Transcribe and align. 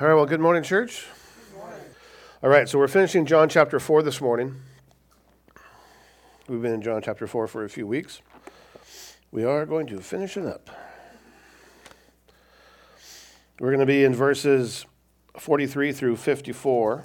All 0.00 0.08
right, 0.08 0.14
well, 0.14 0.24
good 0.24 0.40
morning, 0.40 0.62
church. 0.62 1.06
All 2.42 2.48
right, 2.48 2.66
so 2.66 2.78
we're 2.78 2.88
finishing 2.88 3.26
John 3.26 3.50
chapter 3.50 3.78
4 3.78 4.02
this 4.02 4.22
morning. 4.22 4.56
We've 6.48 6.62
been 6.62 6.72
in 6.72 6.80
John 6.80 7.02
chapter 7.02 7.26
4 7.26 7.46
for 7.46 7.62
a 7.62 7.68
few 7.68 7.86
weeks. 7.86 8.22
We 9.30 9.44
are 9.44 9.66
going 9.66 9.86
to 9.88 10.00
finish 10.00 10.38
it 10.38 10.46
up. 10.46 10.70
We're 13.60 13.68
going 13.68 13.80
to 13.80 13.86
be 13.86 14.02
in 14.02 14.14
verses 14.14 14.86
43 15.38 15.92
through 15.92 16.16
54. 16.16 17.04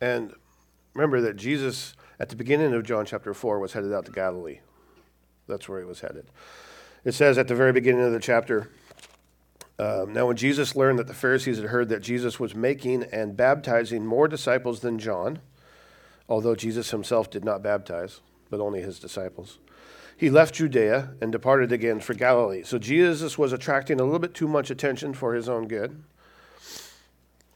And 0.00 0.32
remember 0.94 1.20
that 1.22 1.36
Jesus, 1.36 1.94
at 2.20 2.28
the 2.28 2.36
beginning 2.36 2.74
of 2.74 2.84
John 2.84 3.06
chapter 3.06 3.34
4, 3.34 3.58
was 3.58 3.72
headed 3.72 3.92
out 3.92 4.04
to 4.04 4.12
Galilee. 4.12 4.60
That's 5.48 5.68
where 5.68 5.80
he 5.80 5.86
was 5.86 6.00
headed. 6.00 6.26
It 7.02 7.12
says 7.12 7.38
at 7.38 7.48
the 7.48 7.54
very 7.54 7.72
beginning 7.72 8.02
of 8.02 8.12
the 8.12 8.20
chapter 8.20 8.70
um, 9.78 10.12
Now, 10.12 10.26
when 10.26 10.36
Jesus 10.36 10.76
learned 10.76 10.98
that 10.98 11.06
the 11.06 11.14
Pharisees 11.14 11.56
had 11.56 11.70
heard 11.70 11.88
that 11.88 12.02
Jesus 12.02 12.38
was 12.38 12.54
making 12.54 13.04
and 13.04 13.36
baptizing 13.36 14.04
more 14.04 14.28
disciples 14.28 14.80
than 14.80 14.98
John, 14.98 15.40
although 16.28 16.54
Jesus 16.54 16.90
himself 16.90 17.30
did 17.30 17.44
not 17.44 17.62
baptize, 17.62 18.20
but 18.50 18.60
only 18.60 18.82
his 18.82 19.00
disciples, 19.00 19.58
he 20.14 20.28
left 20.28 20.54
Judea 20.54 21.14
and 21.22 21.32
departed 21.32 21.72
again 21.72 22.00
for 22.00 22.12
Galilee. 22.12 22.62
So 22.62 22.78
Jesus 22.78 23.38
was 23.38 23.54
attracting 23.54 23.98
a 23.98 24.04
little 24.04 24.18
bit 24.18 24.34
too 24.34 24.46
much 24.46 24.70
attention 24.70 25.14
for 25.14 25.32
his 25.32 25.48
own 25.48 25.66
good 25.66 26.04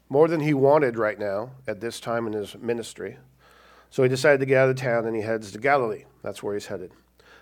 more 0.09 0.27
than 0.27 0.41
he 0.41 0.53
wanted 0.53 0.97
right 0.97 1.19
now 1.19 1.51
at 1.67 1.81
this 1.81 1.99
time 1.99 2.25
in 2.25 2.33
his 2.33 2.55
ministry. 2.55 3.17
So 3.89 4.03
he 4.03 4.09
decided 4.09 4.39
to 4.39 4.45
get 4.45 4.57
out 4.57 4.69
of 4.69 4.75
town 4.75 5.05
and 5.05 5.15
he 5.15 5.21
heads 5.21 5.51
to 5.51 5.57
Galilee. 5.57 6.05
That's 6.21 6.43
where 6.43 6.53
he's 6.53 6.65
headed. 6.67 6.91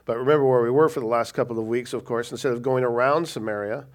But 0.05 0.17
remember 0.17 0.45
where 0.45 0.61
we 0.61 0.69
were 0.69 0.89
for 0.89 0.99
the 0.99 1.05
last 1.05 1.33
couple 1.33 1.57
of 1.57 1.65
weeks, 1.65 1.93
of 1.93 2.05
course. 2.05 2.31
Instead 2.31 2.53
of 2.53 2.61
going 2.61 2.83
around 2.83 3.27
Samaria, 3.27 3.85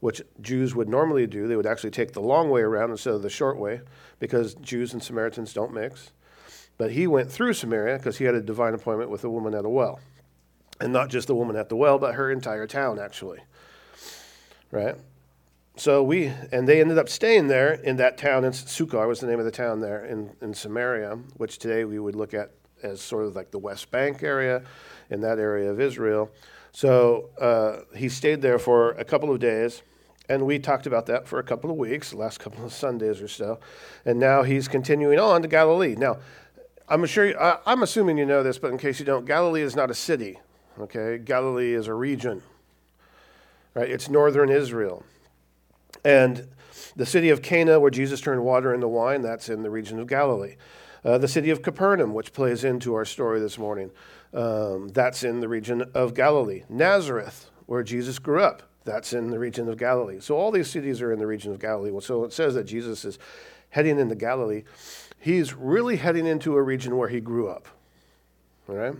which 0.00 0.22
Jews 0.40 0.74
would 0.74 0.88
normally 0.88 1.26
do, 1.26 1.46
they 1.46 1.56
would 1.56 1.66
actually 1.66 1.90
take 1.90 2.12
the 2.12 2.20
long 2.20 2.50
way 2.50 2.62
around 2.62 2.90
instead 2.90 3.14
of 3.14 3.22
the 3.22 3.30
short 3.30 3.58
way 3.58 3.80
because 4.18 4.54
Jews 4.54 4.92
and 4.92 5.02
Samaritans 5.02 5.52
don't 5.52 5.72
mix. 5.72 6.12
But 6.76 6.92
he 6.92 7.06
went 7.06 7.30
through 7.30 7.52
Samaria 7.52 7.98
because 7.98 8.18
he 8.18 8.24
had 8.24 8.34
a 8.34 8.40
divine 8.40 8.74
appointment 8.74 9.10
with 9.10 9.24
a 9.24 9.30
woman 9.30 9.54
at 9.54 9.64
a 9.64 9.68
well. 9.68 10.00
And 10.80 10.92
not 10.92 11.08
just 11.08 11.28
the 11.28 11.34
woman 11.34 11.56
at 11.56 11.68
the 11.68 11.76
well, 11.76 11.98
but 11.98 12.14
her 12.14 12.30
entire 12.30 12.66
town, 12.66 12.98
actually. 12.98 13.40
Right? 14.70 14.96
So 15.76 16.02
we 16.02 16.26
and 16.52 16.68
they 16.68 16.80
ended 16.80 16.98
up 16.98 17.08
staying 17.08 17.48
there 17.48 17.74
in 17.74 17.96
that 17.96 18.16
town 18.16 18.44
in 18.44 18.52
Sychar 18.52 19.06
was 19.06 19.20
the 19.20 19.26
name 19.26 19.38
of 19.38 19.44
the 19.44 19.50
town 19.50 19.80
there 19.80 20.04
in, 20.04 20.30
in 20.40 20.54
Samaria, 20.54 21.18
which 21.36 21.58
today 21.58 21.84
we 21.84 21.98
would 21.98 22.14
look 22.14 22.34
at 22.34 22.52
as 22.82 23.00
sort 23.00 23.24
of 23.24 23.34
like 23.34 23.50
the 23.50 23.58
West 23.58 23.90
Bank 23.90 24.22
area, 24.22 24.62
in 25.10 25.20
that 25.22 25.38
area 25.38 25.70
of 25.70 25.80
Israel. 25.80 26.30
So 26.72 27.30
uh, 27.40 27.96
he 27.96 28.08
stayed 28.08 28.42
there 28.42 28.58
for 28.58 28.92
a 28.92 29.04
couple 29.04 29.32
of 29.32 29.38
days, 29.40 29.82
and 30.28 30.44
we 30.44 30.58
talked 30.58 30.86
about 30.86 31.06
that 31.06 31.26
for 31.26 31.38
a 31.38 31.42
couple 31.42 31.70
of 31.70 31.76
weeks, 31.76 32.10
the 32.10 32.16
last 32.16 32.40
couple 32.40 32.64
of 32.64 32.72
Sundays 32.72 33.20
or 33.20 33.28
so, 33.28 33.60
and 34.04 34.18
now 34.18 34.42
he's 34.42 34.68
continuing 34.68 35.18
on 35.18 35.42
to 35.42 35.48
Galilee. 35.48 35.94
Now, 35.96 36.18
I'm 36.88 37.06
sure 37.06 37.26
you, 37.26 37.36
I, 37.38 37.58
I'm 37.66 37.82
assuming 37.82 38.18
you 38.18 38.26
know 38.26 38.42
this, 38.42 38.58
but 38.58 38.70
in 38.70 38.78
case 38.78 38.98
you 38.98 39.06
don't, 39.06 39.24
Galilee 39.24 39.62
is 39.62 39.76
not 39.76 39.90
a 39.90 39.94
city. 39.94 40.38
Okay, 40.78 41.18
Galilee 41.18 41.72
is 41.72 41.86
a 41.86 41.94
region. 41.94 42.42
Right, 43.74 43.90
it's 43.90 44.08
northern 44.08 44.50
Israel. 44.50 45.04
And 46.04 46.48
the 46.96 47.06
city 47.06 47.30
of 47.30 47.42
Cana, 47.42 47.80
where 47.80 47.90
Jesus 47.90 48.20
turned 48.20 48.44
water 48.44 48.74
into 48.74 48.88
wine, 48.88 49.22
that's 49.22 49.48
in 49.48 49.62
the 49.62 49.70
region 49.70 49.98
of 49.98 50.06
Galilee. 50.06 50.56
Uh, 51.04 51.18
the 51.18 51.28
city 51.28 51.50
of 51.50 51.62
Capernaum, 51.62 52.14
which 52.14 52.32
plays 52.32 52.64
into 52.64 52.94
our 52.94 53.04
story 53.04 53.40
this 53.40 53.58
morning, 53.58 53.90
um, 54.32 54.88
that's 54.88 55.22
in 55.22 55.40
the 55.40 55.48
region 55.48 55.82
of 55.94 56.14
Galilee. 56.14 56.62
Nazareth, 56.68 57.50
where 57.66 57.82
Jesus 57.82 58.18
grew 58.18 58.42
up, 58.42 58.62
that's 58.84 59.12
in 59.12 59.30
the 59.30 59.38
region 59.38 59.68
of 59.68 59.78
Galilee. 59.78 60.20
So 60.20 60.36
all 60.36 60.50
these 60.50 60.70
cities 60.70 61.00
are 61.02 61.12
in 61.12 61.18
the 61.18 61.26
region 61.26 61.52
of 61.52 61.58
Galilee. 61.58 61.92
So 62.00 62.24
it 62.24 62.32
says 62.32 62.54
that 62.54 62.64
Jesus 62.64 63.04
is 63.04 63.18
heading 63.70 63.98
into 63.98 64.14
Galilee. 64.14 64.64
He's 65.18 65.54
really 65.54 65.96
heading 65.96 66.26
into 66.26 66.56
a 66.56 66.62
region 66.62 66.96
where 66.96 67.08
he 67.08 67.20
grew 67.20 67.48
up. 67.48 67.66
All 68.68 68.76
right? 68.76 68.94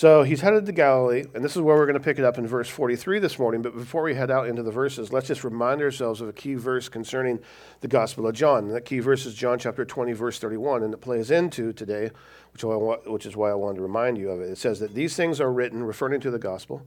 So 0.00 0.22
he's 0.22 0.40
headed 0.40 0.64
to 0.64 0.72
Galilee, 0.72 1.26
and 1.34 1.44
this 1.44 1.56
is 1.56 1.60
where 1.60 1.76
we're 1.76 1.84
going 1.84 1.92
to 1.92 2.00
pick 2.02 2.18
it 2.18 2.24
up 2.24 2.38
in 2.38 2.46
verse 2.46 2.70
43 2.70 3.18
this 3.18 3.38
morning. 3.38 3.60
But 3.60 3.74
before 3.74 4.02
we 4.02 4.14
head 4.14 4.30
out 4.30 4.48
into 4.48 4.62
the 4.62 4.70
verses, 4.70 5.12
let's 5.12 5.26
just 5.26 5.44
remind 5.44 5.82
ourselves 5.82 6.22
of 6.22 6.28
a 6.30 6.32
key 6.32 6.54
verse 6.54 6.88
concerning 6.88 7.38
the 7.82 7.86
Gospel 7.86 8.26
of 8.26 8.34
John. 8.34 8.64
And 8.64 8.74
that 8.74 8.86
key 8.86 9.00
verse 9.00 9.26
is 9.26 9.34
John 9.34 9.58
chapter 9.58 9.84
20, 9.84 10.14
verse 10.14 10.38
31, 10.38 10.84
and 10.84 10.94
it 10.94 11.02
plays 11.02 11.30
into 11.30 11.74
today, 11.74 12.12
which, 12.54 12.64
which 13.04 13.26
is 13.26 13.36
why 13.36 13.50
I 13.50 13.54
wanted 13.54 13.76
to 13.76 13.82
remind 13.82 14.16
you 14.16 14.30
of 14.30 14.40
it. 14.40 14.48
It 14.48 14.56
says 14.56 14.80
that 14.80 14.94
these 14.94 15.16
things 15.16 15.38
are 15.38 15.52
written, 15.52 15.82
referring 15.82 16.22
to 16.22 16.30
the 16.30 16.38
Gospel, 16.38 16.80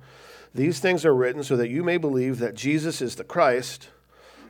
these 0.56 0.80
things 0.80 1.06
are 1.06 1.14
written 1.14 1.44
so 1.44 1.56
that 1.56 1.70
you 1.70 1.84
may 1.84 1.98
believe 1.98 2.40
that 2.40 2.56
Jesus 2.56 3.00
is 3.00 3.14
the 3.14 3.24
Christ, 3.24 3.90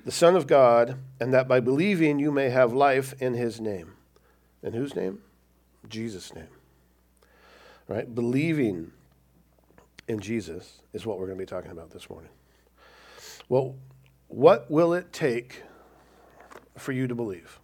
the 0.06 0.09
Son 0.09 0.38
of 0.38 0.47
God, 0.47 1.00
and 1.19 1.34
that 1.34 1.50
by 1.50 1.59
believing 1.59 2.18
you 2.18 2.31
may 2.31 2.50
have 2.50 2.72
life 2.72 3.13
in 3.19 3.34
his 3.34 3.59
name. 3.59 3.96
In 4.62 4.72
whose 4.72 4.96
name? 4.96 5.19
Jesus' 5.90 6.34
name 6.34 6.47
right? 7.88 8.14
Believing 8.14 8.92
in 10.08 10.20
Jesus 10.20 10.82
is 10.94 11.06
what 11.06 11.20
we're 11.20 11.28
going 11.28 11.38
to 11.38 11.42
be 11.42 11.48
talking 11.50 11.72
about 11.72 11.92
this 11.92 12.10
morning. 12.10 12.32
Well, 13.50 13.76
what 14.28 14.70
will 14.70 14.94
it 14.94 15.14
take 15.14 15.64
for 16.78 16.92
you 16.92 17.08
to 17.08 17.16
believe? 17.16 17.60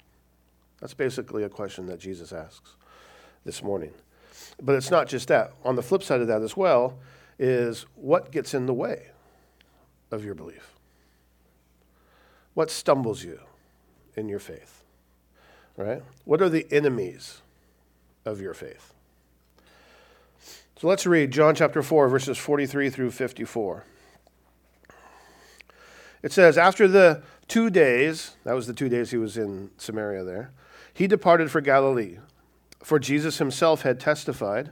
That's 0.80 0.94
basically 0.94 1.44
a 1.44 1.50
question 1.50 1.88
that 1.88 2.00
Jesus 2.00 2.32
asks 2.32 2.76
this 3.44 3.64
morning. 3.64 3.92
But 4.62 4.76
it's 4.76 4.92
not 4.92 5.08
just 5.08 5.28
that. 5.30 5.54
On 5.64 5.76
the 5.76 5.82
flip 5.82 6.04
side 6.04 6.22
of 6.22 6.28
that 6.28 6.42
as 6.42 6.56
well 6.56 6.98
is 7.38 7.86
what 7.96 8.32
gets 8.32 8.54
in 8.54 8.66
the 8.66 8.74
way 8.74 9.08
of 10.12 10.24
your 10.24 10.36
belief? 10.36 10.74
What 12.54 12.70
stumbles 12.70 13.24
you 13.24 13.40
in 14.16 14.28
your 14.28 14.40
faith? 14.40 14.84
Right? 15.78 16.04
What 16.26 16.42
are 16.42 16.50
the 16.50 16.68
enemies 16.72 17.42
of 18.26 18.42
your 18.42 18.54
faith? 18.54 18.94
So 20.80 20.88
let's 20.88 21.06
read 21.06 21.32
John 21.32 21.56
chapter 21.56 21.84
4, 21.84 22.08
verses 22.08 22.38
43 22.38 22.90
through 22.90 23.12
54. 23.12 23.84
It 26.24 26.32
says, 26.32 26.58
After 26.58 26.88
the 26.88 27.22
two 27.50 27.70
days, 27.70 28.38
that 28.46 28.54
was 28.54 28.66
the 28.66 28.74
two 28.74 28.88
days 28.88 29.12
he 29.12 29.18
was 29.18 29.36
in 29.36 29.72
Samaria 29.76 30.24
there, 30.24 30.52
he 30.94 31.06
departed 31.06 31.52
for 31.52 31.60
Galilee. 31.60 32.20
For 32.82 32.98
Jesus 32.98 33.40
himself 33.40 33.82
had 33.82 34.00
testified 34.00 34.72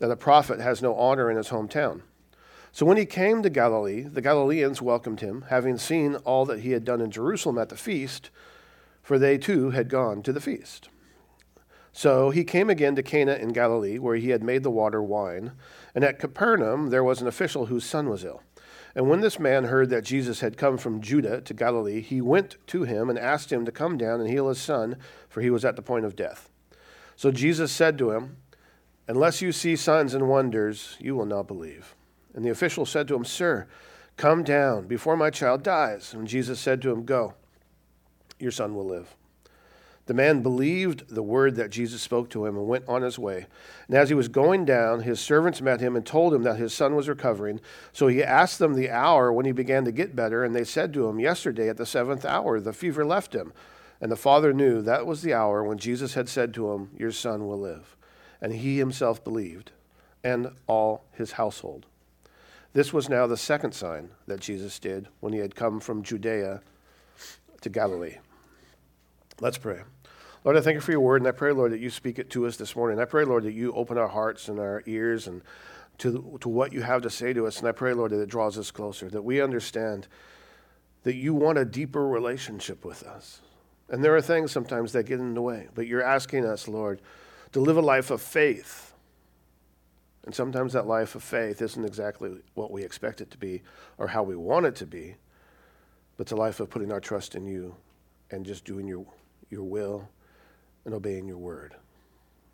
that 0.00 0.10
a 0.10 0.16
prophet 0.16 0.58
has 0.58 0.82
no 0.82 0.96
honor 0.96 1.30
in 1.30 1.36
his 1.36 1.50
hometown. 1.50 2.00
So 2.72 2.84
when 2.84 2.96
he 2.96 3.06
came 3.06 3.44
to 3.44 3.48
Galilee, 3.48 4.02
the 4.02 4.22
Galileans 4.22 4.82
welcomed 4.82 5.20
him, 5.20 5.44
having 5.48 5.78
seen 5.78 6.16
all 6.24 6.44
that 6.46 6.62
he 6.62 6.72
had 6.72 6.84
done 6.84 7.00
in 7.00 7.12
Jerusalem 7.12 7.56
at 7.56 7.68
the 7.68 7.76
feast, 7.76 8.30
for 9.00 9.16
they 9.16 9.38
too 9.38 9.70
had 9.70 9.90
gone 9.90 10.24
to 10.24 10.32
the 10.32 10.40
feast. 10.40 10.88
So 11.96 12.28
he 12.28 12.44
came 12.44 12.68
again 12.68 12.94
to 12.96 13.02
Cana 13.02 13.36
in 13.36 13.54
Galilee, 13.54 13.98
where 13.98 14.16
he 14.16 14.28
had 14.28 14.42
made 14.42 14.62
the 14.62 14.70
water 14.70 15.02
wine. 15.02 15.52
And 15.94 16.04
at 16.04 16.18
Capernaum 16.18 16.90
there 16.90 17.02
was 17.02 17.22
an 17.22 17.26
official 17.26 17.66
whose 17.66 17.86
son 17.86 18.10
was 18.10 18.22
ill. 18.22 18.42
And 18.94 19.08
when 19.08 19.22
this 19.22 19.38
man 19.38 19.64
heard 19.64 19.88
that 19.88 20.04
Jesus 20.04 20.40
had 20.40 20.58
come 20.58 20.76
from 20.76 21.00
Judah 21.00 21.40
to 21.40 21.54
Galilee, 21.54 22.02
he 22.02 22.20
went 22.20 22.58
to 22.66 22.82
him 22.82 23.08
and 23.08 23.18
asked 23.18 23.50
him 23.50 23.64
to 23.64 23.72
come 23.72 23.96
down 23.96 24.20
and 24.20 24.28
heal 24.28 24.50
his 24.50 24.60
son, 24.60 24.96
for 25.30 25.40
he 25.40 25.48
was 25.48 25.64
at 25.64 25.74
the 25.74 25.80
point 25.80 26.04
of 26.04 26.14
death. 26.14 26.50
So 27.16 27.30
Jesus 27.30 27.72
said 27.72 27.96
to 27.96 28.10
him, 28.10 28.36
Unless 29.08 29.40
you 29.40 29.50
see 29.50 29.74
signs 29.74 30.12
and 30.12 30.28
wonders, 30.28 30.98
you 31.00 31.16
will 31.16 31.24
not 31.24 31.48
believe. 31.48 31.94
And 32.34 32.44
the 32.44 32.50
official 32.50 32.84
said 32.84 33.08
to 33.08 33.14
him, 33.14 33.24
Sir, 33.24 33.66
come 34.18 34.44
down 34.44 34.86
before 34.86 35.16
my 35.16 35.30
child 35.30 35.62
dies. 35.62 36.12
And 36.12 36.28
Jesus 36.28 36.60
said 36.60 36.82
to 36.82 36.90
him, 36.90 37.06
Go, 37.06 37.32
your 38.38 38.50
son 38.50 38.74
will 38.74 38.84
live. 38.84 39.16
The 40.06 40.14
man 40.14 40.40
believed 40.40 41.08
the 41.08 41.22
word 41.22 41.56
that 41.56 41.70
Jesus 41.70 42.00
spoke 42.00 42.30
to 42.30 42.46
him 42.46 42.56
and 42.56 42.68
went 42.68 42.84
on 42.88 43.02
his 43.02 43.18
way. 43.18 43.46
And 43.88 43.96
as 43.96 44.08
he 44.08 44.14
was 44.14 44.28
going 44.28 44.64
down, 44.64 45.00
his 45.00 45.18
servants 45.18 45.60
met 45.60 45.80
him 45.80 45.96
and 45.96 46.06
told 46.06 46.32
him 46.32 46.44
that 46.44 46.58
his 46.58 46.72
son 46.72 46.94
was 46.94 47.08
recovering. 47.08 47.60
So 47.92 48.06
he 48.06 48.22
asked 48.22 48.60
them 48.60 48.74
the 48.74 48.90
hour 48.90 49.32
when 49.32 49.46
he 49.46 49.52
began 49.52 49.84
to 49.84 49.92
get 49.92 50.14
better, 50.14 50.44
and 50.44 50.54
they 50.54 50.62
said 50.64 50.92
to 50.94 51.08
him, 51.08 51.18
Yesterday 51.18 51.68
at 51.68 51.76
the 51.76 51.86
seventh 51.86 52.24
hour, 52.24 52.60
the 52.60 52.72
fever 52.72 53.04
left 53.04 53.34
him. 53.34 53.52
And 54.00 54.12
the 54.12 54.16
father 54.16 54.52
knew 54.52 54.80
that 54.82 55.06
was 55.06 55.22
the 55.22 55.34
hour 55.34 55.64
when 55.64 55.78
Jesus 55.78 56.14
had 56.14 56.28
said 56.28 56.54
to 56.54 56.70
him, 56.70 56.90
Your 56.96 57.12
son 57.12 57.48
will 57.48 57.58
live. 57.58 57.96
And 58.40 58.52
he 58.52 58.78
himself 58.78 59.24
believed, 59.24 59.72
and 60.22 60.50
all 60.68 61.04
his 61.12 61.32
household. 61.32 61.86
This 62.74 62.92
was 62.92 63.08
now 63.08 63.26
the 63.26 63.38
second 63.38 63.72
sign 63.72 64.10
that 64.26 64.38
Jesus 64.38 64.78
did 64.78 65.08
when 65.20 65.32
he 65.32 65.38
had 65.38 65.56
come 65.56 65.80
from 65.80 66.02
Judea 66.02 66.60
to 67.62 67.68
Galilee. 67.70 68.18
Let's 69.40 69.58
pray. 69.58 69.80
Lord, 70.46 70.56
I 70.56 70.60
thank 70.60 70.76
you 70.76 70.80
for 70.80 70.92
your 70.92 71.00
word, 71.00 71.22
and 71.22 71.26
I 71.26 71.32
pray, 71.32 71.50
Lord, 71.50 71.72
that 71.72 71.80
you 71.80 71.90
speak 71.90 72.20
it 72.20 72.30
to 72.30 72.46
us 72.46 72.56
this 72.56 72.76
morning. 72.76 73.00
I 73.00 73.04
pray, 73.04 73.24
Lord, 73.24 73.42
that 73.42 73.52
you 73.52 73.72
open 73.72 73.98
our 73.98 74.06
hearts 74.06 74.46
and 74.46 74.60
our 74.60 74.80
ears 74.86 75.26
and 75.26 75.42
to, 75.98 76.38
to 76.40 76.48
what 76.48 76.72
you 76.72 76.82
have 76.82 77.02
to 77.02 77.10
say 77.10 77.32
to 77.32 77.48
us. 77.48 77.58
And 77.58 77.66
I 77.66 77.72
pray, 77.72 77.94
Lord, 77.94 78.12
that 78.12 78.20
it 78.20 78.28
draws 78.28 78.56
us 78.56 78.70
closer, 78.70 79.10
that 79.10 79.22
we 79.22 79.40
understand 79.40 80.06
that 81.02 81.16
you 81.16 81.34
want 81.34 81.58
a 81.58 81.64
deeper 81.64 82.06
relationship 82.06 82.84
with 82.84 83.02
us. 83.02 83.40
And 83.88 84.04
there 84.04 84.14
are 84.14 84.20
things 84.20 84.52
sometimes 84.52 84.92
that 84.92 85.02
get 85.02 85.18
in 85.18 85.34
the 85.34 85.42
way, 85.42 85.66
but 85.74 85.88
you're 85.88 86.00
asking 86.00 86.44
us, 86.44 86.68
Lord, 86.68 87.02
to 87.50 87.58
live 87.58 87.76
a 87.76 87.82
life 87.82 88.12
of 88.12 88.22
faith. 88.22 88.94
And 90.26 90.32
sometimes 90.32 90.74
that 90.74 90.86
life 90.86 91.16
of 91.16 91.24
faith 91.24 91.60
isn't 91.60 91.84
exactly 91.84 92.30
what 92.54 92.70
we 92.70 92.84
expect 92.84 93.20
it 93.20 93.32
to 93.32 93.38
be 93.38 93.62
or 93.98 94.06
how 94.06 94.22
we 94.22 94.36
want 94.36 94.66
it 94.66 94.76
to 94.76 94.86
be, 94.86 95.16
but 96.16 96.22
it's 96.22 96.32
a 96.32 96.36
life 96.36 96.60
of 96.60 96.70
putting 96.70 96.92
our 96.92 97.00
trust 97.00 97.34
in 97.34 97.48
you 97.48 97.74
and 98.30 98.46
just 98.46 98.64
doing 98.64 98.86
your, 98.86 99.04
your 99.50 99.64
will 99.64 100.08
and 100.86 100.94
obeying 100.94 101.28
your 101.28 101.36
word. 101.36 101.74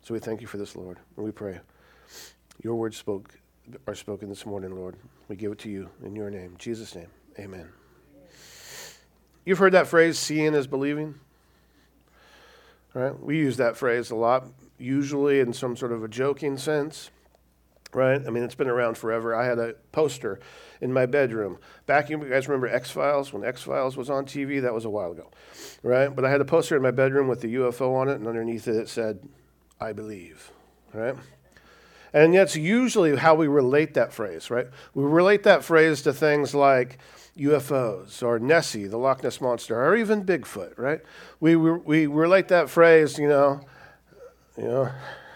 So 0.01 0.13
we 0.13 0.19
thank 0.19 0.41
you 0.41 0.47
for 0.47 0.57
this, 0.57 0.75
Lord, 0.75 0.99
and 1.15 1.23
we 1.23 1.31
pray. 1.31 1.61
Your 2.61 2.75
words 2.75 2.97
spoke 2.97 3.39
are 3.87 3.95
spoken 3.95 4.27
this 4.27 4.45
morning, 4.45 4.75
Lord. 4.75 4.97
We 5.29 5.37
give 5.37 5.53
it 5.53 5.59
to 5.59 5.69
you 5.69 5.89
in 6.03 6.15
your 6.15 6.29
name, 6.29 6.55
Jesus' 6.57 6.93
name. 6.95 7.07
Amen. 7.39 7.69
You've 9.45 9.59
heard 9.59 9.73
that 9.73 9.87
phrase, 9.87 10.19
seeing 10.19 10.53
is 10.53 10.67
believing. 10.67 11.15
Right? 12.93 13.17
We 13.19 13.37
use 13.37 13.57
that 13.57 13.77
phrase 13.77 14.11
a 14.11 14.15
lot, 14.15 14.47
usually 14.77 15.39
in 15.39 15.53
some 15.53 15.77
sort 15.77 15.91
of 15.91 16.03
a 16.03 16.07
joking 16.07 16.57
sense. 16.57 17.11
Right? 17.93 18.21
I 18.25 18.29
mean, 18.29 18.43
it's 18.43 18.55
been 18.55 18.69
around 18.69 18.97
forever. 18.97 19.35
I 19.35 19.45
had 19.45 19.59
a 19.59 19.73
poster 19.91 20.39
in 20.81 20.91
my 20.91 21.05
bedroom. 21.05 21.59
Back, 21.85 22.09
you 22.09 22.17
guys 22.17 22.47
remember 22.47 22.67
X 22.67 22.89
Files? 22.89 23.31
When 23.31 23.43
X 23.43 23.63
Files 23.63 23.95
was 23.95 24.09
on 24.09 24.25
TV, 24.25 24.61
that 24.61 24.73
was 24.73 24.85
a 24.85 24.89
while 24.89 25.11
ago. 25.11 25.29
Right? 25.83 26.13
But 26.13 26.25
I 26.25 26.31
had 26.31 26.41
a 26.41 26.45
poster 26.45 26.75
in 26.75 26.81
my 26.81 26.91
bedroom 26.91 27.27
with 27.27 27.41
the 27.41 27.55
UFO 27.55 27.95
on 27.95 28.09
it, 28.09 28.15
and 28.15 28.27
underneath 28.27 28.67
it, 28.67 28.75
it 28.75 28.89
said, 28.89 29.19
I 29.79 29.93
believe. 29.93 30.51
Right? 30.93 31.15
And 32.13 32.35
that's 32.35 32.55
usually 32.55 33.15
how 33.15 33.33
we 33.33 33.47
relate 33.47 33.95
that 33.95 34.13
phrase, 34.13 34.51
right? 34.51 34.67
We 34.93 35.03
relate 35.03 35.43
that 35.43 35.63
phrase 35.63 36.03
to 36.03 36.13
things 36.13 36.53
like 36.53 36.99
UFOs 37.37 38.21
or 38.21 38.37
Nessie, 38.37 38.85
the 38.85 38.97
Loch 38.97 39.23
Ness 39.23 39.41
Monster, 39.41 39.83
or 39.83 39.95
even 39.95 40.23
Bigfoot, 40.23 40.77
right? 40.77 41.01
We, 41.39 41.55
we, 41.55 41.71
we 41.71 42.05
relate 42.05 42.49
that 42.49 42.69
phrase, 42.69 43.17
you 43.17 43.27
know, 43.27 43.61
you 44.55 44.65
know, 44.65 44.91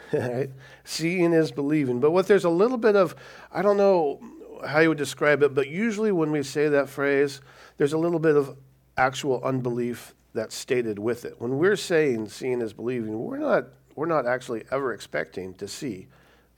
right? 0.14 0.50
seeing 0.84 1.34
is 1.34 1.52
believing. 1.52 2.00
But 2.00 2.12
what 2.12 2.28
there's 2.28 2.46
a 2.46 2.50
little 2.50 2.78
bit 2.78 2.96
of, 2.96 3.16
I 3.52 3.62
don't 3.62 3.78
know 3.78 4.22
how 4.66 4.80
you 4.80 4.90
would 4.90 4.98
describe 4.98 5.44
it, 5.44 5.54
but 5.54 5.68
usually 5.70 6.12
when 6.12 6.32
we 6.32 6.44
say 6.44 6.70
that 6.70 6.90
phrase, 6.90 7.42
there's 7.78 7.94
a 7.94 7.98
little 7.98 8.20
bit 8.20 8.36
of 8.36 8.58
actual 8.98 9.44
unbelief 9.44 10.14
that's 10.34 10.56
stated 10.56 11.00
with 11.00 11.26
it. 11.26 11.40
When 11.40 11.58
we're 11.58 11.76
saying 11.76 12.30
seeing 12.30 12.62
is 12.62 12.74
believing, 12.74 13.20
we're 13.20 13.38
not, 13.38 13.66
we're 13.96 14.06
not 14.06 14.26
actually 14.26 14.64
ever 14.72 14.94
expecting 14.94 15.54
to 15.56 15.68
see 15.68 16.08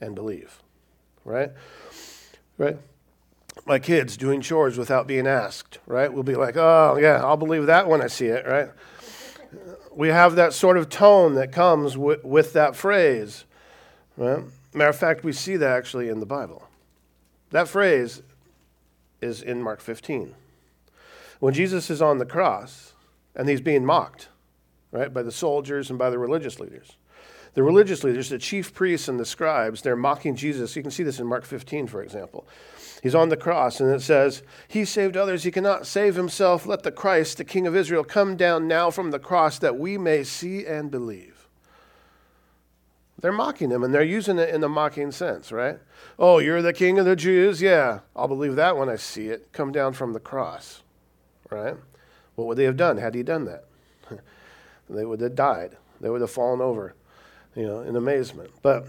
and 0.00 0.14
believe. 0.14 0.62
Right? 1.24 1.50
Right? 2.56 2.78
My 3.66 3.78
kids 3.78 4.16
doing 4.16 4.40
chores 4.40 4.78
without 4.78 5.06
being 5.06 5.26
asked, 5.26 5.78
right? 5.86 6.12
We'll 6.12 6.22
be 6.22 6.36
like, 6.36 6.56
oh, 6.56 6.98
yeah, 7.00 7.22
I'll 7.24 7.36
believe 7.36 7.66
that 7.66 7.88
when 7.88 8.00
I 8.00 8.06
see 8.06 8.26
it, 8.26 8.46
right? 8.46 8.70
We 10.00 10.08
have 10.08 10.36
that 10.36 10.54
sort 10.54 10.78
of 10.78 10.88
tone 10.88 11.34
that 11.34 11.52
comes 11.52 11.98
with, 11.98 12.24
with 12.24 12.54
that 12.54 12.74
phrase. 12.74 13.44
Right? 14.16 14.42
Matter 14.72 14.88
of 14.88 14.96
fact, 14.96 15.24
we 15.24 15.32
see 15.34 15.58
that 15.58 15.76
actually 15.76 16.08
in 16.08 16.20
the 16.20 16.26
Bible. 16.26 16.66
That 17.50 17.68
phrase 17.68 18.22
is 19.20 19.42
in 19.42 19.62
Mark 19.62 19.82
15. 19.82 20.34
When 21.40 21.52
Jesus 21.52 21.90
is 21.90 22.00
on 22.00 22.16
the 22.16 22.24
cross 22.24 22.94
and 23.36 23.46
he's 23.46 23.60
being 23.60 23.84
mocked, 23.84 24.28
right, 24.90 25.12
by 25.12 25.22
the 25.22 25.30
soldiers 25.30 25.90
and 25.90 25.98
by 25.98 26.08
the 26.08 26.18
religious 26.18 26.58
leaders. 26.58 26.92
The 27.52 27.62
religious 27.62 28.02
leaders, 28.02 28.30
the 28.30 28.38
chief 28.38 28.72
priests 28.72 29.06
and 29.06 29.20
the 29.20 29.26
scribes, 29.26 29.82
they're 29.82 29.96
mocking 29.96 30.34
Jesus. 30.34 30.74
You 30.76 30.80
can 30.80 30.90
see 30.90 31.02
this 31.02 31.20
in 31.20 31.26
Mark 31.26 31.44
15, 31.44 31.88
for 31.88 32.02
example. 32.02 32.48
He's 33.02 33.14
on 33.14 33.30
the 33.30 33.36
cross, 33.36 33.80
and 33.80 33.92
it 33.94 34.02
says, 34.02 34.42
He 34.68 34.84
saved 34.84 35.16
others, 35.16 35.44
he 35.44 35.50
cannot 35.50 35.86
save 35.86 36.16
himself. 36.16 36.66
Let 36.66 36.82
the 36.82 36.92
Christ, 36.92 37.38
the 37.38 37.44
King 37.44 37.66
of 37.66 37.74
Israel, 37.74 38.04
come 38.04 38.36
down 38.36 38.68
now 38.68 38.90
from 38.90 39.10
the 39.10 39.18
cross 39.18 39.58
that 39.58 39.78
we 39.78 39.96
may 39.96 40.22
see 40.22 40.66
and 40.66 40.90
believe. 40.90 41.48
They're 43.20 43.32
mocking 43.32 43.70
him, 43.70 43.82
and 43.82 43.94
they're 43.94 44.02
using 44.02 44.38
it 44.38 44.54
in 44.54 44.64
a 44.64 44.68
mocking 44.68 45.12
sense, 45.12 45.52
right? 45.52 45.78
Oh, 46.18 46.38
you're 46.38 46.62
the 46.62 46.72
King 46.72 46.98
of 46.98 47.04
the 47.04 47.16
Jews? 47.16 47.60
Yeah, 47.60 48.00
I'll 48.16 48.28
believe 48.28 48.56
that 48.56 48.76
when 48.76 48.88
I 48.88 48.96
see 48.96 49.28
it. 49.28 49.52
Come 49.52 49.72
down 49.72 49.92
from 49.92 50.12
the 50.12 50.20
cross, 50.20 50.82
right? 51.50 51.76
What 52.34 52.46
would 52.48 52.56
they 52.56 52.64
have 52.64 52.76
done 52.76 52.96
had 52.96 53.14
he 53.14 53.22
done 53.22 53.44
that? 53.44 53.64
they 54.90 55.04
would 55.04 55.20
have 55.20 55.34
died, 55.34 55.76
they 56.00 56.08
would 56.08 56.20
have 56.20 56.30
fallen 56.30 56.60
over 56.60 56.94
you 57.54 57.66
know, 57.66 57.80
in 57.80 57.96
amazement. 57.96 58.50
But 58.62 58.86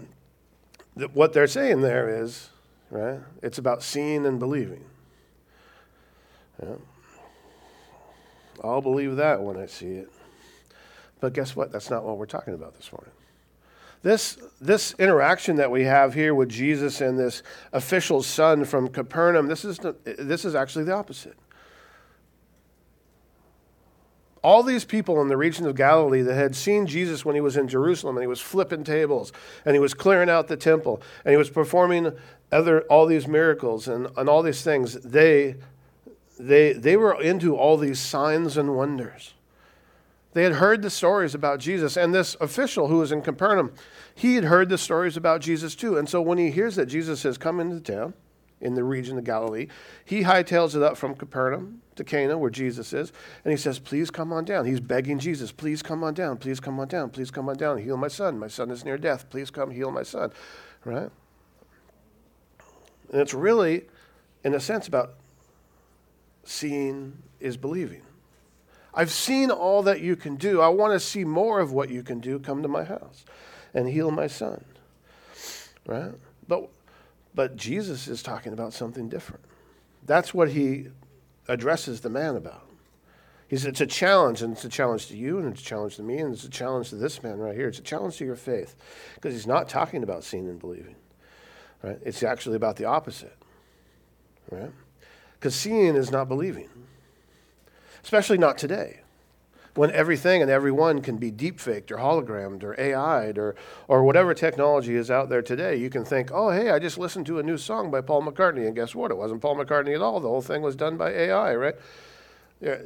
what 1.12 1.32
they're 1.32 1.46
saying 1.46 1.82
there 1.82 2.22
is, 2.22 2.50
right, 2.92 3.20
it's 3.42 3.58
about 3.58 3.82
seeing 3.82 4.26
and 4.26 4.38
believing. 4.38 4.84
Yeah. 6.62 6.74
I'll 8.62 8.82
believe 8.82 9.16
that 9.16 9.42
when 9.42 9.56
I 9.56 9.66
see 9.66 9.92
it. 9.92 10.10
But 11.20 11.32
guess 11.32 11.56
what? 11.56 11.72
That's 11.72 11.90
not 11.90 12.04
what 12.04 12.18
we're 12.18 12.26
talking 12.26 12.54
about 12.54 12.74
this 12.74 12.92
morning. 12.92 13.12
This, 14.02 14.36
this 14.60 14.94
interaction 14.98 15.56
that 15.56 15.70
we 15.70 15.84
have 15.84 16.12
here 16.12 16.34
with 16.34 16.48
Jesus 16.48 17.00
and 17.00 17.18
this 17.18 17.42
official 17.72 18.22
son 18.22 18.64
from 18.64 18.88
Capernaum, 18.88 19.46
this 19.46 19.64
is, 19.64 19.78
this 20.04 20.44
is 20.44 20.54
actually 20.54 20.84
the 20.84 20.92
opposite 20.92 21.36
all 24.42 24.62
these 24.62 24.84
people 24.84 25.20
in 25.22 25.28
the 25.28 25.36
region 25.36 25.66
of 25.66 25.76
Galilee 25.76 26.22
that 26.22 26.34
had 26.34 26.56
seen 26.56 26.86
Jesus 26.86 27.24
when 27.24 27.34
he 27.34 27.40
was 27.40 27.56
in 27.56 27.68
Jerusalem 27.68 28.16
and 28.16 28.22
he 28.22 28.28
was 28.28 28.40
flipping 28.40 28.84
tables 28.84 29.32
and 29.64 29.74
he 29.74 29.80
was 29.80 29.94
clearing 29.94 30.28
out 30.28 30.48
the 30.48 30.56
temple 30.56 31.00
and 31.24 31.32
he 31.32 31.36
was 31.36 31.50
performing 31.50 32.12
other 32.50 32.82
all 32.82 33.06
these 33.06 33.26
miracles 33.26 33.88
and, 33.88 34.08
and 34.16 34.28
all 34.28 34.42
these 34.42 34.62
things, 34.62 34.94
they, 34.94 35.56
they, 36.38 36.72
they 36.72 36.96
were 36.96 37.20
into 37.20 37.56
all 37.56 37.76
these 37.76 38.00
signs 38.00 38.56
and 38.56 38.74
wonders. 38.76 39.34
They 40.34 40.44
had 40.44 40.54
heard 40.54 40.82
the 40.82 40.90
stories 40.90 41.34
about 41.34 41.60
Jesus, 41.60 41.94
and 41.94 42.14
this 42.14 42.38
official 42.40 42.88
who 42.88 42.98
was 42.98 43.12
in 43.12 43.20
Capernaum, 43.20 43.72
he 44.14 44.34
had 44.34 44.44
heard 44.44 44.70
the 44.70 44.78
stories 44.78 45.16
about 45.18 45.42
Jesus 45.42 45.74
too. 45.74 45.98
And 45.98 46.08
so 46.08 46.22
when 46.22 46.38
he 46.38 46.50
hears 46.50 46.74
that 46.76 46.86
Jesus 46.86 47.22
has 47.22 47.36
come 47.36 47.60
into 47.60 47.80
town, 47.80 48.14
in 48.62 48.74
the 48.74 48.84
region 48.84 49.18
of 49.18 49.24
Galilee. 49.24 49.66
He 50.04 50.22
hightails 50.22 50.74
it 50.74 50.82
up 50.82 50.96
from 50.96 51.14
Capernaum 51.14 51.81
to 51.96 52.04
Cana, 52.04 52.38
where 52.38 52.50
Jesus 52.50 52.92
is, 52.92 53.12
and 53.44 53.50
he 53.50 53.56
says, 53.56 53.78
Please 53.78 54.10
come 54.10 54.32
on 54.32 54.44
down. 54.44 54.64
He's 54.64 54.80
begging 54.80 55.18
Jesus, 55.18 55.52
Please 55.52 55.82
come 55.82 56.02
on 56.02 56.14
down, 56.14 56.36
please 56.36 56.60
come 56.60 56.80
on 56.80 56.88
down, 56.88 57.10
please 57.10 57.30
come 57.30 57.48
on 57.48 57.56
down, 57.56 57.78
heal 57.78 57.96
my 57.96 58.08
son. 58.08 58.38
My 58.38 58.48
son 58.48 58.70
is 58.70 58.84
near 58.84 58.98
death. 58.98 59.28
Please 59.30 59.50
come 59.50 59.70
heal 59.70 59.90
my 59.90 60.02
son. 60.02 60.32
Right? 60.84 61.10
And 63.10 63.20
it's 63.20 63.34
really, 63.34 63.84
in 64.42 64.54
a 64.54 64.60
sense, 64.60 64.88
about 64.88 65.14
seeing 66.44 67.18
is 67.40 67.56
believing. 67.56 68.02
I've 68.94 69.10
seen 69.10 69.50
all 69.50 69.82
that 69.84 70.00
you 70.00 70.16
can 70.16 70.36
do. 70.36 70.60
I 70.60 70.68
want 70.68 70.92
to 70.92 71.00
see 71.00 71.24
more 71.24 71.60
of 71.60 71.72
what 71.72 71.88
you 71.90 72.02
can 72.02 72.20
do. 72.20 72.38
Come 72.38 72.62
to 72.62 72.68
my 72.68 72.84
house 72.84 73.24
and 73.74 73.88
heal 73.88 74.10
my 74.10 74.26
son. 74.26 74.64
Right? 75.86 76.12
But 76.46 76.68
but 77.34 77.56
Jesus 77.56 78.08
is 78.08 78.22
talking 78.22 78.52
about 78.52 78.72
something 78.72 79.08
different. 79.08 79.42
That's 80.04 80.34
what 80.34 80.50
he 80.50 80.88
addresses 81.48 82.00
the 82.00 82.10
man 82.10 82.36
about. 82.36 82.68
He 83.48 83.56
says 83.56 83.66
it's 83.66 83.80
a 83.80 83.86
challenge, 83.86 84.40
and 84.40 84.54
it's 84.54 84.64
a 84.64 84.68
challenge 84.68 85.08
to 85.08 85.16
you, 85.16 85.38
and 85.38 85.52
it's 85.52 85.60
a 85.60 85.64
challenge 85.64 85.96
to 85.96 86.02
me, 86.02 86.18
and 86.18 86.32
it's 86.32 86.44
a 86.44 86.50
challenge 86.50 86.88
to 86.90 86.96
this 86.96 87.22
man 87.22 87.38
right 87.38 87.54
here. 87.54 87.68
It's 87.68 87.78
a 87.78 87.82
challenge 87.82 88.16
to 88.16 88.24
your 88.24 88.36
faith. 88.36 88.74
Because 89.14 89.34
he's 89.34 89.46
not 89.46 89.68
talking 89.68 90.02
about 90.02 90.24
seeing 90.24 90.48
and 90.48 90.58
believing. 90.58 90.96
Right? 91.82 91.98
It's 92.02 92.22
actually 92.22 92.56
about 92.56 92.76
the 92.76 92.86
opposite. 92.86 93.36
Right? 94.50 94.72
Because 95.34 95.54
seeing 95.54 95.96
is 95.96 96.10
not 96.10 96.28
believing. 96.28 96.68
Especially 98.02 98.38
not 98.38 98.56
today 98.56 99.01
when 99.74 99.90
everything 99.92 100.42
and 100.42 100.50
everyone 100.50 101.00
can 101.00 101.16
be 101.16 101.32
deepfaked 101.32 101.90
or 101.90 101.96
hologrammed 101.96 102.62
or 102.62 102.78
AI'd 102.78 103.38
or, 103.38 103.54
or 103.88 104.04
whatever 104.04 104.34
technology 104.34 104.96
is 104.96 105.10
out 105.10 105.30
there 105.30 105.40
today, 105.40 105.76
you 105.76 105.88
can 105.88 106.04
think, 106.04 106.30
oh, 106.32 106.50
hey, 106.50 106.70
I 106.70 106.78
just 106.78 106.98
listened 106.98 107.26
to 107.26 107.38
a 107.38 107.42
new 107.42 107.56
song 107.56 107.90
by 107.90 108.02
Paul 108.02 108.22
McCartney, 108.22 108.66
and 108.66 108.76
guess 108.76 108.94
what? 108.94 109.10
It 109.10 109.16
wasn't 109.16 109.40
Paul 109.40 109.56
McCartney 109.56 109.94
at 109.94 110.02
all. 110.02 110.20
The 110.20 110.28
whole 110.28 110.42
thing 110.42 110.60
was 110.60 110.76
done 110.76 110.98
by 110.98 111.10
AI, 111.10 111.54
right? 111.54 111.74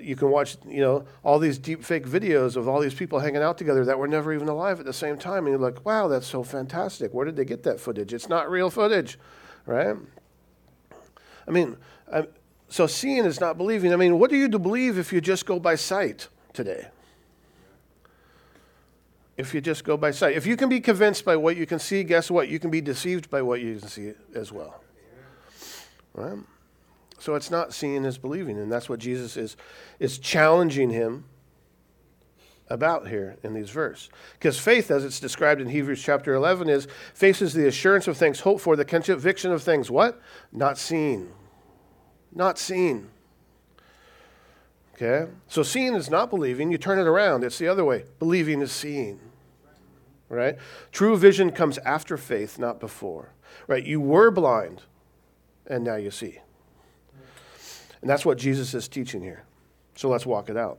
You 0.01 0.17
can 0.17 0.31
watch, 0.31 0.57
you 0.67 0.81
know, 0.81 1.05
all 1.23 1.39
these 1.39 1.59
deepfake 1.59 2.09
videos 2.09 2.57
of 2.57 2.67
all 2.67 2.81
these 2.81 2.95
people 2.95 3.19
hanging 3.19 3.43
out 3.43 3.59
together 3.59 3.85
that 3.85 3.99
were 3.99 4.09
never 4.09 4.33
even 4.33 4.49
alive 4.49 4.79
at 4.81 4.87
the 4.87 4.93
same 4.93 5.19
time, 5.19 5.47
and 5.47 5.49
you're 5.49 5.59
like, 5.59 5.85
wow, 5.85 6.09
that's 6.09 6.27
so 6.27 6.43
fantastic. 6.43 7.13
Where 7.13 7.27
did 7.27 7.37
they 7.37 7.45
get 7.45 7.65
that 7.65 7.79
footage? 7.79 8.15
It's 8.15 8.29
not 8.29 8.51
real 8.51 8.71
footage, 8.71 9.19
right? 9.67 9.97
I 11.47 11.51
mean, 11.51 11.77
I, 12.11 12.27
so 12.69 12.87
seeing 12.87 13.25
is 13.25 13.41
not 13.41 13.59
believing. 13.59 13.93
I 13.93 13.97
mean, 13.97 14.19
what 14.19 14.31
do 14.31 14.37
you 14.37 14.49
to 14.49 14.59
believe 14.59 14.99
if 14.99 15.13
you 15.13 15.21
just 15.21 15.45
go 15.45 15.61
by 15.61 15.75
sight? 15.75 16.29
Today. 16.57 16.89
If 19.37 19.53
you 19.53 19.61
just 19.61 19.85
go 19.85 19.97
by 19.97 20.11
sight. 20.13 20.35
If 20.35 20.47
you 20.47 20.57
can 20.57 20.69
be 20.69 20.81
convinced 20.81 21.25
by 21.25 21.37
what 21.37 21.57
you 21.57 21.67
can 21.67 21.79
see, 21.79 22.03
guess 22.03 22.31
what? 22.31 22.49
You 22.49 22.59
can 22.59 22.71
be 22.71 22.81
deceived 22.81 23.31
by 23.31 23.43
what 23.43 23.61
you 23.61 23.79
can 23.79 23.89
see 23.89 24.15
as 24.35 24.51
well. 24.51 24.83
Right? 26.15 26.39
So 27.19 27.35
it's 27.35 27.51
not 27.51 27.75
seeing 27.75 28.05
as 28.07 28.19
believing, 28.19 28.59
and 28.59 28.73
that's 28.73 28.89
what 28.89 28.99
Jesus 28.99 29.37
is, 29.37 29.57
is 30.01 30.19
challenging 30.19 30.91
him 30.91 31.25
about 32.69 33.09
here 33.09 33.37
in 33.43 33.55
these 33.55 33.71
verses. 33.71 34.09
Because 34.35 34.59
faith, 34.59 34.91
as 34.91 35.05
it's 35.05 35.21
described 35.21 35.61
in 35.61 35.69
Hebrews 35.69 36.03
chapter 36.03 36.35
11, 36.35 36.69
is 36.69 36.89
is 37.21 37.53
the 37.53 37.67
assurance 37.67 38.09
of 38.09 38.17
things 38.17 38.41
hoped 38.41 38.63
for, 38.63 38.75
the 38.77 38.85
conviction 38.85 39.53
of 39.53 39.63
things 39.63 39.91
what? 39.91 40.21
Not 40.53 40.79
seen. 40.79 41.31
Not 42.33 42.59
seen. 42.59 43.11
Okay? 44.97 45.31
So 45.47 45.63
seeing 45.63 45.95
is 45.95 46.11
not 46.11 46.31
believing. 46.31 46.73
You 46.73 46.79
turn 46.79 46.99
it 46.99 47.07
around, 47.07 47.45
it's 47.45 47.59
the 47.59 47.69
other 47.69 47.85
way. 47.85 48.05
Believing 48.19 48.63
is 48.63 48.73
seeing. 48.73 49.21
right? 50.29 50.57
True 50.91 51.17
vision 51.17 51.53
comes 51.53 51.79
after 51.79 52.17
faith, 52.17 52.59
not 52.59 52.81
before, 52.81 53.33
right? 53.67 53.85
You 53.85 54.01
were 54.01 54.31
blind, 54.31 54.83
and 55.67 55.85
now 55.85 55.97
you 55.97 56.11
see. 56.11 56.41
And 58.01 58.11
that's 58.11 58.25
what 58.25 58.39
Jesus 58.39 58.75
is 58.75 58.89
teaching 58.89 59.23
here. 59.23 59.45
So 59.95 60.09
let's 60.09 60.27
walk 60.27 60.49
it 60.49 60.57
out. 60.57 60.79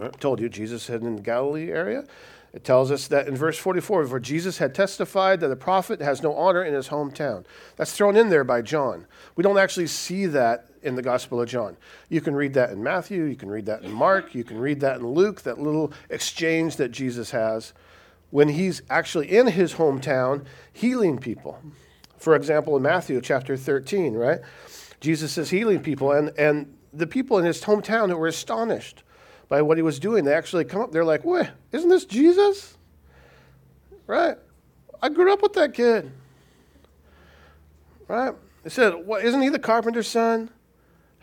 I 0.00 0.08
told 0.08 0.40
you, 0.40 0.48
Jesus 0.48 0.82
said 0.82 1.02
in 1.02 1.16
the 1.16 1.22
Galilee 1.22 1.70
area. 1.70 2.04
It 2.52 2.64
tells 2.64 2.90
us 2.90 3.06
that 3.08 3.28
in 3.28 3.36
verse 3.36 3.56
44, 3.58 4.06
for 4.06 4.18
Jesus 4.18 4.58
had 4.58 4.74
testified 4.74 5.40
that 5.40 5.52
a 5.52 5.56
prophet 5.56 6.00
has 6.00 6.22
no 6.22 6.34
honor 6.34 6.64
in 6.64 6.74
his 6.74 6.88
hometown. 6.88 7.44
That's 7.76 7.92
thrown 7.92 8.16
in 8.16 8.28
there 8.28 8.42
by 8.42 8.62
John. 8.62 9.06
We 9.36 9.42
don't 9.42 9.58
actually 9.58 9.86
see 9.86 10.26
that 10.26 10.66
in 10.82 10.96
the 10.96 11.02
Gospel 11.02 11.40
of 11.40 11.48
John. 11.48 11.76
You 12.08 12.20
can 12.20 12.34
read 12.34 12.54
that 12.54 12.70
in 12.70 12.82
Matthew, 12.82 13.24
you 13.24 13.36
can 13.36 13.50
read 13.50 13.66
that 13.66 13.82
in 13.82 13.92
Mark, 13.92 14.34
you 14.34 14.42
can 14.42 14.58
read 14.58 14.80
that 14.80 14.98
in 14.98 15.06
Luke, 15.06 15.42
that 15.42 15.60
little 15.60 15.92
exchange 16.08 16.76
that 16.76 16.90
Jesus 16.90 17.30
has 17.30 17.72
when 18.30 18.48
he's 18.48 18.82
actually 18.90 19.36
in 19.36 19.48
his 19.48 19.74
hometown 19.74 20.44
healing 20.72 21.18
people. 21.18 21.60
For 22.18 22.34
example, 22.34 22.76
in 22.76 22.82
Matthew 22.82 23.20
chapter 23.20 23.56
13, 23.56 24.14
right? 24.14 24.40
Jesus 25.00 25.38
is 25.38 25.50
healing 25.50 25.80
people, 25.80 26.12
and, 26.12 26.30
and 26.38 26.76
the 26.92 27.06
people 27.06 27.38
in 27.38 27.44
his 27.44 27.62
hometown 27.62 28.16
were 28.16 28.26
astonished 28.26 29.02
by 29.50 29.60
what 29.60 29.76
he 29.76 29.82
was 29.82 29.98
doing. 29.98 30.24
They 30.24 30.32
actually 30.32 30.64
come 30.64 30.80
up, 30.80 30.92
they're 30.92 31.04
like, 31.04 31.22
Wait, 31.24 31.50
isn't 31.72 31.90
this 31.90 32.06
Jesus? 32.06 32.78
Right? 34.06 34.38
I 35.02 35.10
grew 35.10 35.30
up 35.30 35.42
with 35.42 35.52
that 35.54 35.74
kid. 35.74 36.10
Right? 38.08 38.34
They 38.62 38.70
said, 38.70 38.94
what, 38.94 39.22
Isn't 39.22 39.42
he 39.42 39.50
the 39.50 39.58
carpenter's 39.58 40.08
son? 40.08 40.48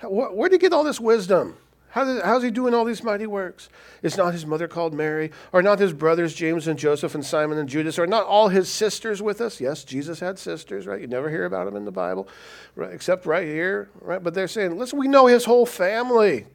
Where 0.04 0.50
did 0.50 0.58
he 0.58 0.60
get 0.60 0.74
all 0.74 0.84
this 0.84 1.00
wisdom? 1.00 1.58
How 1.90 2.04
did, 2.04 2.22
how's 2.22 2.44
he 2.44 2.52
doing 2.52 2.74
all 2.74 2.86
these 2.86 3.04
mighty 3.04 3.26
works? 3.26 3.70
Is 4.04 4.18
not 4.18 4.34
his 4.34 4.46
mother 4.46 4.68
called 4.68 4.94
Mary? 4.94 5.32
Are 5.54 5.64
not 5.64 5.80
his 5.80 5.94
brothers 5.94 6.36
James 6.36 6.68
and 6.68 6.78
Joseph 6.78 7.16
and 7.16 7.26
Simon 7.26 7.58
and 7.58 7.68
Judas? 7.68 7.98
Are 7.98 8.06
not 8.06 8.26
all 8.26 8.50
his 8.50 8.70
sisters 8.70 9.22
with 9.22 9.42
us? 9.42 9.60
Yes, 9.60 9.84
Jesus 9.84 10.20
had 10.20 10.38
sisters, 10.38 10.86
right? 10.86 11.02
You 11.02 11.08
never 11.08 11.30
hear 11.30 11.46
about 11.46 11.66
them 11.66 11.76
in 11.76 11.86
the 11.86 11.92
Bible, 11.92 12.28
right? 12.76 12.92
except 12.92 13.26
right 13.26 13.48
here, 13.48 13.90
right? 14.02 14.22
But 14.22 14.34
they're 14.34 14.50
saying, 14.50 14.78
listen, 14.78 15.00
we 15.00 15.08
know 15.08 15.26
his 15.26 15.46
whole 15.46 15.66
family. 15.66 16.46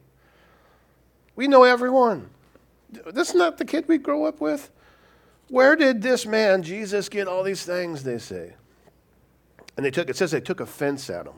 We 1.34 1.48
know 1.48 1.64
everyone. 1.64 2.30
This 2.90 3.30
is 3.30 3.34
not 3.34 3.58
the 3.58 3.64
kid 3.64 3.88
we 3.88 3.98
grow 3.98 4.24
up 4.24 4.40
with. 4.40 4.70
Where 5.48 5.76
did 5.76 6.02
this 6.02 6.26
man, 6.26 6.62
Jesus, 6.62 7.08
get 7.08 7.28
all 7.28 7.42
these 7.42 7.64
things, 7.64 8.04
they 8.04 8.18
say? 8.18 8.54
And 9.76 9.84
they 9.84 9.90
took, 9.90 10.08
it 10.08 10.16
says 10.16 10.30
they 10.30 10.40
took 10.40 10.60
offense 10.60 11.08
at 11.08 11.26
him. 11.26 11.34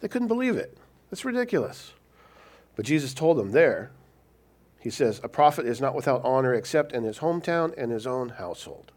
They 0.00 0.08
couldn't 0.08 0.28
believe 0.28 0.56
it. 0.56 0.76
It's 1.10 1.24
ridiculous. 1.24 1.92
But 2.74 2.84
Jesus 2.84 3.14
told 3.14 3.36
them 3.36 3.52
there, 3.52 3.90
he 4.80 4.90
says, 4.90 5.20
a 5.22 5.28
prophet 5.28 5.66
is 5.66 5.80
not 5.80 5.94
without 5.94 6.24
honor 6.24 6.54
except 6.54 6.92
in 6.92 7.04
his 7.04 7.18
hometown 7.18 7.72
and 7.76 7.92
his 7.92 8.06
own 8.06 8.30
household. 8.30 8.90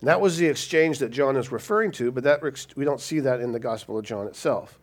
And 0.00 0.08
that 0.08 0.20
was 0.20 0.38
the 0.38 0.46
exchange 0.46 0.98
that 0.98 1.10
John 1.10 1.36
is 1.36 1.52
referring 1.52 1.92
to, 1.92 2.10
but 2.10 2.24
that 2.24 2.42
we 2.74 2.84
don't 2.84 3.00
see 3.00 3.20
that 3.20 3.40
in 3.40 3.52
the 3.52 3.60
Gospel 3.60 3.98
of 3.98 4.04
John 4.04 4.26
itself. 4.26 4.78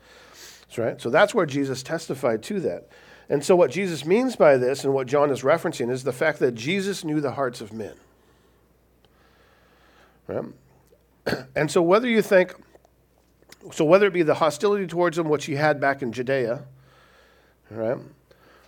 That's 0.62 0.78
right. 0.78 1.02
So 1.02 1.10
that's 1.10 1.34
where 1.34 1.46
Jesus 1.46 1.84
testified 1.84 2.44
to 2.44 2.60
that. 2.62 2.88
And 3.30 3.44
so 3.44 3.56
what 3.56 3.72
Jesus 3.72 4.06
means 4.06 4.36
by 4.36 4.58
this 4.58 4.84
and 4.84 4.94
what 4.94 5.08
John 5.08 5.32
is 5.32 5.42
referencing 5.42 5.92
is 5.92 6.04
the 6.04 6.14
fact 6.14 6.40
that 6.40 6.56
Jesus 6.56 7.04
knew 7.04 7.20
the 7.20 7.32
hearts 7.32 7.60
of 7.62 7.74
men. 7.74 7.96
Right? 10.28 10.46
And 11.56 11.70
so 11.70 11.82
whether 11.82 12.08
you 12.08 12.22
think 12.22 12.56
so 13.72 13.84
whether 13.84 14.08
it 14.08 14.14
be 14.14 14.24
the 14.24 14.36
hostility 14.36 14.88
towards 14.88 15.18
him 15.18 15.28
which 15.28 15.46
he 15.46 15.56
had 15.56 15.82
back 15.82 16.02
in 16.02 16.12
Judea, 16.12 16.64
right? 17.70 17.98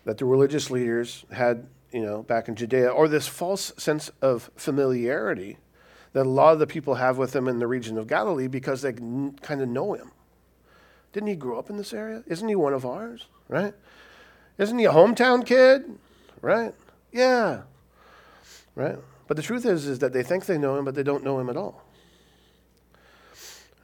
That 0.04 0.18
the 0.18 0.25
religious 0.25 0.70
leaders 0.70 1.25
had, 1.32 1.68
you 1.92 2.01
know, 2.01 2.24
back 2.24 2.48
in 2.48 2.56
Judea, 2.56 2.89
or 2.89 3.08
this 3.08 3.28
false 3.28 3.72
sense 3.78 4.12
of 4.22 4.50
familiarity 4.56 5.58
that 6.13 6.25
a 6.25 6.30
lot 6.30 6.54
of 6.54 6.60
the 6.60 6.68
people 6.68 6.96
have 6.96 7.18
with 7.18 7.36
him 7.36 7.48
in 7.48 7.60
the 7.60 7.68
region 7.68 7.98
of 7.98 8.08
Galilee 8.08 8.48
because 8.48 8.82
they 8.82 8.94
kind 8.94 9.62
of 9.62 9.70
know 9.70 9.94
him. 9.94 10.12
Didn't 11.13 11.30
he 11.30 11.36
grow 11.36 11.60
up 11.60 11.70
in 11.70 11.78
this 11.78 11.94
area? 11.94 12.24
Isn't 12.28 12.48
he 12.48 12.56
one 12.56 12.74
of 12.74 12.86
ours, 12.86 13.28
right? 13.48 13.74
Isn't 14.60 14.78
he 14.78 14.86
a 14.86 14.92
hometown 14.92 15.46
kid, 15.46 15.98
right? 16.42 16.75
Yeah, 17.12 17.62
right? 18.75 18.98
But 19.28 19.38
the 19.38 19.44
truth 19.44 19.66
is, 19.66 19.88
is 19.88 20.00
that 20.00 20.12
they 20.12 20.22
think 20.22 20.46
they 20.46 20.58
know 20.58 20.78
him, 20.78 20.86
but 20.86 20.96
they 20.96 21.04
don't 21.04 21.24
know 21.24 21.39
him 21.39 21.50
at 21.50 21.58
all. 21.58 21.84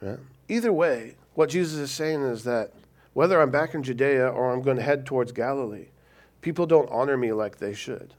Right? 0.02 0.18
Either 0.48 0.72
way, 0.72 1.16
what 1.34 1.48
Jesus 1.48 1.78
is 1.78 1.90
saying 1.90 2.22
is 2.22 2.44
that 2.44 2.72
whether 3.14 3.40
I'm 3.40 3.50
back 3.50 3.74
in 3.74 3.82
Judea 3.82 4.28
or 4.28 4.52
I'm 4.52 4.60
going 4.60 4.76
to 4.76 4.82
head 4.82 5.06
towards 5.06 5.32
Galilee, 5.32 5.86
people 6.42 6.66
don't 6.66 6.90
honor 6.90 7.16
me 7.16 7.32
like 7.32 7.56
they 7.56 7.72
should. 7.72 8.12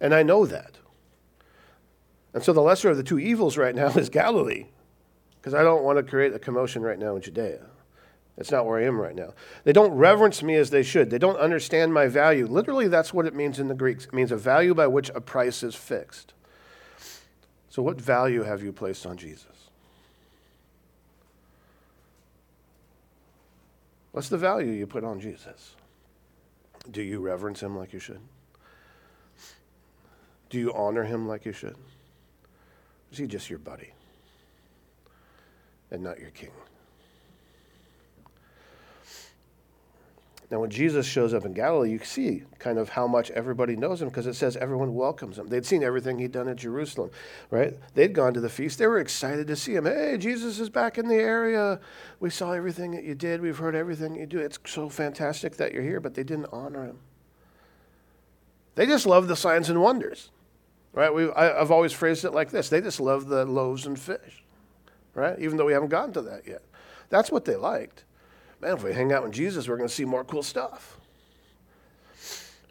And 0.00 0.14
I 0.14 0.22
know 0.22 0.46
that. 0.46 0.78
And 2.32 2.42
so 2.42 2.52
the 2.52 2.62
lesser 2.62 2.88
of 2.90 2.96
the 2.96 3.02
two 3.02 3.18
evils 3.18 3.58
right 3.58 3.74
now 3.74 3.88
is 3.96 4.08
Galilee, 4.08 4.66
because 5.36 5.52
I 5.52 5.62
don't 5.62 5.84
want 5.84 5.98
to 5.98 6.02
create 6.02 6.32
a 6.32 6.38
commotion 6.38 6.82
right 6.82 6.98
now 6.98 7.14
in 7.14 7.22
Judea. 7.22 7.66
It's 8.36 8.50
not 8.50 8.66
where 8.66 8.80
I 8.80 8.84
am 8.84 9.00
right 9.00 9.14
now. 9.14 9.32
They 9.62 9.72
don't 9.72 9.92
reverence 9.92 10.42
me 10.42 10.56
as 10.56 10.70
they 10.70 10.82
should. 10.82 11.10
They 11.10 11.18
don't 11.18 11.36
understand 11.36 11.94
my 11.94 12.08
value. 12.08 12.46
Literally, 12.46 12.88
that's 12.88 13.14
what 13.14 13.26
it 13.26 13.34
means 13.34 13.60
in 13.60 13.68
the 13.68 13.74
Greeks. 13.74 14.06
It 14.06 14.12
means 14.12 14.32
a 14.32 14.36
value 14.36 14.74
by 14.74 14.88
which 14.88 15.10
a 15.14 15.20
price 15.20 15.62
is 15.62 15.74
fixed. 15.74 16.34
So, 17.70 17.82
what 17.82 18.00
value 18.00 18.42
have 18.42 18.62
you 18.62 18.72
placed 18.72 19.06
on 19.06 19.16
Jesus? 19.16 19.46
What's 24.10 24.28
the 24.28 24.38
value 24.38 24.70
you 24.70 24.86
put 24.86 25.02
on 25.02 25.20
Jesus? 25.20 25.74
Do 26.90 27.02
you 27.02 27.20
reverence 27.20 27.60
him 27.60 27.76
like 27.76 27.92
you 27.92 27.98
should? 27.98 28.20
Do 30.50 30.58
you 30.58 30.72
honor 30.72 31.02
him 31.02 31.26
like 31.26 31.44
you 31.44 31.52
should? 31.52 31.76
Is 33.10 33.18
he 33.18 33.26
just 33.26 33.50
your 33.50 33.58
buddy 33.58 33.90
and 35.90 36.02
not 36.02 36.20
your 36.20 36.30
king? 36.30 36.50
Now, 40.54 40.60
when 40.60 40.70
Jesus 40.70 41.04
shows 41.04 41.34
up 41.34 41.44
in 41.44 41.52
Galilee, 41.52 41.90
you 41.90 41.98
see 41.98 42.44
kind 42.60 42.78
of 42.78 42.90
how 42.90 43.08
much 43.08 43.32
everybody 43.32 43.74
knows 43.74 44.00
him 44.00 44.08
because 44.08 44.28
it 44.28 44.34
says 44.34 44.56
everyone 44.56 44.94
welcomes 44.94 45.36
him. 45.36 45.48
They'd 45.48 45.66
seen 45.66 45.82
everything 45.82 46.16
he'd 46.16 46.30
done 46.30 46.46
at 46.46 46.54
Jerusalem, 46.58 47.10
right? 47.50 47.76
They'd 47.94 48.12
gone 48.12 48.34
to 48.34 48.40
the 48.40 48.48
feast. 48.48 48.78
They 48.78 48.86
were 48.86 49.00
excited 49.00 49.48
to 49.48 49.56
see 49.56 49.74
him. 49.74 49.84
Hey, 49.84 50.16
Jesus 50.16 50.60
is 50.60 50.70
back 50.70 50.96
in 50.96 51.08
the 51.08 51.16
area. 51.16 51.80
We 52.20 52.30
saw 52.30 52.52
everything 52.52 52.92
that 52.92 53.02
you 53.02 53.16
did. 53.16 53.40
We've 53.40 53.58
heard 53.58 53.74
everything 53.74 54.14
you 54.14 54.26
do. 54.26 54.38
It's 54.38 54.60
so 54.64 54.88
fantastic 54.88 55.56
that 55.56 55.72
you're 55.72 55.82
here, 55.82 55.98
but 55.98 56.14
they 56.14 56.22
didn't 56.22 56.46
honor 56.52 56.84
him. 56.84 57.00
They 58.76 58.86
just 58.86 59.06
love 59.06 59.26
the 59.26 59.34
signs 59.34 59.68
and 59.68 59.82
wonders, 59.82 60.30
right? 60.92 61.12
We, 61.12 61.32
I, 61.32 61.60
I've 61.60 61.72
always 61.72 61.92
phrased 61.92 62.24
it 62.24 62.30
like 62.30 62.52
this 62.52 62.68
they 62.68 62.80
just 62.80 63.00
love 63.00 63.26
the 63.26 63.44
loaves 63.44 63.86
and 63.86 63.98
fish, 63.98 64.44
right? 65.14 65.36
Even 65.40 65.56
though 65.56 65.66
we 65.66 65.72
haven't 65.72 65.88
gotten 65.88 66.12
to 66.12 66.22
that 66.22 66.46
yet. 66.46 66.62
That's 67.08 67.32
what 67.32 67.44
they 67.44 67.56
liked 67.56 68.04
man, 68.60 68.76
if 68.76 68.82
we 68.82 68.92
hang 68.92 69.12
out 69.12 69.24
with 69.24 69.32
Jesus, 69.32 69.68
we're 69.68 69.76
going 69.76 69.88
to 69.88 69.94
see 69.94 70.04
more 70.04 70.24
cool 70.24 70.42
stuff. 70.42 70.98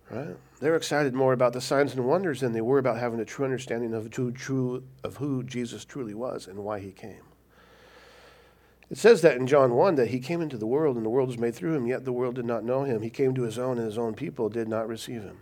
Right? 0.10 0.36
They're 0.60 0.75
excited 0.75 1.13
more 1.13 1.34
about 1.34 1.54
the 1.54 1.62
signs 1.62 1.94
and 1.94 2.06
wonders 2.06 2.40
than 2.40 2.54
they 2.54 2.62
were 2.62 2.78
about 2.78 2.98
having 2.98 3.20
a 3.20 3.25
true 3.25 3.46
understanding 3.46 3.94
of, 3.94 4.10
true, 4.12 4.32
true, 4.32 4.84
of 5.04 5.18
who 5.18 5.44
Jesus 5.44 5.86
truly 5.86 6.13
was 6.13 6.48
and 6.48 6.60
why 6.60 6.80
he 6.80 6.92
came. 6.92 7.24
It 8.90 8.98
says 8.98 9.22
that 9.22 9.38
in 9.38 9.48
John 9.48 9.74
1 9.74 9.96
that 9.96 10.10
he 10.10 10.20
came 10.20 10.42
into 10.42 10.58
the 10.58 10.68
world 10.68 10.98
and 10.98 11.06
the 11.06 11.10
world 11.10 11.30
was 11.30 11.40
made 11.40 11.56
through 11.56 11.74
him, 11.74 11.88
yet 11.88 12.06
the 12.06 12.12
world 12.12 12.36
did 12.36 12.46
not 12.46 12.63
know 12.63 12.84
him. 12.84 13.02
He 13.02 13.10
came 13.10 13.34
to 13.34 13.42
his 13.44 13.58
own 13.58 13.78
and 13.78 13.88
his 13.88 13.98
own 13.98 14.13
people 14.13 14.50
did 14.50 14.68
not 14.68 14.88
receive 14.88 15.24
him. 15.24 15.40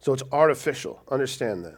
So 0.00 0.14
it's 0.14 0.22
artificial. 0.32 1.02
Understand 1.10 1.64
that. 1.64 1.76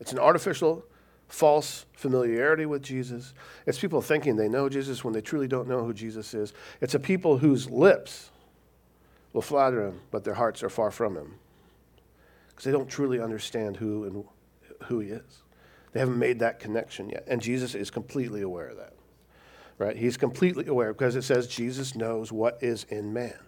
It's 0.00 0.12
an 0.12 0.18
artificial 0.18 0.84
false 1.28 1.86
familiarity 1.92 2.66
with 2.66 2.82
Jesus. 2.82 3.34
It's 3.66 3.78
people 3.78 4.00
thinking 4.00 4.36
they 4.36 4.48
know 4.48 4.68
Jesus 4.68 5.04
when 5.04 5.12
they 5.12 5.20
truly 5.20 5.48
don't 5.48 5.68
know 5.68 5.84
who 5.84 5.92
Jesus 5.92 6.34
is. 6.34 6.52
It's 6.80 6.94
a 6.94 7.00
people 7.00 7.38
whose 7.38 7.68
lips 7.68 8.30
will 9.32 9.42
flatter 9.42 9.86
him, 9.86 10.00
but 10.10 10.24
their 10.24 10.34
hearts 10.34 10.62
are 10.62 10.70
far 10.70 10.90
from 10.90 11.16
him 11.16 11.34
because 12.48 12.64
they 12.64 12.72
don't 12.72 12.88
truly 12.88 13.20
understand 13.20 13.76
who 13.76 14.04
and 14.04 14.24
who 14.84 15.00
he 15.00 15.10
is. 15.10 15.42
They 15.92 16.00
haven't 16.00 16.18
made 16.18 16.38
that 16.40 16.58
connection 16.58 17.10
yet. 17.10 17.24
And 17.26 17.40
Jesus 17.40 17.74
is 17.74 17.90
completely 17.90 18.42
aware 18.42 18.68
of 18.68 18.76
that. 18.76 18.94
Right? 19.78 19.96
He's 19.96 20.16
completely 20.16 20.66
aware 20.66 20.92
because 20.92 21.16
it 21.16 21.22
says 21.22 21.46
Jesus 21.46 21.94
knows 21.94 22.32
what 22.32 22.62
is 22.62 22.84
in 22.88 23.12
man. 23.12 23.38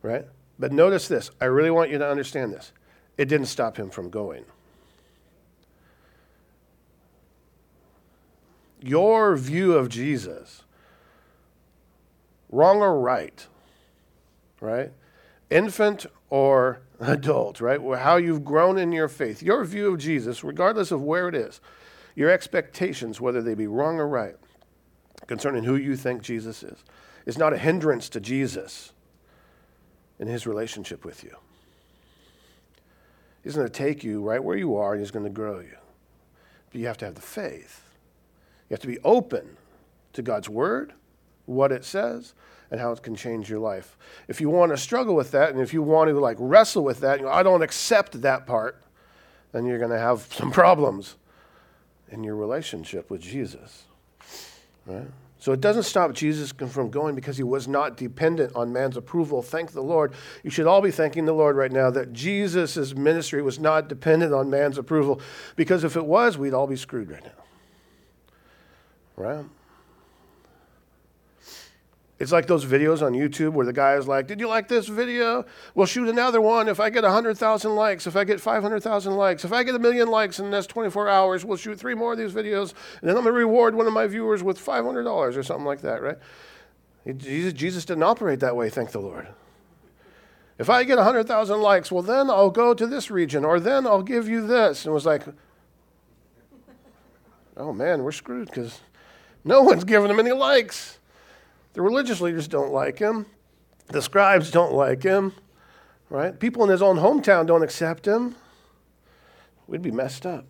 Right? 0.00 0.24
But 0.58 0.72
notice 0.72 1.06
this. 1.06 1.30
I 1.40 1.46
really 1.46 1.70
want 1.70 1.90
you 1.90 1.98
to 1.98 2.08
understand 2.08 2.52
this. 2.52 2.72
It 3.18 3.26
didn't 3.26 3.46
stop 3.46 3.76
him 3.76 3.90
from 3.90 4.10
going. 4.10 4.44
Your 8.80 9.36
view 9.36 9.74
of 9.74 9.88
Jesus, 9.88 10.62
wrong 12.50 12.78
or 12.78 13.00
right, 13.00 13.46
right? 14.60 14.92
Infant 15.50 16.06
or 16.30 16.80
adult, 17.00 17.60
right? 17.60 17.80
How 17.98 18.16
you've 18.16 18.44
grown 18.44 18.78
in 18.78 18.92
your 18.92 19.08
faith, 19.08 19.42
your 19.42 19.64
view 19.64 19.92
of 19.92 19.98
Jesus, 19.98 20.44
regardless 20.44 20.90
of 20.90 21.02
where 21.02 21.28
it 21.28 21.34
is, 21.34 21.60
your 22.14 22.30
expectations, 22.30 23.20
whether 23.20 23.42
they 23.42 23.54
be 23.54 23.66
wrong 23.66 23.98
or 23.98 24.08
right, 24.08 24.36
concerning 25.26 25.64
who 25.64 25.76
you 25.76 25.96
think 25.96 26.22
Jesus 26.22 26.62
is, 26.62 26.84
is 27.26 27.38
not 27.38 27.52
a 27.52 27.58
hindrance 27.58 28.08
to 28.10 28.20
Jesus 28.20 28.92
in 30.18 30.26
his 30.26 30.46
relationship 30.46 31.04
with 31.04 31.22
you. 31.22 31.36
He's 33.44 33.54
going 33.54 33.66
to 33.66 33.72
take 33.72 34.02
you 34.02 34.20
right 34.20 34.42
where 34.42 34.56
you 34.56 34.76
are 34.76 34.92
and 34.92 35.00
he's 35.00 35.10
going 35.10 35.24
to 35.24 35.30
grow 35.30 35.60
you. 35.60 35.76
But 36.70 36.80
you 36.80 36.86
have 36.86 36.98
to 36.98 37.04
have 37.04 37.14
the 37.14 37.20
faith. 37.20 37.87
You 38.68 38.74
have 38.74 38.80
to 38.80 38.86
be 38.86 38.98
open 39.04 39.56
to 40.12 40.22
God's 40.22 40.48
word, 40.48 40.92
what 41.46 41.72
it 41.72 41.84
says, 41.84 42.34
and 42.70 42.80
how 42.80 42.92
it 42.92 43.02
can 43.02 43.14
change 43.14 43.48
your 43.48 43.60
life. 43.60 43.96
If 44.28 44.40
you 44.40 44.50
want 44.50 44.72
to 44.72 44.76
struggle 44.76 45.14
with 45.14 45.30
that 45.30 45.50
and 45.50 45.60
if 45.60 45.72
you 45.72 45.82
want 45.82 46.10
to 46.10 46.18
like 46.18 46.36
wrestle 46.38 46.84
with 46.84 47.00
that, 47.00 47.18
you 47.18 47.24
know, 47.24 47.32
I 47.32 47.42
don't 47.42 47.62
accept 47.62 48.20
that 48.22 48.46
part, 48.46 48.82
then 49.52 49.64
you're 49.64 49.78
going 49.78 49.90
to 49.90 49.98
have 49.98 50.20
some 50.32 50.50
problems 50.50 51.16
in 52.10 52.24
your 52.24 52.36
relationship 52.36 53.10
with 53.10 53.20
Jesus. 53.20 53.84
Right? 54.86 55.06
So 55.40 55.52
it 55.52 55.60
doesn't 55.60 55.84
stop 55.84 56.14
Jesus 56.14 56.50
from 56.50 56.90
going 56.90 57.14
because 57.14 57.36
he 57.36 57.44
was 57.44 57.68
not 57.68 57.96
dependent 57.96 58.56
on 58.56 58.72
man's 58.72 58.96
approval. 58.96 59.40
Thank 59.40 59.70
the 59.70 59.82
Lord. 59.82 60.12
You 60.42 60.50
should 60.50 60.66
all 60.66 60.82
be 60.82 60.90
thanking 60.90 61.26
the 61.26 61.32
Lord 61.32 61.56
right 61.56 61.70
now 61.70 61.90
that 61.90 62.12
Jesus' 62.12 62.94
ministry 62.94 63.40
was 63.40 63.60
not 63.60 63.88
dependent 63.88 64.34
on 64.34 64.50
man's 64.50 64.78
approval 64.78 65.20
because 65.54 65.84
if 65.84 65.96
it 65.96 66.04
was, 66.04 66.36
we'd 66.36 66.54
all 66.54 66.66
be 66.66 66.76
screwed 66.76 67.10
right 67.10 67.22
now. 67.22 67.44
Right? 69.18 69.44
It's 72.20 72.32
like 72.32 72.46
those 72.46 72.64
videos 72.64 73.00
on 73.00 73.12
YouTube 73.12 73.52
where 73.52 73.66
the 73.66 73.72
guy 73.72 73.94
is 73.94 74.08
like, 74.08 74.26
Did 74.26 74.40
you 74.40 74.48
like 74.48 74.68
this 74.68 74.88
video? 74.88 75.44
We'll 75.74 75.86
shoot 75.86 76.08
another 76.08 76.40
one 76.40 76.68
if 76.68 76.80
I 76.80 76.90
get 76.90 77.04
100,000 77.04 77.74
likes, 77.74 78.06
if 78.06 78.16
I 78.16 78.24
get 78.24 78.40
500,000 78.40 79.14
likes, 79.14 79.44
if 79.44 79.52
I 79.52 79.62
get 79.62 79.74
a 79.74 79.78
million 79.78 80.08
likes 80.08 80.38
in 80.38 80.46
the 80.46 80.50
next 80.50 80.68
24 80.68 81.08
hours, 81.08 81.44
we'll 81.44 81.56
shoot 81.56 81.78
three 81.78 81.94
more 81.94 82.12
of 82.12 82.18
these 82.18 82.32
videos, 82.32 82.74
and 83.00 83.08
then 83.08 83.16
I'm 83.16 83.22
going 83.22 83.26
to 83.26 83.32
reward 83.32 83.74
one 83.74 83.86
of 83.86 83.92
my 83.92 84.06
viewers 84.06 84.42
with 84.42 84.58
$500 84.58 85.06
or 85.36 85.42
something 85.42 85.66
like 85.66 85.82
that, 85.82 86.02
right? 86.02 86.18
Jesus, 87.16 87.52
Jesus 87.52 87.84
didn't 87.84 88.02
operate 88.02 88.40
that 88.40 88.56
way, 88.56 88.68
thank 88.68 88.90
the 88.90 89.00
Lord. 89.00 89.28
If 90.58 90.68
I 90.68 90.82
get 90.82 90.96
100,000 90.96 91.60
likes, 91.60 91.92
well, 91.92 92.02
then 92.02 92.30
I'll 92.30 92.50
go 92.50 92.74
to 92.74 92.86
this 92.86 93.12
region, 93.12 93.44
or 93.44 93.60
then 93.60 93.86
I'll 93.86 94.02
give 94.02 94.28
you 94.28 94.44
this. 94.44 94.84
And 94.84 94.90
it 94.90 94.94
was 94.94 95.06
like, 95.06 95.22
oh 97.56 97.72
man, 97.72 98.02
we're 98.02 98.12
screwed 98.12 98.48
because 98.48 98.80
no 99.48 99.62
one's 99.62 99.84
giving 99.84 100.10
him 100.10 100.20
any 100.20 100.32
likes. 100.32 100.98
The 101.72 101.80
religious 101.80 102.20
leaders 102.20 102.46
don't 102.46 102.70
like 102.70 102.98
him. 102.98 103.24
The 103.86 104.02
scribes 104.02 104.50
don't 104.50 104.74
like 104.74 105.02
him, 105.02 105.32
right? 106.10 106.38
People 106.38 106.64
in 106.64 106.68
his 106.68 106.82
own 106.82 106.98
hometown 106.98 107.46
don't 107.46 107.62
accept 107.62 108.06
him. 108.06 108.36
We'd 109.66 109.80
be 109.80 109.90
messed 109.90 110.26
up. 110.26 110.44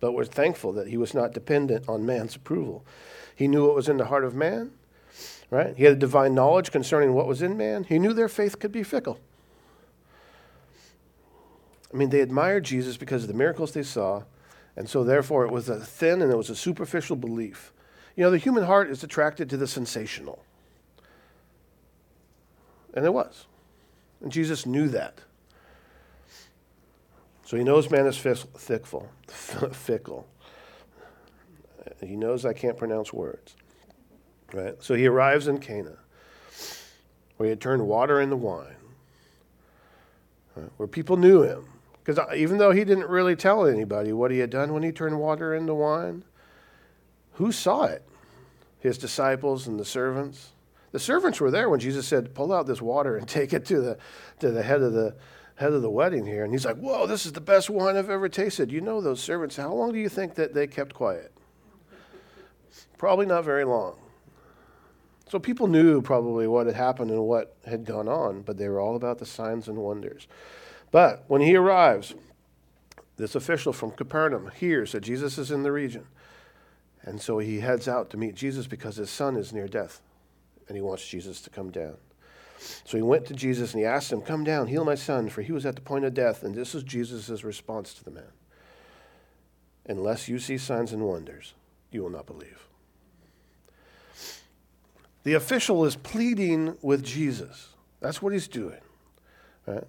But 0.00 0.12
we're 0.12 0.24
thankful 0.24 0.72
that 0.72 0.88
he 0.88 0.96
was 0.96 1.12
not 1.12 1.34
dependent 1.34 1.86
on 1.86 2.06
man's 2.06 2.34
approval. 2.34 2.82
He 3.36 3.46
knew 3.46 3.66
what 3.66 3.74
was 3.74 3.90
in 3.90 3.98
the 3.98 4.06
heart 4.06 4.24
of 4.24 4.34
man, 4.34 4.70
right? 5.50 5.76
He 5.76 5.84
had 5.84 5.92
a 5.92 5.96
divine 5.96 6.34
knowledge 6.34 6.72
concerning 6.72 7.12
what 7.12 7.26
was 7.26 7.42
in 7.42 7.58
man. 7.58 7.84
He 7.84 7.98
knew 7.98 8.14
their 8.14 8.28
faith 8.28 8.58
could 8.58 8.72
be 8.72 8.82
fickle. 8.82 9.20
I 11.92 11.96
mean, 11.96 12.08
they 12.08 12.20
admired 12.20 12.64
Jesus 12.64 12.96
because 12.96 13.24
of 13.24 13.28
the 13.28 13.34
miracles 13.34 13.72
they 13.72 13.82
saw, 13.82 14.22
and 14.76 14.88
so 14.88 15.04
therefore 15.04 15.44
it 15.44 15.52
was 15.52 15.68
a 15.68 15.78
thin 15.78 16.22
and 16.22 16.32
it 16.32 16.36
was 16.38 16.48
a 16.48 16.56
superficial 16.56 17.16
belief. 17.16 17.70
You 18.18 18.24
know, 18.24 18.32
the 18.32 18.38
human 18.38 18.64
heart 18.64 18.90
is 18.90 19.04
attracted 19.04 19.48
to 19.50 19.56
the 19.56 19.68
sensational. 19.68 20.42
And 22.92 23.06
it 23.06 23.14
was. 23.14 23.46
And 24.20 24.32
Jesus 24.32 24.66
knew 24.66 24.88
that. 24.88 25.20
So 27.44 27.56
he 27.56 27.62
knows 27.62 27.88
man 27.92 28.06
is 28.06 28.16
fickle. 28.16 29.08
fickle. 29.28 30.26
He 32.00 32.16
knows 32.16 32.44
I 32.44 32.54
can't 32.54 32.76
pronounce 32.76 33.12
words. 33.12 33.54
Right? 34.52 34.74
So 34.82 34.94
he 34.94 35.06
arrives 35.06 35.46
in 35.46 35.60
Cana, 35.60 35.98
where 37.36 37.46
he 37.46 37.50
had 37.50 37.60
turned 37.60 37.86
water 37.86 38.20
into 38.20 38.34
wine, 38.34 38.74
right? 40.56 40.70
where 40.76 40.88
people 40.88 41.16
knew 41.16 41.42
him. 41.42 41.66
Because 42.02 42.18
uh, 42.18 42.34
even 42.34 42.58
though 42.58 42.72
he 42.72 42.84
didn't 42.84 43.06
really 43.06 43.36
tell 43.36 43.64
anybody 43.64 44.12
what 44.12 44.32
he 44.32 44.40
had 44.40 44.50
done 44.50 44.72
when 44.72 44.82
he 44.82 44.90
turned 44.90 45.20
water 45.20 45.54
into 45.54 45.72
wine, 45.72 46.24
who 47.38 47.52
saw 47.52 47.84
it? 47.84 48.02
His 48.80 48.98
disciples 48.98 49.68
and 49.68 49.78
the 49.78 49.84
servants. 49.84 50.50
The 50.90 50.98
servants 50.98 51.40
were 51.40 51.52
there 51.52 51.68
when 51.68 51.78
Jesus 51.78 52.04
said, 52.04 52.34
"Pull 52.34 52.52
out 52.52 52.66
this 52.66 52.82
water 52.82 53.16
and 53.16 53.28
take 53.28 53.52
it 53.52 53.64
to 53.66 53.80
the 53.80 53.98
to 54.40 54.50
the 54.50 54.62
head 54.62 54.82
of 54.82 54.92
the 54.92 55.14
head 55.54 55.72
of 55.72 55.82
the 55.82 55.90
wedding 55.90 56.26
here." 56.26 56.42
And 56.42 56.52
he's 56.52 56.64
like, 56.64 56.78
"Whoa, 56.78 57.06
this 57.06 57.26
is 57.26 57.32
the 57.32 57.40
best 57.40 57.70
wine 57.70 57.96
I've 57.96 58.10
ever 58.10 58.28
tasted." 58.28 58.72
You 58.72 58.80
know 58.80 59.00
those 59.00 59.20
servants. 59.20 59.54
How 59.54 59.72
long 59.72 59.92
do 59.92 60.00
you 60.00 60.08
think 60.08 60.34
that 60.34 60.52
they 60.52 60.66
kept 60.66 60.94
quiet? 60.94 61.32
Probably 62.96 63.26
not 63.26 63.44
very 63.44 63.64
long. 63.64 63.96
So 65.28 65.38
people 65.38 65.68
knew 65.68 66.02
probably 66.02 66.48
what 66.48 66.66
had 66.66 66.74
happened 66.74 67.12
and 67.12 67.22
what 67.22 67.54
had 67.66 67.84
gone 67.84 68.08
on, 68.08 68.42
but 68.42 68.56
they 68.56 68.68
were 68.68 68.80
all 68.80 68.96
about 68.96 69.18
the 69.18 69.26
signs 69.26 69.68
and 69.68 69.78
wonders. 69.78 70.26
But 70.90 71.22
when 71.28 71.42
he 71.42 71.54
arrives, 71.54 72.16
this 73.16 73.36
official 73.36 73.72
from 73.72 73.92
Capernaum 73.92 74.50
hears 74.56 74.90
that 74.90 75.02
Jesus 75.02 75.38
is 75.38 75.52
in 75.52 75.62
the 75.62 75.70
region. 75.70 76.06
And 77.08 77.18
so 77.22 77.38
he 77.38 77.60
heads 77.60 77.88
out 77.88 78.10
to 78.10 78.18
meet 78.18 78.34
Jesus 78.34 78.66
because 78.66 78.96
his 78.96 79.08
son 79.08 79.36
is 79.36 79.50
near 79.50 79.66
death 79.66 80.02
and 80.68 80.76
he 80.76 80.82
wants 80.82 81.08
Jesus 81.08 81.40
to 81.40 81.48
come 81.48 81.70
down. 81.70 81.96
So 82.84 82.98
he 82.98 83.02
went 83.02 83.24
to 83.26 83.34
Jesus 83.34 83.72
and 83.72 83.80
he 83.80 83.86
asked 83.86 84.12
him, 84.12 84.20
Come 84.20 84.44
down, 84.44 84.66
heal 84.66 84.84
my 84.84 84.94
son, 84.94 85.30
for 85.30 85.40
he 85.40 85.52
was 85.52 85.64
at 85.64 85.74
the 85.74 85.80
point 85.80 86.04
of 86.04 86.12
death. 86.12 86.42
And 86.42 86.54
this 86.54 86.74
is 86.74 86.82
Jesus' 86.82 87.42
response 87.42 87.94
to 87.94 88.04
the 88.04 88.10
man 88.10 88.30
Unless 89.86 90.28
you 90.28 90.38
see 90.38 90.58
signs 90.58 90.92
and 90.92 91.02
wonders, 91.02 91.54
you 91.90 92.02
will 92.02 92.10
not 92.10 92.26
believe. 92.26 92.68
The 95.22 95.32
official 95.32 95.86
is 95.86 95.96
pleading 95.96 96.76
with 96.82 97.02
Jesus. 97.02 97.68
That's 98.00 98.20
what 98.20 98.34
he's 98.34 98.48
doing. 98.48 98.80
Right? 99.66 99.84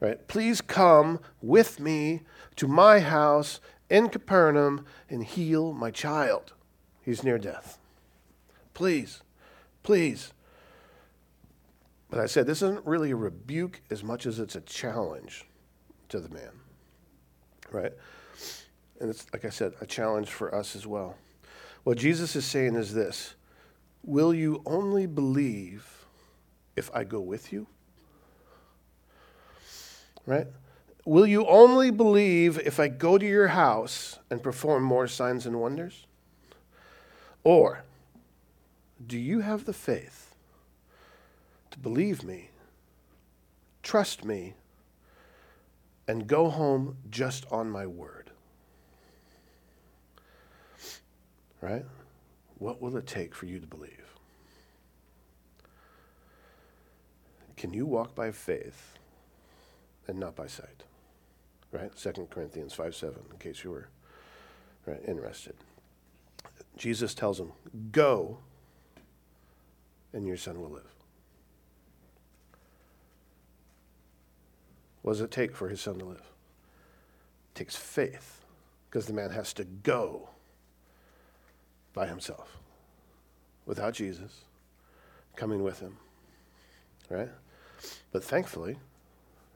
Right? 0.00 0.26
Please 0.26 0.60
come 0.60 1.20
with 1.40 1.78
me 1.78 2.22
to 2.56 2.66
my 2.66 2.98
house 2.98 3.60
in 3.92 4.08
Capernaum 4.08 4.86
and 5.10 5.22
heal 5.22 5.74
my 5.74 5.90
child. 5.90 6.54
He's 7.02 7.22
near 7.22 7.38
death. 7.38 7.78
Please, 8.72 9.22
please. 9.82 10.32
But 12.08 12.18
I 12.18 12.26
said, 12.26 12.46
this 12.46 12.62
isn't 12.62 12.86
really 12.86 13.10
a 13.10 13.16
rebuke 13.16 13.82
as 13.90 14.02
much 14.02 14.24
as 14.24 14.38
it's 14.38 14.56
a 14.56 14.62
challenge 14.62 15.44
to 16.08 16.20
the 16.20 16.30
man. 16.30 16.52
Right? 17.70 17.92
And 18.98 19.10
it's, 19.10 19.26
like 19.30 19.44
I 19.44 19.50
said, 19.50 19.74
a 19.82 19.86
challenge 19.86 20.30
for 20.30 20.54
us 20.54 20.74
as 20.74 20.86
well. 20.86 21.16
What 21.84 21.98
Jesus 21.98 22.34
is 22.34 22.46
saying 22.46 22.76
is 22.76 22.94
this 22.94 23.34
Will 24.04 24.32
you 24.32 24.62
only 24.64 25.06
believe 25.06 26.06
if 26.76 26.90
I 26.94 27.04
go 27.04 27.20
with 27.20 27.52
you? 27.52 27.66
Right? 30.24 30.46
Will 31.04 31.26
you 31.26 31.46
only 31.46 31.90
believe 31.90 32.58
if 32.58 32.78
I 32.78 32.88
go 32.88 33.18
to 33.18 33.26
your 33.26 33.48
house 33.48 34.18
and 34.30 34.42
perform 34.42 34.84
more 34.84 35.08
signs 35.08 35.46
and 35.46 35.60
wonders? 35.60 36.06
Or 37.42 37.82
do 39.04 39.18
you 39.18 39.40
have 39.40 39.64
the 39.64 39.72
faith 39.72 40.34
to 41.72 41.78
believe 41.78 42.22
me, 42.22 42.50
trust 43.82 44.24
me, 44.24 44.54
and 46.06 46.28
go 46.28 46.48
home 46.48 46.96
just 47.10 47.46
on 47.50 47.68
my 47.68 47.86
word? 47.86 48.30
Right? 51.60 51.84
What 52.58 52.80
will 52.80 52.96
it 52.96 53.08
take 53.08 53.34
for 53.34 53.46
you 53.46 53.58
to 53.58 53.66
believe? 53.66 54.14
Can 57.56 57.72
you 57.72 57.86
walk 57.86 58.14
by 58.14 58.30
faith 58.30 58.98
and 60.06 60.18
not 60.18 60.36
by 60.36 60.46
sight? 60.46 60.84
Right? 61.72 61.90
2 61.96 62.28
Corinthians 62.30 62.74
5 62.74 62.94
7, 62.94 63.18
in 63.32 63.38
case 63.38 63.64
you 63.64 63.70
were 63.70 63.88
right, 64.86 65.00
interested. 65.06 65.54
Jesus 66.76 67.14
tells 67.14 67.40
him, 67.40 67.52
Go, 67.90 68.38
and 70.12 70.26
your 70.26 70.36
son 70.36 70.60
will 70.60 70.70
live. 70.70 70.94
What 75.02 75.12
does 75.12 75.20
it 75.20 75.30
take 75.30 75.56
for 75.56 75.68
his 75.68 75.80
son 75.80 75.98
to 75.98 76.04
live? 76.04 76.22
It 77.54 77.54
takes 77.54 77.74
faith, 77.74 78.40
because 78.88 79.06
the 79.06 79.12
man 79.12 79.30
has 79.30 79.52
to 79.54 79.64
go 79.64 80.28
by 81.92 82.06
himself 82.06 82.58
without 83.66 83.94
Jesus 83.94 84.44
coming 85.36 85.62
with 85.62 85.80
him. 85.80 85.96
Right? 87.10 87.30
But 88.12 88.24
thankfully, 88.24 88.76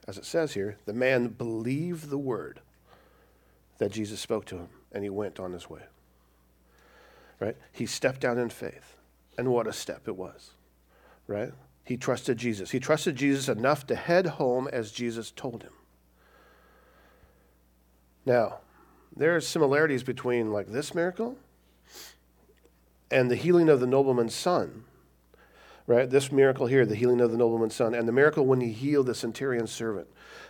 as 0.07 0.19
it 0.19 0.25
says 0.25 0.55
here, 0.55 0.77
the 0.87 0.93
man 0.93 1.29
believed 1.29 2.09
the 2.09 2.19
word 2.19 2.61
that 3.79 3.93
Jesus 3.93 4.21
spoke 4.21 4.45
to 4.47 4.57
him, 4.57 4.69
and 4.93 5.03
he 5.05 5.11
went 5.11 5.41
on 5.41 5.53
his 5.53 5.69
way. 5.69 5.83
Right? 7.41 7.57
He 7.73 7.87
stepped 7.87 8.25
out 8.25 8.39
in 8.39 8.49
faith. 8.49 8.97
And 9.39 9.49
what 9.49 9.67
a 9.67 9.73
step 9.73 10.09
it 10.09 10.17
was. 10.17 10.53
Right? 11.27 11.53
He 11.85 11.97
trusted 11.97 12.39
Jesus. 12.39 12.71
He 12.71 12.81
trusted 12.81 13.17
Jesus 13.17 13.49
enough 13.49 13.87
to 13.89 13.95
head 13.95 14.27
home 14.27 14.69
as 14.69 14.91
Jesus 14.91 15.31
told 15.31 15.63
him. 15.63 15.73
Now, 18.25 18.59
there 19.15 19.37
are 19.37 19.41
similarities 19.41 20.03
between 20.03 20.53
like 20.53 20.69
this 20.69 20.95
miracle 20.95 21.37
and 23.11 23.31
the 23.31 23.37
healing 23.37 23.69
of 23.69 23.81
the 23.81 23.87
nobleman's 23.87 24.35
son 24.35 24.85
right? 25.87 26.09
This 26.11 26.33
miracle 26.33 26.67
here, 26.67 26.85
the 26.85 26.95
healing 26.95 27.21
of 27.21 27.31
the 27.31 27.37
nobleman's 27.37 27.75
son, 27.75 27.95
and 27.95 28.09
the 28.09 28.13
miracle 28.13 28.45
when 28.45 28.61
he 28.61 28.73
healed 28.73 29.07
the 29.07 29.15
centurion's 29.15 29.71
servant, 29.71 30.09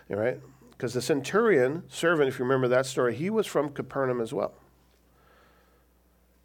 all 0.09 0.17
right? 0.17 0.39
Because 0.71 0.93
the 0.93 1.01
centurion 1.01 1.83
servant, 1.89 2.29
if 2.29 2.39
you 2.39 2.45
remember 2.45 2.67
that 2.67 2.85
story, 2.85 3.15
he 3.15 3.29
was 3.29 3.47
from 3.47 3.69
Capernaum 3.69 4.21
as 4.21 4.33
well. 4.33 4.53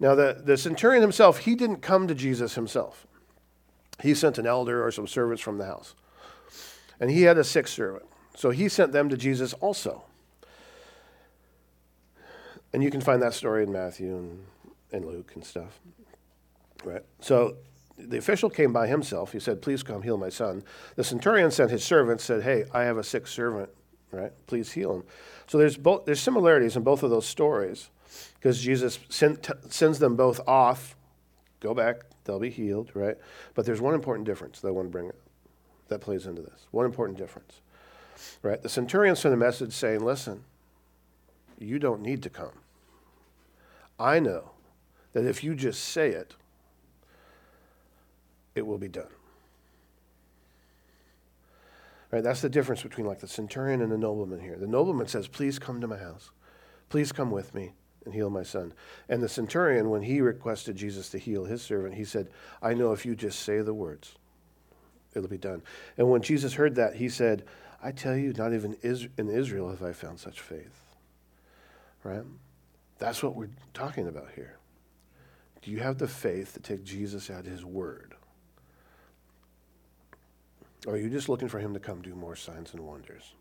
Now, 0.00 0.14
the, 0.14 0.42
the 0.44 0.56
centurion 0.56 1.02
himself, 1.02 1.38
he 1.38 1.54
didn't 1.54 1.80
come 1.80 2.08
to 2.08 2.14
Jesus 2.14 2.54
himself. 2.54 3.06
He 4.00 4.14
sent 4.14 4.38
an 4.38 4.46
elder 4.46 4.84
or 4.84 4.90
some 4.90 5.06
servants 5.06 5.42
from 5.42 5.58
the 5.58 5.66
house. 5.66 5.94
And 6.98 7.10
he 7.10 7.22
had 7.22 7.38
a 7.38 7.44
sick 7.44 7.68
servant. 7.68 8.04
So 8.34 8.50
he 8.50 8.68
sent 8.68 8.92
them 8.92 9.08
to 9.10 9.16
Jesus 9.16 9.52
also. 9.54 10.04
And 12.72 12.82
you 12.82 12.90
can 12.90 13.00
find 13.00 13.22
that 13.22 13.34
story 13.34 13.62
in 13.62 13.70
Matthew 13.70 14.16
and, 14.16 14.44
and 14.90 15.04
Luke 15.04 15.32
and 15.34 15.44
stuff. 15.44 15.78
Right? 16.84 17.04
So 17.20 17.56
the 18.08 18.18
official 18.18 18.50
came 18.50 18.72
by 18.72 18.86
himself. 18.86 19.32
He 19.32 19.40
said, 19.40 19.62
Please 19.62 19.82
come 19.82 20.02
heal 20.02 20.16
my 20.16 20.28
son. 20.28 20.62
The 20.96 21.04
centurion 21.04 21.50
sent 21.50 21.70
his 21.70 21.84
servant, 21.84 22.20
said, 22.20 22.42
Hey, 22.42 22.64
I 22.72 22.82
have 22.82 22.98
a 22.98 23.04
sick 23.04 23.26
servant, 23.26 23.70
right? 24.10 24.32
Please 24.46 24.72
heal 24.72 24.94
him. 24.94 25.04
So 25.46 25.58
there's, 25.58 25.76
both, 25.76 26.04
there's 26.04 26.20
similarities 26.20 26.76
in 26.76 26.82
both 26.82 27.02
of 27.02 27.10
those 27.10 27.26
stories 27.26 27.90
because 28.34 28.60
Jesus 28.60 28.98
send, 29.08 29.42
t- 29.42 29.52
sends 29.68 29.98
them 29.98 30.16
both 30.16 30.40
off. 30.46 30.96
Go 31.60 31.74
back, 31.74 32.02
they'll 32.24 32.40
be 32.40 32.50
healed, 32.50 32.90
right? 32.94 33.16
But 33.54 33.66
there's 33.66 33.80
one 33.80 33.94
important 33.94 34.26
difference 34.26 34.60
that 34.60 34.68
I 34.68 34.72
want 34.72 34.86
to 34.88 34.92
bring 34.92 35.08
up 35.08 35.16
that 35.88 36.00
plays 36.00 36.26
into 36.26 36.42
this. 36.42 36.66
One 36.70 36.86
important 36.86 37.18
difference, 37.18 37.60
right? 38.42 38.60
The 38.60 38.68
centurion 38.68 39.14
sent 39.14 39.34
a 39.34 39.36
message 39.36 39.72
saying, 39.72 40.00
Listen, 40.00 40.44
you 41.58 41.78
don't 41.78 42.02
need 42.02 42.22
to 42.22 42.30
come. 42.30 42.52
I 43.98 44.18
know 44.18 44.50
that 45.12 45.26
if 45.26 45.44
you 45.44 45.54
just 45.54 45.84
say 45.84 46.10
it, 46.10 46.34
it 48.54 48.66
will 48.66 48.78
be 48.78 48.88
done. 48.88 49.08
Right? 52.10 52.22
That's 52.22 52.42
the 52.42 52.50
difference 52.50 52.82
between 52.82 53.06
like 53.06 53.20
the 53.20 53.28
centurion 53.28 53.80
and 53.80 53.90
the 53.90 53.98
nobleman 53.98 54.40
here. 54.40 54.56
The 54.58 54.66
nobleman 54.66 55.08
says, 55.08 55.28
Please 55.28 55.58
come 55.58 55.80
to 55.80 55.88
my 55.88 55.96
house. 55.96 56.30
Please 56.90 57.10
come 57.10 57.30
with 57.30 57.54
me 57.54 57.72
and 58.04 58.12
heal 58.12 58.28
my 58.28 58.42
son. 58.42 58.74
And 59.08 59.22
the 59.22 59.28
centurion, 59.28 59.88
when 59.88 60.02
he 60.02 60.20
requested 60.20 60.76
Jesus 60.76 61.08
to 61.10 61.18
heal 61.18 61.46
his 61.46 61.62
servant, 61.62 61.94
he 61.94 62.04
said, 62.04 62.28
I 62.60 62.74
know 62.74 62.92
if 62.92 63.06
you 63.06 63.14
just 63.14 63.40
say 63.40 63.62
the 63.62 63.72
words, 63.72 64.14
it'll 65.14 65.28
be 65.28 65.38
done. 65.38 65.62
And 65.96 66.10
when 66.10 66.20
Jesus 66.20 66.54
heard 66.54 66.74
that, 66.74 66.96
he 66.96 67.08
said, 67.08 67.44
I 67.82 67.92
tell 67.92 68.16
you, 68.16 68.32
not 68.34 68.52
even 68.52 68.76
in 68.82 69.28
Israel 69.28 69.70
have 69.70 69.82
I 69.82 69.92
found 69.92 70.20
such 70.20 70.40
faith. 70.40 70.84
Right? 72.04 72.24
That's 72.98 73.22
what 73.22 73.34
we're 73.34 73.50
talking 73.72 74.06
about 74.06 74.28
here. 74.34 74.58
Do 75.62 75.70
you 75.70 75.78
have 75.78 75.98
the 75.98 76.08
faith 76.08 76.54
to 76.54 76.60
take 76.60 76.84
Jesus 76.84 77.30
at 77.30 77.46
his 77.46 77.64
word? 77.64 78.14
Or 80.86 80.94
are 80.94 80.98
you 80.98 81.08
just 81.08 81.28
looking 81.28 81.48
for 81.48 81.58
him 81.58 81.74
to 81.74 81.80
come 81.80 82.02
do 82.02 82.14
more 82.14 82.36
signs 82.36 82.72
and 82.72 82.80
wonders? 82.80 83.34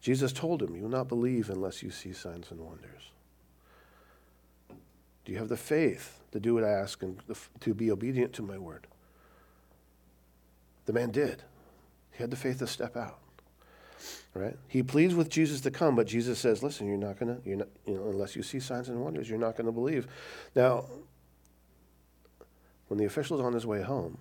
Jesus 0.00 0.32
told 0.32 0.62
him, 0.62 0.76
You 0.76 0.82
will 0.82 0.88
not 0.88 1.08
believe 1.08 1.50
unless 1.50 1.82
you 1.82 1.90
see 1.90 2.12
signs 2.12 2.50
and 2.50 2.60
wonders. 2.60 3.10
Do 5.24 5.32
you 5.32 5.38
have 5.38 5.48
the 5.48 5.56
faith 5.56 6.20
to 6.30 6.38
do 6.38 6.54
what 6.54 6.62
I 6.62 6.70
ask 6.70 7.02
and 7.02 7.20
to 7.60 7.74
be 7.74 7.90
obedient 7.90 8.32
to 8.34 8.42
my 8.42 8.58
word? 8.58 8.86
The 10.84 10.92
man 10.92 11.10
did. 11.10 11.42
He 12.12 12.22
had 12.22 12.30
the 12.30 12.36
faith 12.36 12.60
to 12.60 12.66
step 12.68 12.96
out. 12.96 13.18
Right? 14.34 14.56
He 14.68 14.82
pleads 14.82 15.14
with 15.14 15.30
Jesus 15.30 15.62
to 15.62 15.70
come, 15.70 15.96
but 15.96 16.06
Jesus 16.06 16.38
says, 16.38 16.62
"Listen, 16.62 16.86
you're 16.86 16.98
not 16.98 17.18
gonna, 17.18 17.40
you 17.44 17.56
know, 17.56 17.66
unless 17.86 18.36
you 18.36 18.42
see 18.42 18.60
signs 18.60 18.88
and 18.88 19.02
wonders, 19.02 19.28
you're 19.28 19.38
not 19.38 19.56
gonna 19.56 19.72
believe." 19.72 20.06
Now, 20.54 20.84
when 22.88 22.98
the 22.98 23.06
official's 23.06 23.40
on 23.40 23.54
his 23.54 23.66
way 23.66 23.82
home, 23.82 24.18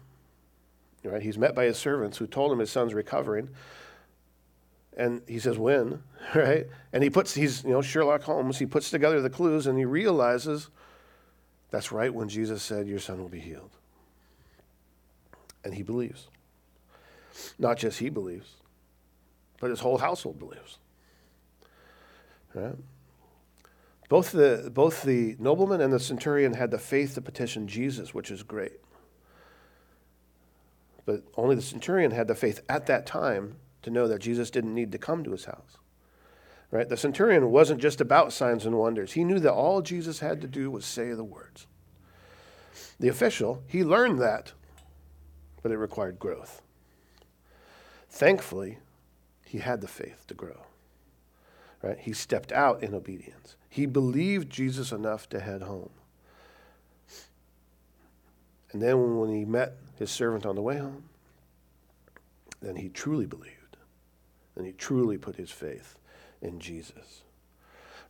right? 1.05 1.21
He's 1.21 1.37
met 1.37 1.55
by 1.55 1.65
his 1.65 1.77
servants 1.77 2.17
who 2.17 2.27
told 2.27 2.51
him 2.51 2.59
his 2.59 2.71
son's 2.71 2.93
recovering, 2.93 3.49
and 4.97 5.21
he 5.27 5.39
says, 5.39 5.57
"When?" 5.57 6.03
Right? 6.33 6.67
And 6.91 7.03
he 7.03 7.09
puts, 7.09 7.35
he's 7.35 7.63
you 7.63 7.69
know 7.71 7.81
Sherlock 7.81 8.23
Holmes. 8.23 8.57
He 8.57 8.65
puts 8.65 8.89
together 8.89 9.21
the 9.21 9.29
clues, 9.29 9.67
and 9.67 9.77
he 9.77 9.85
realizes 9.85 10.69
that's 11.69 11.91
right 11.91 12.13
when 12.13 12.29
Jesus 12.29 12.63
said, 12.63 12.87
"Your 12.87 12.99
son 12.99 13.21
will 13.21 13.29
be 13.29 13.39
healed," 13.39 13.71
and 15.63 15.73
he 15.73 15.83
believes. 15.83 16.27
Not 17.59 17.77
just 17.77 17.99
he 17.99 18.09
believes, 18.09 18.49
but 19.59 19.69
his 19.69 19.81
whole 19.81 19.97
household 19.97 20.39
believes. 20.39 20.79
Right? 22.53 22.75
Both 24.07 24.31
the, 24.31 24.69
both 24.73 25.03
the 25.03 25.35
nobleman 25.39 25.81
and 25.81 25.91
the 25.91 25.99
centurion 25.99 26.53
had 26.53 26.71
the 26.71 26.77
faith 26.77 27.15
to 27.15 27.21
petition 27.21 27.67
Jesus, 27.67 28.13
which 28.13 28.29
is 28.31 28.43
great. 28.43 28.79
But 31.05 31.23
only 31.37 31.55
the 31.55 31.61
centurion 31.61 32.11
had 32.11 32.27
the 32.27 32.35
faith 32.35 32.61
at 32.67 32.87
that 32.87 33.05
time 33.05 33.57
to 33.83 33.91
know 33.91 34.07
that 34.07 34.19
Jesus 34.19 34.49
didn't 34.49 34.73
need 34.73 34.91
to 34.91 34.97
come 34.97 35.23
to 35.23 35.31
his 35.31 35.45
house. 35.45 35.77
Right? 36.71 36.89
The 36.89 36.97
centurion 36.97 37.51
wasn't 37.51 37.81
just 37.81 38.01
about 38.01 38.33
signs 38.33 38.65
and 38.65 38.77
wonders. 38.77 39.13
He 39.13 39.23
knew 39.23 39.39
that 39.39 39.53
all 39.53 39.81
Jesus 39.81 40.19
had 40.19 40.41
to 40.41 40.47
do 40.47 40.71
was 40.71 40.85
say 40.85 41.13
the 41.13 41.23
words. 41.23 41.67
The 42.99 43.07
official, 43.07 43.63
he 43.67 43.83
learned 43.83 44.19
that, 44.19 44.53
but 45.61 45.71
it 45.71 45.77
required 45.77 46.19
growth. 46.19 46.61
Thankfully, 48.09 48.79
he 49.45 49.59
had 49.59 49.81
the 49.81 49.87
faith 49.87 50.25
to 50.27 50.33
grow. 50.33 50.65
Right? 51.81 51.99
He 51.99 52.13
stepped 52.13 52.51
out 52.51 52.81
in 52.81 52.95
obedience. 52.95 53.55
He 53.69 53.85
believed 53.85 54.49
Jesus 54.49 54.91
enough 54.91 55.29
to 55.29 55.39
head 55.39 55.61
home. 55.61 55.91
And 58.75 58.81
then 58.81 59.17
when 59.17 59.29
he 59.29 59.45
met 59.45 59.77
his 59.95 60.11
servant 60.11 60.45
on 60.45 60.55
the 60.55 60.61
way 60.61 60.77
home, 60.77 61.05
then 62.61 62.75
he 62.75 62.89
truly 62.89 63.25
believed. 63.25 63.77
And 64.57 64.65
he 64.65 64.73
truly 64.73 65.17
put 65.17 65.37
his 65.37 65.49
faith 65.49 65.97
in 66.41 66.59
Jesus. 66.59 67.23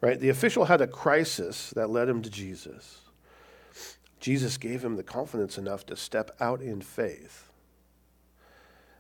Right? 0.02 0.20
The 0.20 0.30
official 0.30 0.66
had 0.66 0.82
a 0.82 0.88
crisis 0.88 1.70
that 1.76 1.90
led 1.90 2.10
him 2.10 2.22
to 2.24 2.30
Jesus. 2.30 3.02
Jesus 4.20 4.58
gave 4.58 4.84
him 4.84 4.96
the 4.96 5.04
confidence 5.04 5.58
enough 5.58 5.86
to 5.86 5.96
step 5.96 6.36
out 6.42 6.62
in 6.62 6.82
faith 6.82 7.46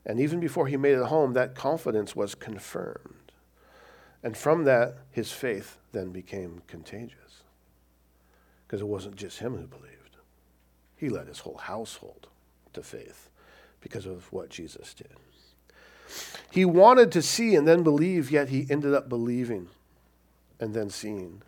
and 0.06 0.20
even 0.20 0.40
before 0.40 0.68
he 0.68 0.78
made 0.78 0.98
it 0.98 1.06
home, 1.06 1.34
that 1.34 1.56
confidence 1.56 2.16
was 2.16 2.36
confirmed. 2.36 3.32
And 4.22 4.38
from 4.38 4.64
that, 4.66 4.98
his 5.12 5.32
faith 5.32 5.78
then 5.92 6.12
became 6.12 6.62
contagious. 6.68 7.44
Because 8.66 8.82
it 8.82 8.88
wasn't 8.88 9.16
just 9.16 9.40
him 9.40 9.56
who 9.56 9.68
believed, 9.68 10.05
he 10.96 11.10
led 11.10 11.28
his 11.28 11.40
whole 11.40 11.58
household 11.58 12.28
to 12.74 12.82
faith 12.82 13.30
because 13.82 14.06
of 14.06 14.32
what 14.32 14.50
Jesus 14.50 14.94
did. 14.94 15.16
He 16.52 16.66
wanted 16.66 17.12
to 17.14 17.22
see 17.22 17.56
and 17.56 17.68
then 17.68 17.84
believe, 17.84 18.32
yet 18.32 18.50
he 18.50 18.68
ended 18.70 18.94
up 18.94 19.10
believing 19.10 19.68
and 20.60 20.74
then 20.74 20.90
seeing. 20.90 21.42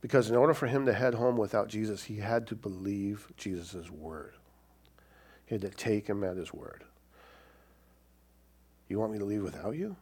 Because 0.00 0.28
in 0.28 0.36
order 0.36 0.54
for 0.54 0.66
him 0.66 0.86
to 0.86 0.92
head 0.92 1.14
home 1.14 1.36
without 1.36 1.68
Jesus, 1.68 2.04
he 2.04 2.16
had 2.16 2.46
to 2.48 2.54
believe 2.54 3.28
Jesus' 3.36 3.90
word. 3.90 4.34
He 5.46 5.54
had 5.54 5.62
to 5.62 5.70
take 5.70 6.06
him 6.06 6.22
at 6.22 6.36
his 6.36 6.52
word. 6.52 6.84
You 8.88 8.98
want 8.98 9.12
me 9.12 9.18
to 9.18 9.24
leave 9.24 9.42
without 9.42 9.76
you? 9.76 9.96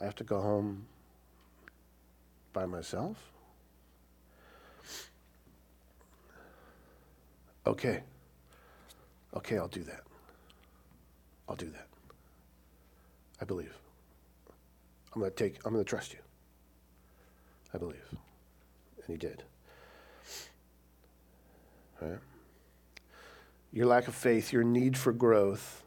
I 0.00 0.04
have 0.04 0.16
to 0.16 0.24
go 0.24 0.40
home 0.40 0.86
by 2.52 2.66
myself? 2.66 3.16
Okay. 7.68 8.00
Okay, 9.34 9.58
I'll 9.58 9.68
do 9.68 9.82
that. 9.82 10.00
I'll 11.48 11.56
do 11.56 11.68
that. 11.68 11.86
I 13.40 13.44
believe. 13.44 13.74
I'm 15.14 15.20
going 15.20 15.30
to 15.30 15.36
take, 15.36 15.58
I'm 15.64 15.72
going 15.72 15.84
to 15.84 15.88
trust 15.88 16.14
you. 16.14 16.18
I 17.74 17.78
believe. 17.78 18.02
And 18.10 19.06
he 19.06 19.16
did. 19.16 19.42
Right? 22.00 22.18
Your 23.70 23.86
lack 23.86 24.08
of 24.08 24.14
faith, 24.14 24.50
your 24.50 24.64
need 24.64 24.96
for 24.96 25.12
growth, 25.12 25.82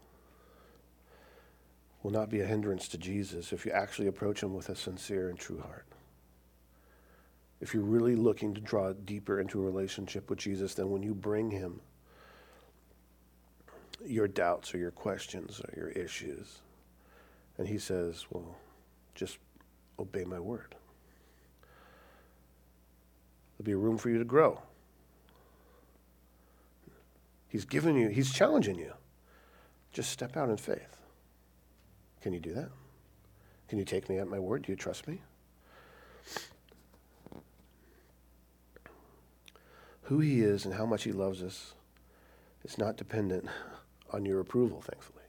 will 2.04 2.12
not 2.12 2.30
be 2.30 2.42
a 2.42 2.46
hindrance 2.46 2.88
to 2.90 2.98
Jesus 2.98 3.52
if 3.52 3.66
you 3.66 3.72
actually 3.72 4.08
approach 4.08 4.44
him 4.44 4.54
with 4.54 4.70
a 4.70 4.76
sincere 4.76 5.30
and 5.30 5.40
true 5.40 5.60
heart. 5.60 5.86
If 7.62 7.76
you're 7.76 7.84
really 7.84 8.16
looking 8.16 8.56
to 8.56 8.62
draw 8.62 8.92
deeper 8.92 9.40
into 9.40 9.62
a 9.62 9.64
relationship 9.64 10.30
with 10.30 10.40
Jesus, 10.40 10.74
then 10.74 10.90
when 10.90 11.04
you 11.04 11.14
bring 11.14 11.52
him 11.52 11.80
your 14.04 14.28
doubts 14.28 14.74
or 14.74 14.80
your 14.80 14.90
questions 14.90 15.62
or 15.62 15.74
your 15.80 15.90
issues, 15.90 16.60
and 17.60 17.68
he 17.68 17.78
says, 17.78 18.26
Well, 18.32 18.56
just 19.14 19.38
obey 20.00 20.24
my 20.24 20.40
word, 20.40 20.76
there'll 23.58 23.66
be 23.66 23.76
room 23.76 24.00
for 24.00 24.10
you 24.10 24.18
to 24.18 24.26
grow. 24.26 24.60
He's 27.48 27.66
giving 27.66 27.96
you, 27.96 28.08
he's 28.10 28.34
challenging 28.34 28.80
you. 28.80 28.94
Just 29.94 30.10
step 30.10 30.38
out 30.38 30.50
in 30.50 30.58
faith. 30.58 30.98
Can 32.22 32.34
you 32.34 32.40
do 32.40 32.54
that? 32.54 32.70
Can 33.68 33.78
you 33.78 33.86
take 33.86 34.10
me 34.10 34.20
at 34.20 34.28
my 34.28 34.40
word? 34.40 34.64
Do 34.64 34.72
you 34.72 34.78
trust 34.78 35.08
me? 35.08 35.22
Who 40.04 40.20
he 40.20 40.42
is 40.42 40.66
and 40.66 40.74
how 40.74 40.86
much 40.86 41.04
he 41.04 41.12
loves 41.12 41.42
us 41.42 41.74
is 42.64 42.78
not 42.78 42.98
dependent 42.98 43.46
on 44.12 44.26
your 44.26 44.40
approval, 44.40 44.82
thankfully. 44.82 45.24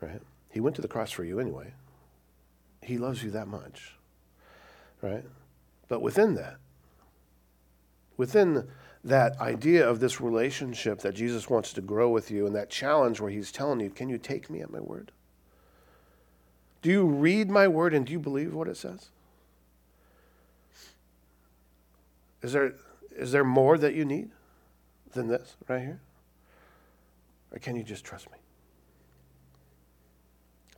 Right? 0.00 0.22
He 0.50 0.60
went 0.60 0.76
to 0.76 0.82
the 0.82 0.88
cross 0.88 1.10
for 1.10 1.24
you 1.24 1.38
anyway. 1.38 1.72
He 2.82 2.98
loves 2.98 3.22
you 3.22 3.30
that 3.32 3.48
much, 3.48 3.94
right? 5.02 5.24
But 5.88 6.02
within 6.02 6.34
that, 6.34 6.56
within 8.16 8.68
that 9.04 9.38
idea 9.40 9.88
of 9.88 10.00
this 10.00 10.20
relationship 10.20 11.00
that 11.00 11.14
Jesus 11.14 11.48
wants 11.48 11.72
to 11.74 11.80
grow 11.80 12.08
with 12.08 12.30
you 12.30 12.46
and 12.46 12.54
that 12.54 12.70
challenge 12.70 13.20
where 13.20 13.30
he's 13.30 13.52
telling 13.52 13.80
you, 13.80 13.90
can 13.90 14.08
you 14.08 14.18
take 14.18 14.50
me 14.50 14.60
at 14.60 14.70
my 14.70 14.80
word? 14.80 15.12
Do 16.82 16.90
you 16.90 17.04
read 17.04 17.50
my 17.50 17.68
word 17.68 17.94
and 17.94 18.06
do 18.06 18.12
you 18.12 18.18
believe 18.18 18.54
what 18.54 18.68
it 18.68 18.76
says? 18.76 19.08
Is 22.42 22.52
there, 22.52 22.74
is 23.16 23.32
there 23.32 23.44
more 23.44 23.78
that 23.78 23.94
you 23.94 24.04
need 24.04 24.30
than 25.12 25.28
this 25.28 25.56
right 25.68 25.80
here? 25.80 26.00
Or 27.50 27.58
can 27.58 27.76
you 27.76 27.82
just 27.82 28.04
trust 28.04 28.30
me? 28.30 28.38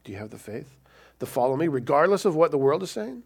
Do 0.04 0.12
you 0.12 0.18
have 0.18 0.30
the 0.30 0.38
faith 0.38 0.76
to 1.18 1.26
follow 1.26 1.56
me 1.56 1.68
regardless 1.68 2.24
of 2.24 2.34
what 2.34 2.50
the 2.50 2.58
world 2.58 2.82
is 2.82 2.90
saying? 2.90 3.24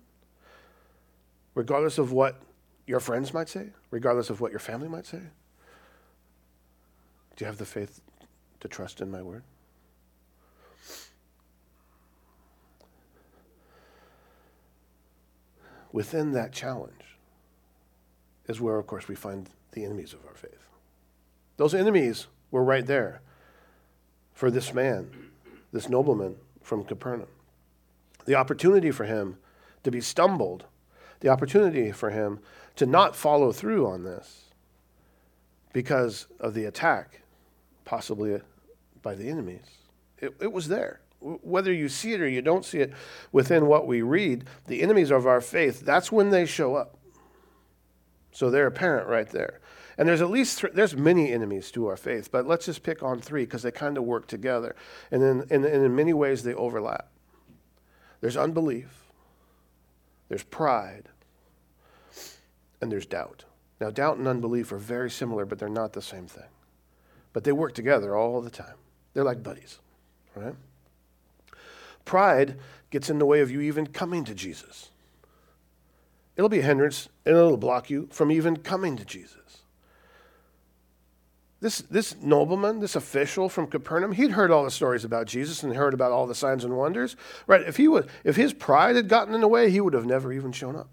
Regardless 1.54 1.98
of 1.98 2.12
what 2.12 2.40
your 2.86 3.00
friends 3.00 3.34
might 3.34 3.48
say? 3.48 3.68
Regardless 3.90 4.30
of 4.30 4.40
what 4.40 4.50
your 4.50 4.60
family 4.60 4.88
might 4.88 5.06
say? 5.06 5.20
Do 7.36 7.44
you 7.44 7.46
have 7.46 7.58
the 7.58 7.66
faith 7.66 8.00
to 8.60 8.68
trust 8.68 9.00
in 9.00 9.10
my 9.10 9.22
word? 9.22 9.42
Within 15.92 16.32
that 16.32 16.52
challenge 16.52 17.11
is 18.46 18.60
where, 18.60 18.78
of 18.78 18.86
course, 18.86 19.08
we 19.08 19.14
find 19.14 19.48
the 19.72 19.84
enemies 19.84 20.12
of 20.12 20.20
our 20.26 20.34
faith. 20.34 20.68
Those 21.56 21.74
enemies 21.74 22.26
were 22.50 22.64
right 22.64 22.86
there 22.86 23.20
for 24.32 24.50
this 24.50 24.74
man, 24.74 25.10
this 25.72 25.88
nobleman 25.88 26.36
from 26.60 26.84
Capernaum. 26.84 27.28
The 28.24 28.34
opportunity 28.34 28.90
for 28.90 29.04
him 29.04 29.38
to 29.82 29.90
be 29.90 30.00
stumbled, 30.00 30.64
the 31.20 31.28
opportunity 31.28 31.92
for 31.92 32.10
him 32.10 32.40
to 32.76 32.86
not 32.86 33.16
follow 33.16 33.52
through 33.52 33.86
on 33.86 34.04
this 34.04 34.50
because 35.72 36.26
of 36.40 36.54
the 36.54 36.64
attack, 36.64 37.22
possibly 37.84 38.40
by 39.02 39.14
the 39.14 39.28
enemies. 39.28 39.66
It, 40.18 40.34
it 40.40 40.52
was 40.52 40.68
there. 40.68 41.00
Whether 41.20 41.72
you 41.72 41.88
see 41.88 42.12
it 42.12 42.20
or 42.20 42.28
you 42.28 42.42
don't 42.42 42.64
see 42.64 42.78
it 42.78 42.92
within 43.30 43.66
what 43.66 43.86
we 43.86 44.02
read, 44.02 44.44
the 44.66 44.82
enemies 44.82 45.10
of 45.10 45.26
our 45.26 45.40
faith, 45.40 45.80
that's 45.80 46.10
when 46.10 46.30
they 46.30 46.46
show 46.46 46.74
up. 46.74 46.96
So 48.32 48.50
they're 48.50 48.66
apparent 48.66 49.08
right 49.08 49.28
there. 49.28 49.60
And 49.98 50.08
there's 50.08 50.22
at 50.22 50.30
least 50.30 50.60
th- 50.60 50.72
there's 50.72 50.96
many 50.96 51.32
enemies 51.32 51.70
to 51.72 51.86
our 51.86 51.96
faith, 51.96 52.30
but 52.32 52.46
let's 52.46 52.66
just 52.66 52.82
pick 52.82 53.02
on 53.02 53.20
three 53.20 53.44
because 53.44 53.62
they 53.62 53.70
kind 53.70 53.98
of 53.98 54.04
work 54.04 54.26
together, 54.26 54.74
and 55.10 55.22
in, 55.22 55.40
and, 55.50 55.64
and 55.64 55.84
in 55.84 55.94
many 55.94 56.14
ways 56.14 56.42
they 56.42 56.54
overlap. 56.54 57.08
There's 58.20 58.36
unbelief, 58.36 59.04
there's 60.28 60.44
pride, 60.44 61.08
and 62.80 62.90
there's 62.90 63.06
doubt. 63.06 63.44
Now, 63.80 63.90
doubt 63.90 64.16
and 64.16 64.26
unbelief 64.26 64.72
are 64.72 64.78
very 64.78 65.10
similar, 65.10 65.44
but 65.44 65.58
they're 65.58 65.68
not 65.68 65.92
the 65.92 66.02
same 66.02 66.26
thing. 66.26 66.48
But 67.32 67.44
they 67.44 67.52
work 67.52 67.74
together 67.74 68.16
all 68.16 68.40
the 68.40 68.50
time. 68.50 68.76
They're 69.12 69.24
like 69.24 69.42
buddies, 69.42 69.78
right? 70.34 70.54
Pride 72.04 72.58
gets 72.90 73.10
in 73.10 73.18
the 73.18 73.26
way 73.26 73.40
of 73.40 73.50
you 73.50 73.60
even 73.60 73.86
coming 73.86 74.24
to 74.24 74.34
Jesus. 74.34 74.90
It'll 76.36 76.48
be 76.48 76.60
a 76.60 76.62
hindrance 76.62 77.08
and 77.26 77.36
it'll 77.36 77.56
block 77.56 77.90
you 77.90 78.08
from 78.10 78.30
even 78.30 78.56
coming 78.56 78.96
to 78.96 79.04
Jesus. 79.04 79.36
This, 81.60 81.78
this 81.82 82.16
nobleman, 82.20 82.80
this 82.80 82.96
official 82.96 83.48
from 83.48 83.68
Capernaum, 83.68 84.12
he'd 84.12 84.32
heard 84.32 84.50
all 84.50 84.64
the 84.64 84.70
stories 84.70 85.04
about 85.04 85.28
Jesus 85.28 85.62
and 85.62 85.72
heard 85.76 85.94
about 85.94 86.10
all 86.10 86.26
the 86.26 86.34
signs 86.34 86.64
and 86.64 86.76
wonders. 86.76 87.14
Right? 87.46 87.62
If, 87.62 87.76
he 87.76 87.86
would, 87.86 88.08
if 88.24 88.34
his 88.34 88.52
pride 88.52 88.96
had 88.96 89.08
gotten 89.08 89.32
in 89.32 89.40
the 89.40 89.48
way, 89.48 89.70
he 89.70 89.80
would 89.80 89.94
have 89.94 90.04
never 90.04 90.32
even 90.32 90.50
shown 90.50 90.74
up. 90.74 90.88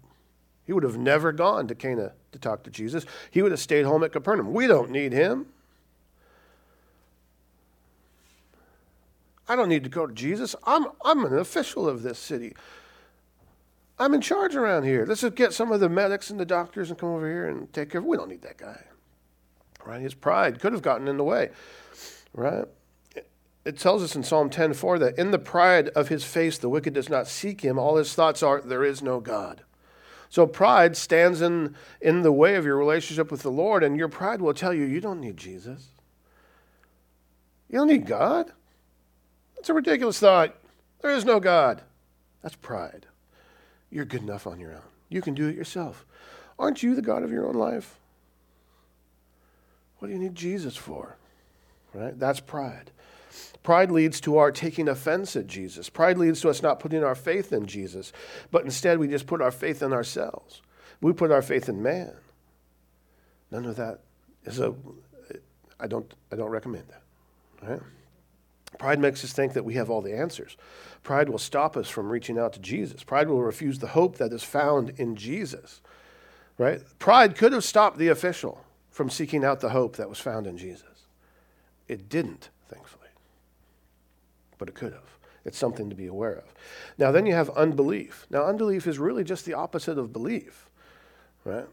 He 0.64 0.72
would 0.72 0.84
have 0.84 0.96
never 0.96 1.32
gone 1.32 1.66
to 1.66 1.74
Cana 1.74 2.12
to 2.30 2.38
talk 2.38 2.62
to 2.62 2.70
Jesus. 2.70 3.04
He 3.32 3.42
would 3.42 3.50
have 3.50 3.60
stayed 3.60 3.84
home 3.84 4.04
at 4.04 4.12
Capernaum. 4.12 4.52
We 4.52 4.68
don't 4.68 4.90
need 4.90 5.12
him. 5.12 5.46
I 9.48 9.56
don't 9.56 9.68
need 9.68 9.82
to 9.82 9.90
go 9.90 10.06
to 10.06 10.14
Jesus. 10.14 10.54
I'm, 10.64 10.86
I'm 11.04 11.24
an 11.24 11.36
official 11.36 11.88
of 11.88 12.04
this 12.04 12.20
city. 12.20 12.54
I'm 14.00 14.14
in 14.14 14.22
charge 14.22 14.56
around 14.56 14.84
here. 14.84 15.04
Let's 15.06 15.20
just 15.20 15.34
get 15.34 15.52
some 15.52 15.70
of 15.70 15.78
the 15.78 15.90
medics 15.90 16.30
and 16.30 16.40
the 16.40 16.46
doctors 16.46 16.88
and 16.88 16.98
come 16.98 17.10
over 17.10 17.28
here 17.28 17.46
and 17.46 17.70
take 17.70 17.90
care 17.90 18.00
of. 18.00 18.06
We 18.06 18.16
don't 18.16 18.30
need 18.30 18.40
that 18.42 18.56
guy. 18.56 18.82
Right? 19.84 20.00
His 20.00 20.14
pride 20.14 20.58
could 20.58 20.72
have 20.72 20.80
gotten 20.80 21.06
in 21.06 21.18
the 21.18 21.24
way. 21.24 21.50
Right? 22.32 22.64
It 23.66 23.78
tells 23.78 24.02
us 24.02 24.16
in 24.16 24.22
Psalm 24.22 24.48
10:4 24.48 24.98
that 25.00 25.18
in 25.18 25.32
the 25.32 25.38
pride 25.38 25.90
of 25.90 26.08
his 26.08 26.24
face 26.24 26.56
the 26.56 26.70
wicked 26.70 26.94
does 26.94 27.10
not 27.10 27.28
seek 27.28 27.60
him. 27.60 27.78
All 27.78 27.96
his 27.96 28.14
thoughts 28.14 28.42
are 28.42 28.62
there 28.62 28.84
is 28.84 29.02
no 29.02 29.20
God. 29.20 29.64
So 30.30 30.46
pride 30.46 30.96
stands 30.96 31.42
in, 31.42 31.74
in 32.00 32.22
the 32.22 32.32
way 32.32 32.54
of 32.54 32.64
your 32.64 32.78
relationship 32.78 33.30
with 33.30 33.42
the 33.42 33.50
Lord, 33.50 33.84
and 33.84 33.98
your 33.98 34.08
pride 34.08 34.40
will 34.40 34.54
tell 34.54 34.72
you 34.72 34.84
you 34.84 35.00
don't 35.00 35.20
need 35.20 35.36
Jesus. 35.36 35.88
You 37.68 37.78
don't 37.78 37.88
need 37.88 38.06
God. 38.06 38.52
That's 39.56 39.68
a 39.68 39.74
ridiculous 39.74 40.20
thought. 40.20 40.56
There 41.02 41.10
is 41.10 41.26
no 41.26 41.38
God. 41.38 41.82
That's 42.42 42.56
pride. 42.56 43.06
You're 43.90 44.04
good 44.04 44.22
enough 44.22 44.46
on 44.46 44.60
your 44.60 44.72
own. 44.72 44.82
You 45.08 45.20
can 45.20 45.34
do 45.34 45.48
it 45.48 45.56
yourself. 45.56 46.06
Aren't 46.58 46.82
you 46.82 46.94
the 46.94 47.02
God 47.02 47.22
of 47.22 47.32
your 47.32 47.46
own 47.46 47.54
life? 47.54 47.98
What 49.98 50.08
do 50.08 50.14
you 50.14 50.20
need 50.20 50.34
Jesus 50.34 50.76
for? 50.76 51.16
Right? 51.92 52.18
That's 52.18 52.40
pride. 52.40 52.90
Pride 53.62 53.90
leads 53.90 54.20
to 54.22 54.38
our 54.38 54.50
taking 54.50 54.88
offense 54.88 55.36
at 55.36 55.46
Jesus. 55.46 55.90
Pride 55.90 56.18
leads 56.18 56.40
to 56.40 56.48
us 56.48 56.62
not 56.62 56.80
putting 56.80 57.04
our 57.04 57.14
faith 57.14 57.52
in 57.52 57.66
Jesus, 57.66 58.12
but 58.50 58.64
instead 58.64 58.98
we 58.98 59.08
just 59.08 59.26
put 59.26 59.42
our 59.42 59.50
faith 59.50 59.82
in 59.82 59.92
ourselves. 59.92 60.62
We 61.00 61.12
put 61.12 61.30
our 61.30 61.42
faith 61.42 61.68
in 61.68 61.82
man. 61.82 62.12
None 63.50 63.66
of 63.66 63.76
that 63.76 64.00
is 64.44 64.60
a. 64.60 64.74
I 65.78 65.86
don't. 65.86 66.12
I 66.32 66.36
don't 66.36 66.50
recommend 66.50 66.84
that. 66.88 67.02
Right? 67.68 67.80
Pride 68.78 68.98
makes 68.98 69.24
us 69.24 69.32
think 69.32 69.52
that 69.52 69.64
we 69.64 69.74
have 69.74 69.90
all 69.90 70.00
the 70.00 70.16
answers. 70.16 70.56
Pride 71.02 71.28
will 71.28 71.38
stop 71.38 71.76
us 71.76 71.88
from 71.88 72.08
reaching 72.08 72.38
out 72.38 72.52
to 72.54 72.60
Jesus. 72.60 73.02
Pride 73.02 73.28
will 73.28 73.42
refuse 73.42 73.78
the 73.78 73.88
hope 73.88 74.16
that 74.18 74.32
is 74.32 74.42
found 74.42 74.90
in 74.96 75.16
Jesus. 75.16 75.80
Right? 76.56 76.82
Pride 76.98 77.36
could 77.36 77.52
have 77.52 77.64
stopped 77.64 77.98
the 77.98 78.08
official 78.08 78.64
from 78.90 79.10
seeking 79.10 79.44
out 79.44 79.60
the 79.60 79.70
hope 79.70 79.96
that 79.96 80.08
was 80.08 80.18
found 80.18 80.46
in 80.46 80.56
Jesus. 80.56 81.06
It 81.88 82.08
didn't, 82.08 82.50
thankfully 82.68 83.00
but 84.60 84.68
it 84.68 84.76
could 84.76 84.92
have. 84.92 85.16
It's 85.44 85.58
something 85.58 85.88
to 85.88 85.96
be 85.96 86.06
aware 86.06 86.34
of. 86.34 86.54
Now, 86.98 87.10
then 87.10 87.26
you 87.26 87.34
have 87.34 87.50
unbelief. 87.50 88.26
Now, 88.30 88.44
unbelief 88.44 88.86
is 88.86 88.98
really 88.98 89.24
just 89.24 89.46
the 89.46 89.54
opposite 89.54 89.98
of 89.98 90.12
belief, 90.12 90.68
right? 91.44 91.64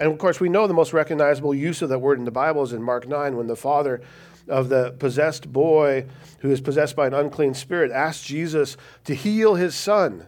And 0.00 0.12
of 0.12 0.18
course, 0.18 0.38
we 0.38 0.48
know 0.48 0.68
the 0.68 0.72
most 0.72 0.92
recognizable 0.92 1.52
use 1.52 1.82
of 1.82 1.88
that 1.88 1.98
word 1.98 2.18
in 2.18 2.24
the 2.24 2.30
Bible 2.30 2.62
is 2.62 2.72
in 2.72 2.82
Mark 2.82 3.08
9 3.08 3.36
when 3.36 3.48
the 3.48 3.56
father 3.56 4.00
of 4.48 4.68
the 4.68 4.92
possessed 4.98 5.52
boy 5.52 6.06
who 6.40 6.50
is 6.50 6.60
possessed 6.60 6.96
by 6.96 7.06
an 7.06 7.14
unclean 7.14 7.54
spirit 7.54 7.90
asks 7.90 8.24
Jesus 8.24 8.76
to 9.04 9.14
heal 9.14 9.54
his 9.54 9.74
son. 9.74 10.26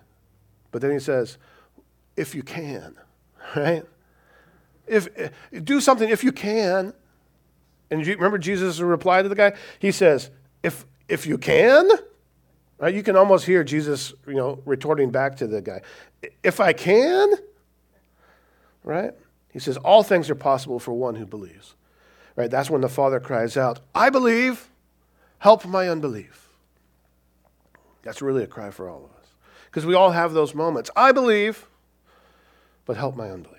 But 0.71 0.83
then 0.83 0.91
he 0.91 0.99
says, 0.99 1.39
if 2.17 2.35
you 2.35 2.43
can, 2.43 2.97
right? 3.57 3.85
If, 4.87 5.09
do 5.65 5.81
something 5.81 6.09
if 6.09 6.25
you 6.25 6.33
can. 6.33 6.93
And 7.91 8.07
you 8.07 8.15
remember 8.15 8.39
Jesus' 8.39 8.81
reply 8.81 9.23
to 9.23 9.29
the 9.29 9.35
guy? 9.35 9.55
He 9.79 9.91
says, 9.91 10.31
if, 10.63 10.85
if 11.09 11.27
you 11.27 11.39
can, 11.39 11.89
right, 12.79 12.95
you 12.95 13.03
can 13.03 13.17
almost 13.17 13.47
hear 13.47 13.65
Jesus, 13.65 14.13
you 14.27 14.35
know, 14.35 14.61
retorting 14.65 15.11
back 15.11 15.37
to 15.37 15.47
the 15.47 15.61
guy, 15.61 15.81
if 16.43 16.61
I 16.61 16.73
can, 16.73 17.33
right? 18.85 19.13
He 19.53 19.59
says, 19.59 19.77
all 19.79 20.03
things 20.03 20.31
are 20.31 20.37
possible 20.37 20.79
for 20.79 20.93
one 20.93 21.17
who 21.17 21.27
believes. 21.27 21.75
Right? 22.41 22.51
That's 22.51 22.71
when 22.71 22.81
the 22.81 22.89
Father 22.89 23.21
cries 23.21 23.59
out, 23.59 23.81
I 23.95 24.09
believe, 24.09 24.71
help 25.41 25.67
my 25.67 25.91
unbelief. 25.91 26.49
That's 28.03 28.23
really 28.23 28.43
a 28.43 28.47
cry 28.47 28.71
for 28.71 28.89
all 28.89 29.05
of 29.05 29.11
us. 29.21 29.27
Because 29.67 29.85
we 29.85 29.93
all 29.93 30.13
have 30.13 30.33
those 30.33 30.55
moments. 30.55 30.91
I 30.97 31.13
believe, 31.13 31.67
but 32.87 32.97
help 32.97 33.15
my 33.15 33.29
unbelief 33.31 33.59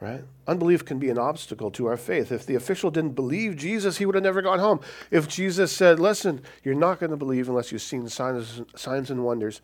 right? 0.00 0.22
Unbelief 0.46 0.84
can 0.84 0.98
be 0.98 1.10
an 1.10 1.18
obstacle 1.18 1.70
to 1.72 1.86
our 1.86 1.96
faith. 1.96 2.32
If 2.32 2.46
the 2.46 2.54
official 2.54 2.90
didn't 2.90 3.10
believe 3.10 3.56
Jesus, 3.56 3.98
he 3.98 4.06
would 4.06 4.14
have 4.14 4.24
never 4.24 4.40
gone 4.40 4.58
home. 4.58 4.80
If 5.10 5.28
Jesus 5.28 5.76
said, 5.76 6.00
Listen, 6.00 6.40
you're 6.64 6.74
not 6.74 7.00
going 7.00 7.10
to 7.10 7.18
believe 7.18 7.48
unless 7.48 7.70
you've 7.70 7.82
seen 7.82 8.08
signs, 8.08 8.62
signs 8.74 9.10
and 9.10 9.24
wonders, 9.24 9.60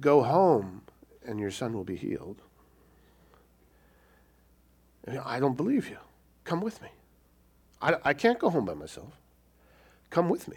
go 0.00 0.24
home 0.24 0.82
and 1.24 1.38
your 1.38 1.52
son 1.52 1.74
will 1.74 1.84
be 1.84 1.94
healed. 1.94 2.42
I 5.24 5.40
don't 5.40 5.56
believe 5.56 5.88
you. 5.88 5.98
Come 6.44 6.60
with 6.60 6.80
me. 6.82 6.88
I, 7.80 7.96
I 8.04 8.14
can't 8.14 8.38
go 8.38 8.50
home 8.50 8.64
by 8.64 8.74
myself. 8.74 9.12
Come 10.10 10.28
with 10.28 10.48
me. 10.48 10.56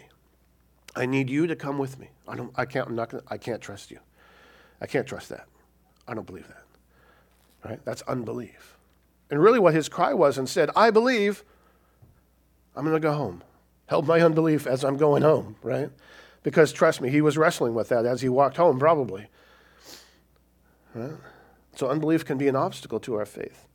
I 0.96 1.06
need 1.06 1.28
you 1.28 1.46
to 1.46 1.56
come 1.56 1.78
with 1.78 1.98
me. 1.98 2.08
I 2.26 2.36
don't. 2.36 2.52
I 2.56 2.64
can't. 2.64 2.88
I'm 2.88 2.94
not. 2.94 3.10
Gonna, 3.10 3.22
I 3.28 3.36
can't 3.36 3.60
trust 3.60 3.90
you. 3.90 3.98
I 4.80 4.86
can't 4.86 5.06
trust 5.06 5.28
that. 5.28 5.46
I 6.06 6.14
don't 6.14 6.26
believe 6.26 6.48
that. 6.48 6.64
Right? 7.68 7.84
That's 7.84 8.02
unbelief. 8.02 8.76
And 9.30 9.42
really, 9.42 9.58
what 9.58 9.74
his 9.74 9.88
cry 9.88 10.14
was 10.14 10.38
and 10.38 10.48
said, 10.48 10.70
I 10.74 10.90
believe, 10.90 11.44
I'm 12.74 12.84
going 12.84 12.96
to 12.96 13.00
go 13.00 13.12
home. 13.12 13.42
held 13.86 14.06
my 14.06 14.20
unbelief 14.20 14.66
as 14.66 14.84
I'm 14.84 14.96
going 14.96 15.22
home, 15.22 15.56
right? 15.62 15.90
Because 16.42 16.72
trust 16.72 17.00
me, 17.00 17.10
he 17.10 17.20
was 17.20 17.36
wrestling 17.36 17.74
with 17.74 17.88
that 17.88 18.06
as 18.06 18.22
he 18.22 18.28
walked 18.28 18.56
home, 18.56 18.78
probably. 18.78 19.26
Right? 20.94 21.12
So 21.76 21.88
unbelief 21.88 22.24
can 22.24 22.38
be 22.38 22.48
an 22.48 22.56
obstacle 22.56 23.00
to 23.00 23.16
our 23.16 23.26
faith. 23.26 23.67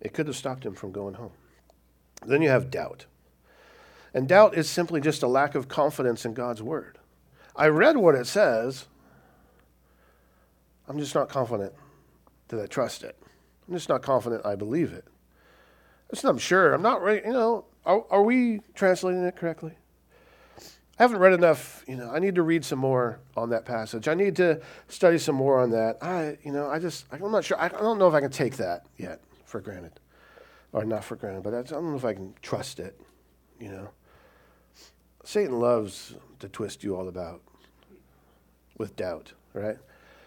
It 0.00 0.12
could 0.12 0.26
have 0.26 0.36
stopped 0.36 0.64
him 0.64 0.74
from 0.74 0.92
going 0.92 1.14
home. 1.14 1.32
Then 2.26 2.42
you 2.42 2.48
have 2.48 2.70
doubt. 2.70 3.06
And 4.14 4.28
doubt 4.28 4.56
is 4.56 4.68
simply 4.68 5.00
just 5.00 5.22
a 5.22 5.28
lack 5.28 5.54
of 5.54 5.68
confidence 5.68 6.24
in 6.24 6.34
God's 6.34 6.62
word. 6.62 6.98
I 7.54 7.68
read 7.68 7.96
what 7.96 8.14
it 8.14 8.26
says. 8.26 8.86
I'm 10.88 10.98
just 10.98 11.14
not 11.14 11.28
confident 11.28 11.72
that 12.48 12.60
I 12.60 12.66
trust 12.66 13.02
it. 13.02 13.16
I'm 13.66 13.74
just 13.74 13.88
not 13.88 14.02
confident 14.02 14.46
I 14.46 14.54
believe 14.54 14.92
it. 14.92 15.04
It's 16.10 16.24
not, 16.24 16.30
I'm 16.30 16.38
sure. 16.38 16.72
I'm 16.72 16.82
not 16.82 17.02
ready. 17.02 17.26
You 17.26 17.32
know, 17.32 17.66
are, 17.84 18.04
are 18.10 18.22
we 18.22 18.60
translating 18.74 19.22
it 19.24 19.36
correctly? 19.36 19.72
I 20.98 21.02
haven't 21.02 21.18
read 21.18 21.34
enough. 21.34 21.84
You 21.86 21.96
know, 21.96 22.10
I 22.10 22.18
need 22.18 22.36
to 22.36 22.42
read 22.42 22.64
some 22.64 22.78
more 22.78 23.20
on 23.36 23.50
that 23.50 23.66
passage. 23.66 24.08
I 24.08 24.14
need 24.14 24.34
to 24.36 24.62
study 24.88 25.18
some 25.18 25.34
more 25.34 25.60
on 25.60 25.70
that. 25.72 25.98
I, 26.02 26.38
you 26.42 26.50
know, 26.50 26.68
I 26.68 26.78
just, 26.78 27.04
I'm 27.12 27.30
not 27.30 27.44
sure. 27.44 27.60
I 27.60 27.68
don't 27.68 27.98
know 27.98 28.08
if 28.08 28.14
I 28.14 28.20
can 28.20 28.30
take 28.30 28.56
that 28.56 28.86
yet 28.96 29.20
for 29.48 29.60
granted, 29.60 29.98
or 30.72 30.84
not 30.84 31.04
for 31.04 31.16
granted, 31.16 31.42
but 31.42 31.54
I 31.54 31.62
don't 31.62 31.90
know 31.90 31.96
if 31.96 32.04
I 32.04 32.14
can 32.14 32.34
trust 32.42 32.78
it. 32.78 33.00
You 33.58 33.70
know, 33.70 33.88
Satan 35.24 35.58
loves 35.58 36.14
to 36.38 36.48
twist 36.48 36.84
you 36.84 36.94
all 36.94 37.08
about 37.08 37.42
with 38.76 38.94
doubt, 38.94 39.32
right? 39.52 39.78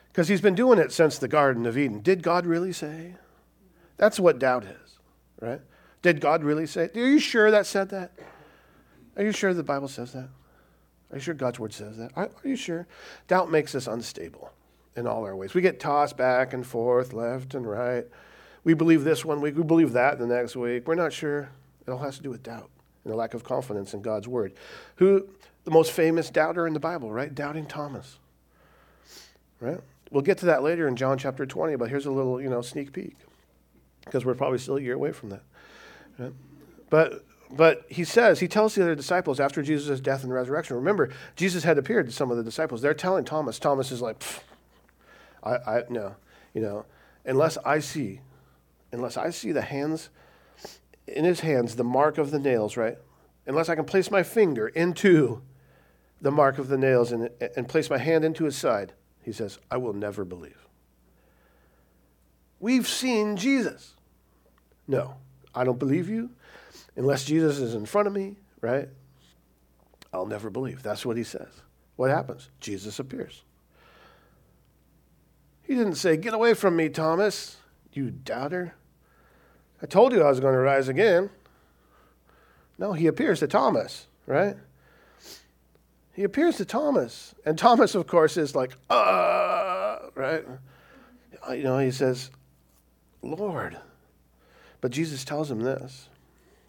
Because 0.09 0.27
he's 0.27 0.41
been 0.41 0.55
doing 0.55 0.79
it 0.79 0.91
since 0.91 1.17
the 1.17 1.27
Garden 1.27 1.65
of 1.65 1.77
Eden. 1.77 2.01
Did 2.01 2.23
God 2.23 2.45
really 2.45 2.73
say? 2.73 3.15
That's 3.97 4.19
what 4.19 4.39
doubt 4.39 4.65
is, 4.65 4.99
right? 5.39 5.61
Did 6.01 6.19
God 6.19 6.43
really 6.43 6.65
say? 6.65 6.89
Are 6.95 6.99
you 6.99 7.19
sure 7.19 7.51
that 7.51 7.65
said 7.65 7.89
that? 7.89 8.11
Are 9.15 9.23
you 9.23 9.31
sure 9.31 9.53
the 9.53 9.63
Bible 9.63 9.87
says 9.87 10.13
that? 10.13 10.29
Are 11.11 11.17
you 11.17 11.19
sure 11.19 11.33
God's 11.33 11.59
word 11.59 11.73
says 11.73 11.97
that? 11.97 12.11
Are, 12.15 12.29
are 12.43 12.47
you 12.47 12.55
sure? 12.55 12.87
Doubt 13.27 13.51
makes 13.51 13.75
us 13.75 13.85
unstable 13.85 14.51
in 14.95 15.05
all 15.05 15.23
our 15.25 15.35
ways. 15.35 15.53
We 15.53 15.61
get 15.61 15.79
tossed 15.79 16.17
back 16.17 16.53
and 16.53 16.65
forth, 16.65 17.13
left 17.13 17.53
and 17.53 17.69
right. 17.69 18.07
We 18.63 18.73
believe 18.73 19.03
this 19.03 19.25
one 19.25 19.41
week, 19.41 19.55
we 19.55 19.63
believe 19.63 19.93
that 19.93 20.19
the 20.19 20.27
next 20.27 20.55
week. 20.55 20.87
We're 20.87 20.95
not 20.95 21.13
sure. 21.13 21.49
It 21.85 21.91
all 21.91 21.97
has 21.99 22.17
to 22.17 22.23
do 22.23 22.29
with 22.29 22.43
doubt 22.43 22.69
and 23.03 23.13
a 23.13 23.15
lack 23.15 23.33
of 23.33 23.43
confidence 23.43 23.93
in 23.93 24.01
God's 24.01 24.27
word. 24.27 24.53
Who, 24.97 25.27
the 25.63 25.71
most 25.71 25.91
famous 25.91 26.29
doubter 26.29 26.67
in 26.67 26.73
the 26.73 26.79
Bible, 26.79 27.11
right? 27.11 27.33
Doubting 27.33 27.65
Thomas. 27.65 28.19
Right? 29.59 29.79
We'll 30.11 30.21
get 30.21 30.37
to 30.39 30.47
that 30.47 30.63
later 30.63 30.87
in 30.87 30.95
John 30.95 31.17
chapter 31.17 31.45
20, 31.45 31.75
but 31.77 31.89
here's 31.89 32.05
a 32.05 32.11
little, 32.11 32.41
you 32.41 32.49
know, 32.49 32.61
sneak 32.61 32.93
peek 32.93 33.15
because 34.05 34.25
we're 34.25 34.35
probably 34.35 34.57
still 34.57 34.77
a 34.77 34.81
year 34.81 34.95
away 34.95 35.11
from 35.11 35.29
that. 35.29 35.43
Right? 36.19 36.33
But 36.89 37.23
but 37.53 37.85
he 37.89 38.03
says, 38.05 38.39
he 38.39 38.47
tells 38.47 38.75
the 38.75 38.81
other 38.81 38.95
disciples 38.95 39.39
after 39.39 39.61
Jesus' 39.61 39.99
death 39.99 40.23
and 40.23 40.33
resurrection. 40.33 40.77
Remember, 40.77 41.09
Jesus 41.35 41.63
had 41.63 41.77
appeared 41.77 42.05
to 42.05 42.11
some 42.11 42.31
of 42.31 42.37
the 42.37 42.43
disciples. 42.43 42.81
They're 42.81 42.93
telling 42.93 43.25
Thomas. 43.25 43.59
Thomas 43.59 43.91
is 43.91 44.01
like, 44.01 44.23
I, 45.43 45.55
I 45.55 45.83
no, 45.89 46.15
you 46.53 46.61
know, 46.61 46.85
unless 47.25 47.57
I 47.65 47.79
see, 47.79 48.21
unless 48.91 49.17
I 49.17 49.29
see 49.29 49.51
the 49.51 49.61
hands 49.61 50.09
in 51.07 51.25
his 51.25 51.41
hands, 51.41 51.75
the 51.75 51.83
mark 51.83 52.17
of 52.17 52.31
the 52.31 52.39
nails, 52.39 52.77
right? 52.77 52.97
Unless 53.45 53.69
I 53.69 53.75
can 53.75 53.85
place 53.85 54.11
my 54.11 54.23
finger 54.23 54.67
into 54.67 55.41
the 56.21 56.31
mark 56.31 56.57
of 56.57 56.67
the 56.67 56.77
nails 56.77 57.11
and, 57.11 57.29
and 57.55 57.67
place 57.67 57.89
my 57.89 57.97
hand 57.97 58.23
into 58.23 58.45
his 58.45 58.55
side, 58.55 58.93
he 59.23 59.31
says, 59.31 59.59
I 59.69 59.77
will 59.77 59.93
never 59.93 60.23
believe. 60.23 60.67
We've 62.59 62.87
seen 62.87 63.37
Jesus. 63.37 63.95
No, 64.87 65.15
I 65.55 65.63
don't 65.63 65.79
believe 65.79 66.09
you. 66.09 66.29
Unless 66.95 67.25
Jesus 67.25 67.57
is 67.57 67.73
in 67.73 67.85
front 67.85 68.07
of 68.07 68.13
me, 68.13 68.35
right? 68.61 68.89
I'll 70.13 70.25
never 70.25 70.49
believe. 70.49 70.83
That's 70.83 71.05
what 71.05 71.17
he 71.17 71.23
says. 71.23 71.61
What 71.95 72.09
happens? 72.09 72.49
Jesus 72.59 72.99
appears. 72.99 73.43
He 75.63 75.75
didn't 75.75 75.95
say, 75.95 76.17
Get 76.17 76.33
away 76.33 76.53
from 76.53 76.75
me, 76.75 76.89
Thomas, 76.89 77.57
you 77.93 78.11
doubter. 78.11 78.75
I 79.81 79.85
told 79.87 80.13
you 80.13 80.21
I 80.21 80.29
was 80.29 80.39
going 80.39 80.53
to 80.53 80.59
rise 80.59 80.87
again. 80.87 81.29
No, 82.77 82.93
he 82.93 83.07
appears 83.07 83.39
to 83.39 83.47
Thomas, 83.47 84.07
right? 84.25 84.55
He 86.13 86.23
appears 86.23 86.57
to 86.57 86.65
Thomas. 86.65 87.33
And 87.45 87.57
Thomas, 87.57 87.95
of 87.95 88.07
course, 88.07 88.37
is 88.37 88.55
like, 88.55 88.73
uh, 88.89 89.97
right? 90.15 90.45
You 91.49 91.63
know, 91.63 91.79
he 91.79 91.91
says, 91.91 92.29
Lord. 93.21 93.77
But 94.81 94.91
Jesus 94.91 95.23
tells 95.23 95.49
him 95.49 95.61
this 95.61 96.09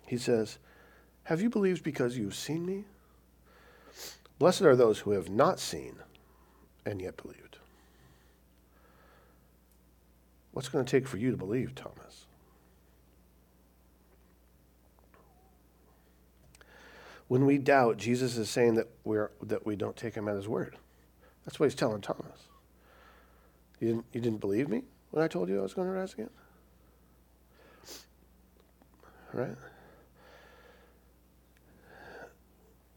he 0.07 0.18
says, 0.18 0.59
Have 1.25 1.40
you 1.40 1.48
believed 1.48 1.83
because 1.83 2.18
you've 2.18 2.35
seen 2.35 2.66
me? 2.66 2.85
Blessed 4.38 4.62
are 4.62 4.77
those 4.77 4.98
who 5.01 5.12
have 5.12 5.31
not 5.31 5.59
seen 5.59 5.94
and 6.85 7.01
yet 7.01 7.16
believed. 7.16 7.59
What's 10.53 10.68
going 10.68 10.85
to 10.85 10.90
take 10.90 11.09
for 11.09 11.16
you 11.16 11.31
to 11.31 11.37
believe, 11.37 11.75
Thomas? 11.75 12.27
When 17.33 17.47
we 17.47 17.57
doubt, 17.57 17.97
Jesus 17.97 18.37
is 18.37 18.51
saying 18.51 18.75
that, 18.75 18.88
we're, 19.05 19.31
that 19.45 19.64
we 19.64 19.75
don't 19.75 19.97
take 19.97 20.14
him 20.14 20.29
at 20.29 20.37
his 20.37 20.47
word. 20.47 20.77
That's 21.47 21.59
what 21.59 21.64
he's 21.64 21.75
telling 21.75 22.03
Thomas. 22.03 22.27
You 23.81 23.88
didn't, 23.88 24.05
you 24.12 24.21
didn't 24.21 24.42
believe 24.42 24.68
me 24.68 24.83
when 25.12 25.25
I 25.25 25.29
told 25.29 25.49
you 25.49 25.59
I 25.59 25.62
was 25.62 25.73
going 25.73 25.88
to 25.88 25.95
rise 25.95 26.12
again? 26.12 26.29
Right? 29.33 29.57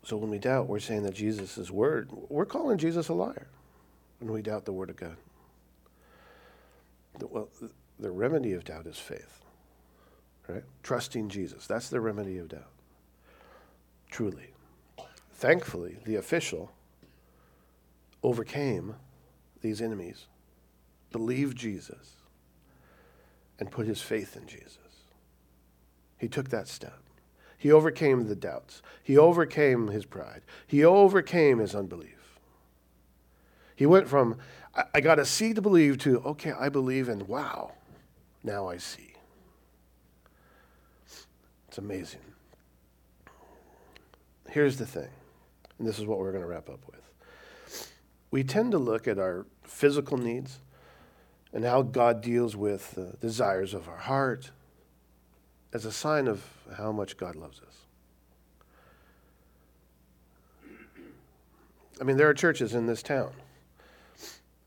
So 0.04 0.17
when 0.17 0.30
we 0.30 0.38
doubt, 0.38 0.67
we're 0.67 0.80
saying 0.80 1.04
that 1.04 1.13
Jesus' 1.13 1.58
is 1.58 1.71
word, 1.71 2.10
we're 2.28 2.45
calling 2.45 2.78
Jesus 2.78 3.08
a 3.08 3.13
liar 3.13 3.48
when 4.19 4.34
we 4.34 4.41
doubt 4.41 4.65
the 4.65 4.74
word 4.74 4.89
of 4.89 4.98
God. 4.98 5.15
The, 7.19 7.28
well, 7.28 7.48
the 8.02 8.12
remedy 8.12 8.52
of 8.52 8.65
doubt 8.65 8.86
is 8.86 8.98
faith, 9.00 9.39
right? 10.50 10.65
Trusting 10.84 11.30
Jesus. 11.30 11.67
That's 11.67 11.88
the 11.88 12.02
remedy 12.02 12.38
of 12.38 12.50
doubt. 12.50 12.74
Truly. 14.15 14.54
Thankfully, 15.34 15.97
the 16.06 16.15
official 16.15 16.71
overcame 18.23 18.95
these 19.60 19.82
enemies, 19.82 20.28
believed 21.12 21.58
Jesus, 21.58 22.15
and 23.60 23.69
put 23.69 23.86
his 23.86 24.01
faith 24.01 24.38
in 24.38 24.47
Jesus. 24.47 24.78
He 26.17 26.30
took 26.30 26.47
that 26.47 26.69
step. 26.69 26.97
He 27.58 27.73
overcame 27.73 28.30
the 28.30 28.38
doubts. 28.38 28.82
He 29.04 29.17
overcame 29.17 29.88
his 29.89 30.06
pride. 30.06 30.43
He 30.65 30.86
overcame 30.86 31.58
his 31.58 31.75
unbelief. 31.75 32.39
He 33.75 33.86
went 33.86 34.08
from, 34.08 34.38
I, 34.73 34.86
I 34.93 35.01
got 35.01 35.15
to 35.15 35.25
see 35.25 35.54
to 35.54 35.62
believe, 35.62 35.97
to, 35.97 36.21
okay, 36.21 36.54
I 36.58 36.69
believe, 36.69 37.10
and 37.10 37.28
wow, 37.28 37.73
now 38.45 38.69
I 38.69 38.78
see. 38.78 39.12
It's 41.67 41.78
amazing. 41.78 42.21
Here's 44.56 44.78
the 44.78 44.86
thing, 44.86 45.10
and 45.78 45.86
this 45.86 46.00
is 46.00 46.06
what 46.06 46.18
we're 46.18 46.32
going 46.32 46.41
to 46.41 46.48
wrap 46.48 46.70
up 46.70 46.80
with. 46.88 47.91
We 48.32 48.41
tend 48.41 48.72
to 48.72 48.78
look 48.78 49.06
at 49.06 49.20
our 49.20 49.46
physical 49.63 50.18
needs 50.18 50.62
and 51.52 51.65
how 51.65 51.82
God 51.82 52.22
deals 52.22 52.56
with 52.56 52.91
the 52.91 53.18
desires 53.20 53.74
of 53.74 53.89
our 53.89 53.98
heart 53.98 54.52
as 55.74 55.84
a 55.84 55.91
sign 55.91 56.30
of 56.30 56.41
how 56.78 56.94
much 56.94 57.18
God 57.18 57.36
loves 57.36 57.60
us. 57.68 57.76
I 62.00 62.06
mean, 62.06 62.15
there 62.15 62.30
are 62.30 62.34
churches 62.34 62.74
in 62.74 62.86
this 62.86 63.04
town 63.04 63.34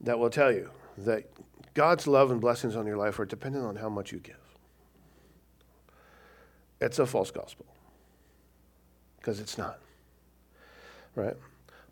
that 0.02 0.18
will 0.18 0.28
tell 0.28 0.52
you 0.52 0.68
that 0.98 1.30
God's 1.72 2.06
love 2.06 2.30
and 2.30 2.42
blessings 2.42 2.76
on 2.76 2.86
your 2.86 2.98
life 2.98 3.18
are 3.18 3.24
dependent 3.24 3.64
on 3.64 3.76
how 3.76 3.88
much 3.88 4.12
you 4.12 4.18
give. 4.18 4.36
It's 6.78 6.98
a 6.98 7.06
false 7.06 7.30
gospel 7.30 7.64
because 9.18 9.40
it's 9.40 9.58
not. 9.58 9.78
Right? 11.14 11.36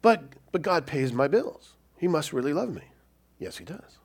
But 0.02 0.24
but 0.52 0.62
God 0.62 0.86
pays 0.86 1.12
my 1.12 1.28
bills. 1.28 1.72
He 1.98 2.08
must 2.08 2.32
really 2.32 2.52
love 2.52 2.74
me. 2.74 2.82
Yes, 3.38 3.58
he 3.58 3.64
does. 3.64 3.98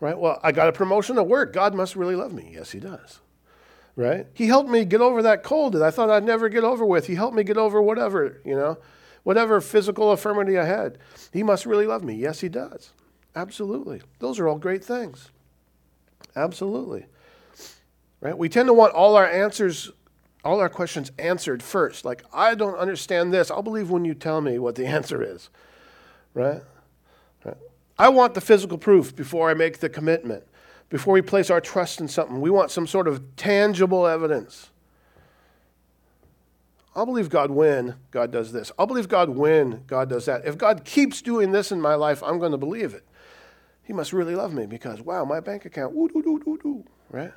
Right? 0.00 0.18
Well, 0.18 0.38
I 0.42 0.52
got 0.52 0.68
a 0.68 0.72
promotion 0.72 1.18
at 1.18 1.26
work. 1.26 1.52
God 1.52 1.74
must 1.74 1.96
really 1.96 2.16
love 2.16 2.32
me. 2.32 2.50
Yes, 2.54 2.70
he 2.72 2.80
does 2.80 3.20
right? 3.96 4.26
He 4.34 4.46
helped 4.46 4.70
me 4.70 4.84
get 4.84 5.00
over 5.00 5.22
that 5.22 5.42
cold 5.42 5.74
that 5.74 5.82
I 5.82 5.90
thought 5.90 6.10
I'd 6.10 6.24
never 6.24 6.48
get 6.48 6.64
over 6.64 6.84
with. 6.84 7.06
He 7.06 7.14
helped 7.14 7.36
me 7.36 7.44
get 7.44 7.56
over 7.56 7.80
whatever, 7.80 8.40
you 8.44 8.54
know, 8.54 8.78
whatever 9.22 9.60
physical 9.60 10.10
infirmity 10.10 10.58
I 10.58 10.64
had. 10.64 10.98
He 11.32 11.42
must 11.42 11.66
really 11.66 11.86
love 11.86 12.02
me. 12.02 12.14
Yes, 12.14 12.40
he 12.40 12.48
does. 12.48 12.92
Absolutely. 13.36 14.02
Those 14.18 14.38
are 14.38 14.48
all 14.48 14.58
great 14.58 14.84
things. 14.84 15.30
Absolutely. 16.36 17.06
Right? 18.20 18.36
We 18.36 18.48
tend 18.48 18.68
to 18.68 18.74
want 18.74 18.94
all 18.94 19.16
our 19.16 19.26
answers, 19.26 19.90
all 20.44 20.60
our 20.60 20.68
questions 20.68 21.10
answered 21.18 21.62
first. 21.62 22.04
Like, 22.04 22.24
I 22.32 22.54
don't 22.54 22.76
understand 22.76 23.32
this. 23.32 23.50
I'll 23.50 23.62
believe 23.62 23.90
when 23.90 24.04
you 24.04 24.14
tell 24.14 24.40
me 24.40 24.58
what 24.58 24.74
the 24.74 24.86
answer 24.98 25.22
is. 25.22 25.50
Right? 26.34 26.62
right? 27.44 27.56
I 27.98 28.08
want 28.08 28.34
the 28.34 28.40
physical 28.40 28.78
proof 28.78 29.14
before 29.14 29.50
I 29.50 29.54
make 29.54 29.78
the 29.78 29.88
commitment 29.88 30.44
before 30.90 31.14
we 31.14 31.22
place 31.22 31.50
our 31.50 31.60
trust 31.60 32.00
in 32.00 32.08
something. 32.08 32.40
We 32.40 32.50
want 32.50 32.70
some 32.70 32.86
sort 32.86 33.08
of 33.08 33.34
tangible 33.36 34.06
evidence. 34.06 34.70
I'll 36.94 37.06
believe 37.06 37.28
God 37.28 37.50
when 37.50 37.96
God 38.12 38.30
does 38.30 38.52
this. 38.52 38.70
I'll 38.78 38.86
believe 38.86 39.08
God 39.08 39.30
when 39.30 39.82
God 39.86 40.08
does 40.08 40.26
that. 40.26 40.46
If 40.46 40.56
God 40.56 40.84
keeps 40.84 41.20
doing 41.20 41.50
this 41.50 41.72
in 41.72 41.80
my 41.80 41.96
life, 41.96 42.22
I'm 42.22 42.38
going 42.38 42.52
to 42.52 42.58
believe 42.58 42.94
it. 42.94 43.04
He 43.82 43.92
must 43.92 44.12
really 44.12 44.36
love 44.36 44.54
me 44.54 44.66
because, 44.66 45.00
wow, 45.00 45.24
my 45.24 45.40
bank 45.40 45.64
account, 45.64 45.94
woo, 45.94 46.08
doo, 46.08 46.22
doo, 46.22 46.40
doo, 46.44 46.58
doo, 46.62 46.84
right? 47.10 47.32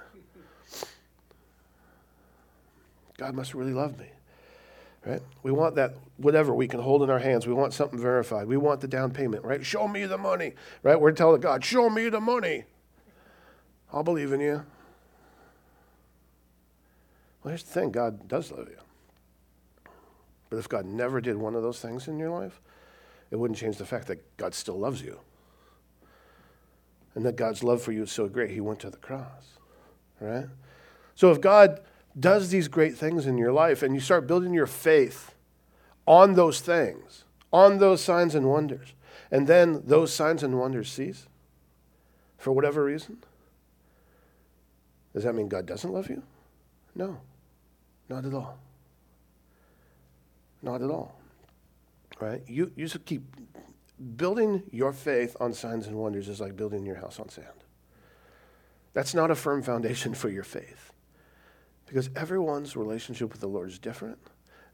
God 3.17 3.33
must 3.33 3.53
really 3.53 3.73
love 3.73 3.97
me. 3.99 4.07
Right? 5.05 5.21
We 5.41 5.51
want 5.51 5.75
that 5.75 5.95
whatever 6.17 6.53
we 6.53 6.67
can 6.67 6.79
hold 6.79 7.01
in 7.01 7.09
our 7.09 7.19
hands. 7.19 7.47
We 7.47 7.53
want 7.53 7.73
something 7.73 7.99
verified. 7.99 8.47
We 8.47 8.57
want 8.57 8.81
the 8.81 8.87
down 8.87 9.11
payment, 9.11 9.43
right? 9.43 9.65
Show 9.65 9.87
me 9.87 10.05
the 10.05 10.17
money. 10.17 10.53
Right? 10.83 10.99
We're 10.99 11.11
telling 11.11 11.41
God, 11.41 11.63
show 11.63 11.89
me 11.89 12.09
the 12.09 12.19
money. 12.19 12.65
I'll 13.91 14.03
believe 14.03 14.33
in 14.33 14.41
you. 14.41 14.65
Well, 17.41 17.51
here's 17.51 17.63
the 17.63 17.71
thing 17.71 17.91
God 17.91 18.27
does 18.27 18.51
love 18.51 18.67
you. 18.67 18.77
But 20.49 20.57
if 20.57 20.67
God 20.67 20.85
never 20.85 21.21
did 21.21 21.37
one 21.37 21.55
of 21.55 21.63
those 21.63 21.79
things 21.79 22.07
in 22.07 22.19
your 22.19 22.29
life, 22.29 22.59
it 23.31 23.37
wouldn't 23.37 23.57
change 23.57 23.77
the 23.77 23.85
fact 23.85 24.07
that 24.07 24.37
God 24.37 24.53
still 24.53 24.77
loves 24.77 25.01
you. 25.01 25.19
And 27.15 27.25
that 27.25 27.35
God's 27.35 27.63
love 27.63 27.81
for 27.81 27.91
you 27.91 28.03
is 28.03 28.11
so 28.11 28.27
great, 28.27 28.51
He 28.51 28.61
went 28.61 28.79
to 28.81 28.89
the 28.89 28.97
cross. 28.97 29.57
Right? 30.19 30.45
So 31.15 31.31
if 31.31 31.39
God 31.39 31.81
does 32.19 32.49
these 32.49 32.67
great 32.67 32.97
things 32.97 33.25
in 33.25 33.37
your 33.37 33.51
life 33.51 33.83
and 33.83 33.93
you 33.93 33.99
start 34.01 34.27
building 34.27 34.53
your 34.53 34.67
faith 34.67 35.33
on 36.05 36.33
those 36.33 36.61
things, 36.61 37.25
on 37.51 37.77
those 37.79 38.03
signs 38.03 38.33
and 38.33 38.49
wonders, 38.49 38.93
and 39.29 39.47
then 39.47 39.83
those 39.85 40.13
signs 40.13 40.43
and 40.43 40.57
wonders 40.57 40.91
cease 40.91 41.27
for 42.37 42.51
whatever 42.51 42.83
reason, 42.83 43.17
does 45.13 45.23
that 45.23 45.33
mean 45.33 45.47
God 45.47 45.65
doesn't 45.65 45.91
love 45.91 46.09
you? 46.09 46.23
No, 46.95 47.19
not 48.09 48.25
at 48.25 48.33
all. 48.33 48.57
Not 50.61 50.81
at 50.81 50.89
all. 50.89 51.19
Right? 52.19 52.41
You, 52.47 52.71
you 52.75 52.87
just 52.87 53.05
keep 53.05 53.23
building 54.15 54.63
your 54.71 54.93
faith 54.93 55.35
on 55.39 55.53
signs 55.53 55.87
and 55.87 55.95
wonders 55.95 56.29
is 56.29 56.39
like 56.39 56.55
building 56.55 56.85
your 56.85 56.95
house 56.95 57.19
on 57.19 57.29
sand. 57.29 57.47
That's 58.93 59.13
not 59.13 59.29
a 59.29 59.35
firm 59.35 59.61
foundation 59.61 60.13
for 60.15 60.29
your 60.29 60.43
faith. 60.43 60.91
Because 61.87 62.09
everyone's 62.15 62.75
relationship 62.75 63.31
with 63.31 63.41
the 63.41 63.47
Lord 63.47 63.69
is 63.69 63.79
different, 63.79 64.17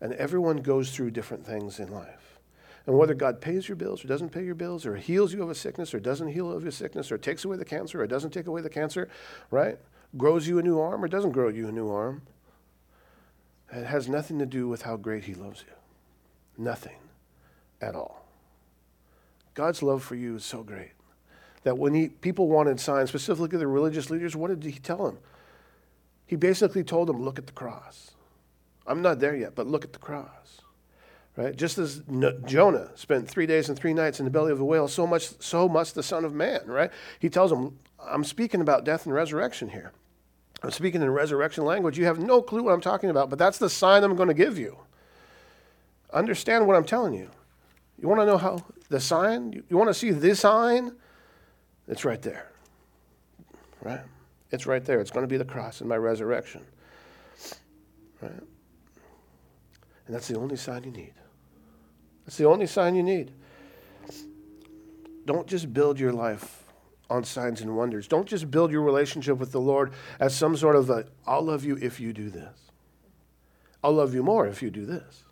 and 0.01 0.14
everyone 0.14 0.57
goes 0.57 0.91
through 0.91 1.11
different 1.11 1.45
things 1.45 1.80
in 1.80 1.91
life. 1.91 2.39
And 2.86 2.97
whether 2.97 3.14
God 3.14 3.39
pays 3.39 3.70
your 3.70 3.78
bills 3.78 4.03
or 4.03 4.07
doesn't 4.09 4.32
pay 4.32 4.43
your 4.43 4.55
bills, 4.55 4.86
or 4.86 4.97
heals 4.97 5.34
you 5.34 5.41
of 5.41 5.49
a 5.49 5.55
sickness 5.55 5.93
or 5.93 5.99
doesn't 5.99 6.28
heal 6.28 6.51
of 6.51 6.64
your 6.64 6.72
sickness, 6.72 7.11
or 7.11 7.18
takes 7.18 7.45
away 7.45 7.55
the 7.55 7.64
cancer 7.64 8.01
or 8.01 8.07
doesn't 8.07 8.32
take 8.32 8.47
away 8.47 8.61
the 8.61 8.70
cancer, 8.70 9.07
right? 9.51 9.78
Grows 10.18 10.47
you 10.47 10.59
a 10.59 10.64
new 10.64 10.80
arm 10.80 11.03
or 11.03 11.07
doesn't 11.07 11.32
grow 11.32 11.47
you 11.47 11.68
a 11.68 11.72
new 11.72 11.89
arm, 11.89 12.24
it 13.72 13.86
has 13.86 14.09
nothing 14.09 14.38
to 14.39 14.45
do 14.45 14.68
with 14.68 14.82
how 14.84 14.97
great 14.97 15.24
He 15.24 15.34
loves 15.34 15.64
you. 15.66 15.74
Nothing 16.64 16.97
at 17.82 17.95
all. 17.95 18.26
God's 19.53 19.82
love 19.82 20.03
for 20.03 20.16
you 20.16 20.36
is 20.36 20.45
so 20.45 20.64
great 20.64 20.91
that 21.64 21.78
when 21.78 21.93
he, 21.93 22.09
people 22.09 22.47
wanted 22.49 22.80
signs, 22.80 23.09
specifically 23.09 23.57
the 23.57 23.68
religious 23.68 24.09
leaders, 24.09 24.36
what 24.36 24.49
did 24.49 24.64
He 24.64 24.80
tell 24.80 25.05
them? 25.05 25.18
He 26.34 26.38
basically 26.38 26.84
told 26.84 27.09
them, 27.09 27.21
look 27.21 27.38
at 27.38 27.45
the 27.45 27.53
cross. 27.53 28.09
I'm 28.88 29.03
not 29.03 29.19
there 29.19 29.36
yet, 29.36 29.53
but 29.53 29.67
look 29.67 29.86
at 29.86 29.93
the 29.93 29.99
cross. 29.99 30.61
Right? 31.36 31.55
Just 31.55 31.77
as 31.77 32.01
Jonah 32.47 32.89
spent 32.95 33.29
three 33.29 33.45
days 33.45 33.69
and 33.69 33.77
three 33.77 33.93
nights 33.93 34.17
in 34.17 34.25
the 34.25 34.31
belly 34.31 34.51
of 34.51 34.57
the 34.57 34.65
whale, 34.65 34.88
so 34.88 35.05
much 35.05 35.39
so 35.39 35.69
must 35.69 35.93
the 35.93 36.01
Son 36.01 36.25
of 36.25 36.34
Man, 36.34 36.61
right? 36.65 36.89
He 37.19 37.29
tells 37.29 37.51
them, 37.51 37.77
I'm 38.03 38.23
speaking 38.23 38.61
about 38.61 38.84
death 38.84 39.05
and 39.05 39.13
resurrection 39.13 39.69
here. 39.69 39.91
I'm 40.63 40.71
speaking 40.71 41.03
in 41.03 41.11
resurrection 41.11 41.65
language. 41.65 41.99
You 41.99 42.05
have 42.05 42.17
no 42.17 42.41
clue 42.41 42.63
what 42.63 42.73
I'm 42.73 42.81
talking 42.81 43.11
about, 43.11 43.29
but 43.29 43.38
that's 43.38 43.59
the 43.59 43.69
sign 43.69 44.03
I'm 44.03 44.15
going 44.15 44.27
to 44.27 44.34
give 44.34 44.57
you. 44.57 44.79
Understand 46.11 46.65
what 46.65 46.75
I'm 46.75 46.84
telling 46.84 47.13
you. 47.13 47.29
You 48.01 48.07
want 48.07 48.21
to 48.21 48.25
know 48.25 48.39
how 48.39 48.65
the 48.89 48.99
sign? 48.99 49.63
You 49.69 49.77
want 49.77 49.91
to 49.91 49.93
see 49.93 50.09
the 50.09 50.36
sign? 50.36 50.93
It's 51.88 52.03
right 52.03 52.23
there. 52.23 52.51
Right? 53.84 54.01
It's 54.54 54.68
right 54.68 54.86
there. 54.86 55.01
It's 55.01 55.10
going 55.10 55.24
to 55.24 55.28
be 55.28 55.38
the 55.38 55.43
cross 55.43 55.82
and 55.82 55.89
my 55.89 55.97
resurrection. 55.97 56.62
Right? 58.22 58.32
And 58.32 60.16
that's 60.16 60.28
the 60.28 60.38
only 60.38 60.58
sign 60.58 60.84
you 60.84 60.91
need. 60.91 61.14
That's 62.24 62.38
the 62.38 62.45
only 62.45 62.68
sign 62.68 62.93
you 62.93 63.01
need. 63.01 63.32
Don't 65.26 65.47
just 65.47 65.74
build 65.74 65.99
your 65.99 66.14
life 66.14 66.64
on 67.10 67.24
signs 67.24 67.62
and 67.62 67.76
wonders. 67.76 68.08
Don't 68.08 68.28
just 68.28 68.51
build 68.51 68.72
your 68.72 68.84
relationship 68.84 69.39
with 69.39 69.51
the 69.51 69.60
Lord 69.60 69.91
as 70.20 70.36
some 70.36 70.56
sort 70.56 70.76
of 70.76 70.88
a, 70.91 71.08
I'll 71.26 71.41
love 71.41 71.66
you 71.66 71.76
if 71.82 71.99
you 71.99 72.14
do 72.14 72.30
this. 72.30 72.72
I'll 73.84 73.93
love 73.93 74.14
you 74.14 74.22
more 74.22 74.45
if 74.45 74.62
you 74.62 74.70
do 74.70 74.86
this. 74.86 75.24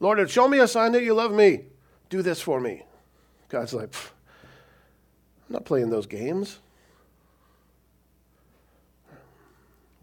Lord, 0.00 0.28
show 0.28 0.48
me 0.48 0.58
a 0.58 0.66
sign 0.66 0.90
that 0.92 1.04
you 1.04 1.14
love 1.14 1.32
me. 1.32 1.66
Do 2.10 2.20
this 2.20 2.40
for 2.40 2.60
me. 2.60 2.82
God's 3.48 3.72
like, 3.72 3.94
I'm 5.48 5.52
not 5.52 5.64
playing 5.64 5.90
those 5.90 6.06
games. 6.06 6.58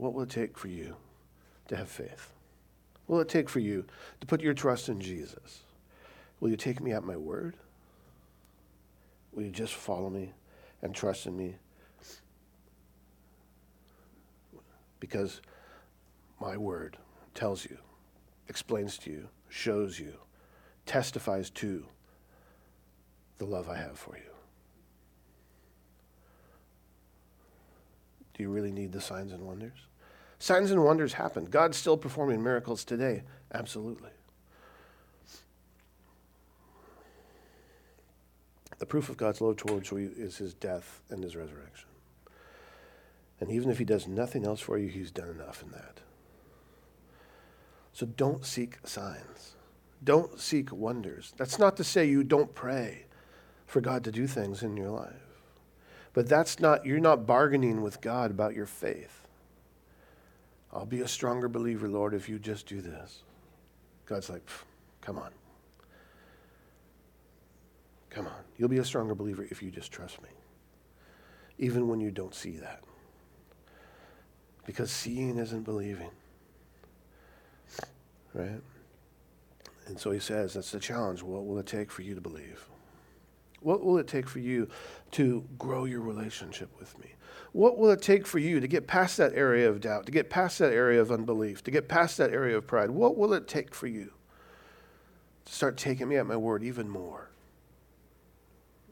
What 0.02 0.16
will 0.16 0.24
it 0.24 0.32
take 0.32 0.58
for 0.58 0.68
you 0.68 0.96
to 1.68 1.76
have 1.76 1.88
faith? 1.88 2.34
What 3.06 3.18
will 3.18 3.22
it 3.22 3.30
take 3.30 3.48
for 3.48 3.60
you 3.60 3.86
to 4.20 4.26
put 4.26 4.42
your 4.42 4.56
trust 4.56 4.90
in 4.90 5.00
Jesus? 5.00 5.60
Will 6.40 6.50
you 6.50 6.58
take 6.58 6.82
me 6.82 6.92
at 6.92 7.04
my 7.04 7.16
word? 7.16 7.56
Will 9.32 9.44
you 9.44 9.52
just 9.52 9.76
follow 9.76 10.10
me 10.10 10.34
and 10.82 10.96
trust 10.96 11.28
in 11.28 11.38
me? 11.38 11.54
Because 15.00 15.40
my 16.40 16.58
word 16.58 16.98
tells 17.36 17.64
you, 17.64 17.78
explains 18.48 18.98
to 18.98 19.12
you, 19.12 19.28
shows 19.50 20.00
you, 20.00 20.14
testifies 20.88 21.52
to 21.52 21.86
the 23.38 23.46
love 23.46 23.70
I 23.70 23.76
have 23.76 24.00
for 24.00 24.18
you. 24.18 24.34
Do 28.34 28.42
you 28.42 28.50
really 28.50 28.72
need 28.72 28.94
the 28.94 29.00
signs 29.00 29.32
and 29.32 29.46
wonders? 29.46 29.78
Signs 30.42 30.72
and 30.72 30.84
wonders 30.84 31.14
happen. 31.14 31.46
God's 31.46 31.78
still 31.78 31.98
performing 31.98 32.42
miracles 32.42 32.84
today. 32.84 33.22
Absolutely. 33.54 34.10
The 38.80 38.88
proof 38.88 39.10
of 39.10 39.18
God's 39.18 39.40
love 39.40 39.58
towards 39.58 39.92
you 39.92 40.12
is 40.18 40.38
his 40.38 40.56
death 40.56 41.02
and 41.12 41.24
his 41.24 41.36
resurrection. 41.36 41.90
And 43.40 43.52
even 43.52 43.70
if 43.70 43.78
he 43.78 43.86
does 43.86 44.08
nothing 44.08 44.44
else 44.44 44.60
for 44.60 44.80
you, 44.80 44.88
he's 44.88 45.12
done 45.12 45.30
enough 45.30 45.62
in 45.62 45.70
that. 45.74 46.00
So 47.94 48.08
don't 48.08 48.44
seek 48.44 48.80
signs. 48.84 49.54
Don't 50.04 50.40
seek 50.40 50.72
wonders. 50.72 51.34
That's 51.38 51.60
not 51.60 51.78
to 51.78 51.84
say 51.84 52.10
you 52.10 52.24
don't 52.24 52.56
pray 52.56 53.06
for 53.68 53.80
God 53.80 54.04
to 54.06 54.12
do 54.12 54.26
things 54.26 54.64
in 54.64 54.76
your 54.76 54.90
life. 54.90 55.38
But 56.14 56.28
that's 56.28 56.60
not, 56.60 56.84
you're 56.84 57.00
not 57.00 57.28
bargaining 57.28 57.84
with 57.84 58.02
God 58.02 58.32
about 58.32 58.56
your 58.56 58.66
faith. 58.66 59.21
I'll 60.74 60.86
be 60.86 61.02
a 61.02 61.08
stronger 61.08 61.50
believer, 61.50 61.88
Lord, 61.88 62.14
if 62.14 62.30
you 62.30 62.40
just 62.40 62.66
do 62.66 62.82
this. 62.82 63.24
God's 64.06 64.30
like, 64.30 64.48
come 65.02 65.18
on. 65.18 65.32
Come 68.10 68.28
on. 68.28 68.44
You'll 68.58 68.70
be 68.70 68.78
a 68.78 68.86
stronger 68.86 69.16
believer 69.16 69.46
if 69.50 69.62
you 69.62 69.72
just 69.72 69.92
trust 69.92 70.22
me, 70.22 70.30
even 71.58 71.88
when 71.88 72.00
you 72.00 72.12
don't 72.12 72.36
see 72.36 72.58
that. 72.58 72.84
Because 74.66 74.92
seeing 74.92 75.38
isn't 75.38 75.64
believing. 75.64 76.12
Right? 78.34 78.62
And 79.88 80.00
so 80.00 80.12
he 80.12 80.20
says, 80.20 80.54
that's 80.54 80.72
the 80.72 80.80
challenge. 80.80 81.24
What 81.24 81.46
will 81.46 81.58
it 81.58 81.66
take 81.66 81.92
for 81.92 82.02
you 82.02 82.16
to 82.16 82.22
believe? 82.22 82.66
What 83.62 83.84
will 83.84 83.98
it 83.98 84.08
take 84.08 84.28
for 84.28 84.40
you 84.40 84.70
to 85.12 85.44
grow 85.58 85.86
your 85.86 86.02
relationship 86.02 86.70
with 86.80 86.98
me? 87.00 87.14
What 87.54 87.78
will 87.78 87.92
it 87.92 88.02
take 88.02 88.26
for 88.26 88.40
you 88.40 88.60
to 88.60 88.68
get 88.68 88.88
past 88.88 89.18
that 89.18 89.34
area 89.34 89.70
of 89.70 89.82
doubt, 89.82 90.06
to 90.06 90.12
get 90.12 90.30
past 90.30 90.60
that 90.60 90.72
area 90.72 91.02
of 91.02 91.12
unbelief, 91.12 91.64
to 91.64 91.72
get 91.72 91.90
past 91.90 92.18
that 92.18 92.32
area 92.32 92.58
of 92.58 92.66
pride? 92.66 92.92
What 92.92 93.18
will 93.18 93.34
it 93.34 93.48
take 93.48 93.76
for 93.76 93.88
you 93.88 94.14
to 95.46 95.54
start 95.54 95.76
taking 95.76 96.08
me 96.08 96.16
at 96.16 96.26
my 96.26 96.38
word 96.38 96.64
even 96.64 96.88
more 96.88 97.30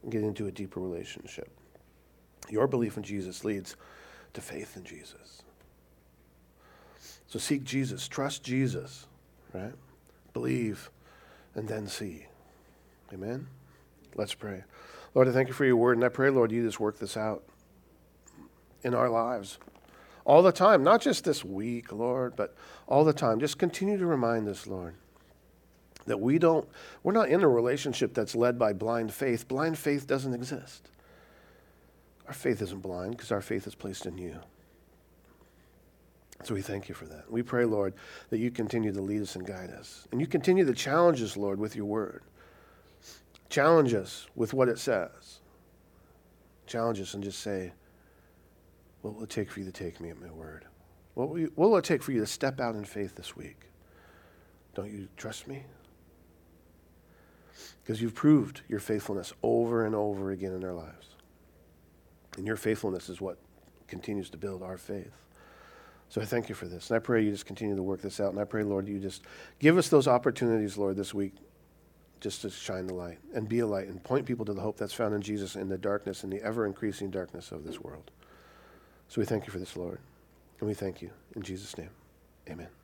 and 0.04 0.12
get 0.12 0.24
into 0.24 0.48
a 0.48 0.52
deeper 0.52 0.82
relationship? 0.82 1.50
Your 2.50 2.68
belief 2.68 2.98
in 2.98 3.04
Jesus 3.04 3.46
leads 3.46 3.78
to 4.34 4.42
faith 4.42 4.76
in 4.76 4.84
Jesus. 4.84 5.42
So 7.28 7.40
seek 7.40 7.64
Jesus, 7.64 8.08
trust 8.08 8.44
Jesus, 8.44 9.08
right? 9.54 9.74
Believe, 10.34 10.90
and 11.56 11.68
then 11.68 11.88
see. 11.88 12.26
Amen? 13.14 13.48
Let's 14.16 14.34
pray. 14.34 14.64
Lord, 15.14 15.28
I 15.28 15.32
thank 15.32 15.48
you 15.48 15.54
for 15.54 15.66
your 15.66 15.76
word, 15.76 15.98
and 15.98 16.04
I 16.04 16.10
pray, 16.10 16.30
Lord, 16.30 16.52
you 16.52 16.66
just 16.66 16.80
work 16.80 17.00
this 17.00 17.16
out 17.16 17.44
in 18.84 18.94
our 18.94 19.10
lives 19.10 19.58
all 20.30 20.44
the 20.44 20.52
time, 20.52 20.84
not 20.84 21.02
just 21.02 21.24
this 21.24 21.44
week, 21.44 21.92
Lord, 21.92 22.36
but 22.36 22.56
all 22.88 23.04
the 23.04 23.14
time. 23.14 23.40
Just 23.40 23.58
continue 23.58 23.98
to 23.98 24.06
remind 24.06 24.48
us, 24.48 24.68
Lord, 24.68 24.94
that 26.06 26.20
we 26.20 26.38
don't, 26.38 26.70
we're 27.02 27.14
not 27.14 27.30
in 27.30 27.42
a 27.42 27.50
relationship 27.50 28.14
that's 28.14 28.36
led 28.36 28.60
by 28.60 28.74
blind 28.74 29.12
faith. 29.12 29.48
Blind 29.48 29.76
faith 29.78 30.06
doesn't 30.06 30.36
exist. 30.36 30.90
Our 32.28 32.34
faith 32.36 32.62
isn't 32.62 32.84
blind 32.84 33.18
because 33.18 33.32
our 33.32 33.42
faith 33.42 33.66
is 33.66 33.74
placed 33.74 34.06
in 34.06 34.20
you. 34.20 34.40
So 36.44 36.54
we 36.54 36.62
thank 36.62 36.88
you 36.88 36.94
for 36.94 37.06
that. 37.06 37.32
We 37.32 37.42
pray, 37.42 37.66
Lord, 37.66 37.96
that 38.30 38.38
you 38.38 38.52
continue 38.52 38.94
to 38.94 39.02
lead 39.02 39.24
us 39.24 39.36
and 39.36 39.48
guide 39.48 39.72
us. 39.72 40.08
And 40.12 40.22
you 40.22 40.28
continue 40.28 40.64
to 40.64 40.74
challenge 40.76 41.24
us, 41.24 41.38
Lord, 41.38 41.60
with 41.60 41.76
your 41.76 41.86
word. 41.86 42.22
Challenge 43.50 43.96
us 43.96 44.28
with 44.36 44.54
what 44.54 44.70
it 44.70 44.78
says. 44.78 45.40
Challenge 46.68 47.02
us 47.02 47.16
and 47.16 47.24
just 47.24 47.40
say, 47.40 47.74
what 49.02 49.16
will 49.16 49.24
it 49.24 49.30
take 49.30 49.50
for 49.50 49.60
you 49.60 49.66
to 49.66 49.72
take 49.72 50.00
me 50.00 50.10
at 50.10 50.22
my 50.22 50.32
word? 50.32 50.66
What 51.14 51.30
will, 51.30 51.40
you, 51.40 51.52
what 51.56 51.70
will 51.70 51.78
it 51.78 51.86
take 51.86 52.04
for 52.04 52.12
you 52.12 52.20
to 52.20 52.28
step 52.28 52.60
out 52.60 52.76
in 52.76 52.86
faith 52.86 53.16
this 53.16 53.36
week? 53.36 53.70
Don't 54.76 54.92
you 54.92 55.08
trust 55.18 55.48
me? 55.48 55.64
Because 57.84 58.02
you've 58.02 58.16
proved 58.16 58.62
your 58.70 58.80
faithfulness 58.80 59.34
over 59.44 59.86
and 59.86 59.96
over 59.96 60.32
again 60.32 60.54
in 60.54 60.64
our 60.64 60.74
lives. 60.74 61.08
And 62.38 62.46
your 62.46 62.56
faithfulness 62.56 63.10
is 63.10 63.20
what 63.20 63.38
continues 63.88 64.30
to 64.30 64.38
build 64.38 64.62
our 64.62 64.78
faith. 64.78 65.12
So 66.10 66.22
I 66.22 66.26
thank 66.26 66.50
you 66.50 66.56
for 66.56 66.66
this. 66.66 66.90
And 66.90 66.98
I 66.98 67.00
pray 67.00 67.24
you 67.24 67.32
just 67.32 67.46
continue 67.46 67.76
to 67.76 67.84
work 67.84 68.02
this 68.02 68.20
out. 68.20 68.32
And 68.32 68.40
I 68.40 68.44
pray, 68.46 68.64
Lord, 68.64 68.88
you 68.88 69.00
just 69.00 69.24
give 69.60 69.78
us 69.78 69.90
those 69.90 70.08
opportunities, 70.08 70.78
Lord, 70.78 70.96
this 70.96 71.14
week 71.14 71.34
just 72.20 72.42
to 72.42 72.50
shine 72.50 72.88
the 72.88 72.94
light 72.94 73.20
and 73.34 73.48
be 73.48 73.60
a 73.60 73.68
light 73.68 73.88
and 73.88 74.04
point 74.04 74.26
people 74.26 74.46
to 74.46 74.54
the 74.54 74.62
hope 74.62 74.78
that's 74.78 74.94
found 74.94 75.14
in 75.14 75.22
Jesus 75.22 75.56
in 75.56 75.70
the 75.70 75.78
darkness, 75.78 76.24
in 76.24 76.30
the 76.30 76.42
ever 76.44 76.66
increasing 76.66 77.10
darkness 77.10 77.52
of 77.52 77.64
this 77.64 77.80
world. 77.80 78.12
So 79.10 79.20
we 79.20 79.26
thank 79.26 79.48
you 79.48 79.52
for 79.52 79.60
this, 79.60 79.76
Lord. 79.76 80.00
And 80.60 80.68
we 80.68 80.76
thank 80.76 81.02
you. 81.02 81.10
In 81.36 81.42
Jesus' 81.42 81.78
name, 81.78 81.90
amen. 82.50 82.79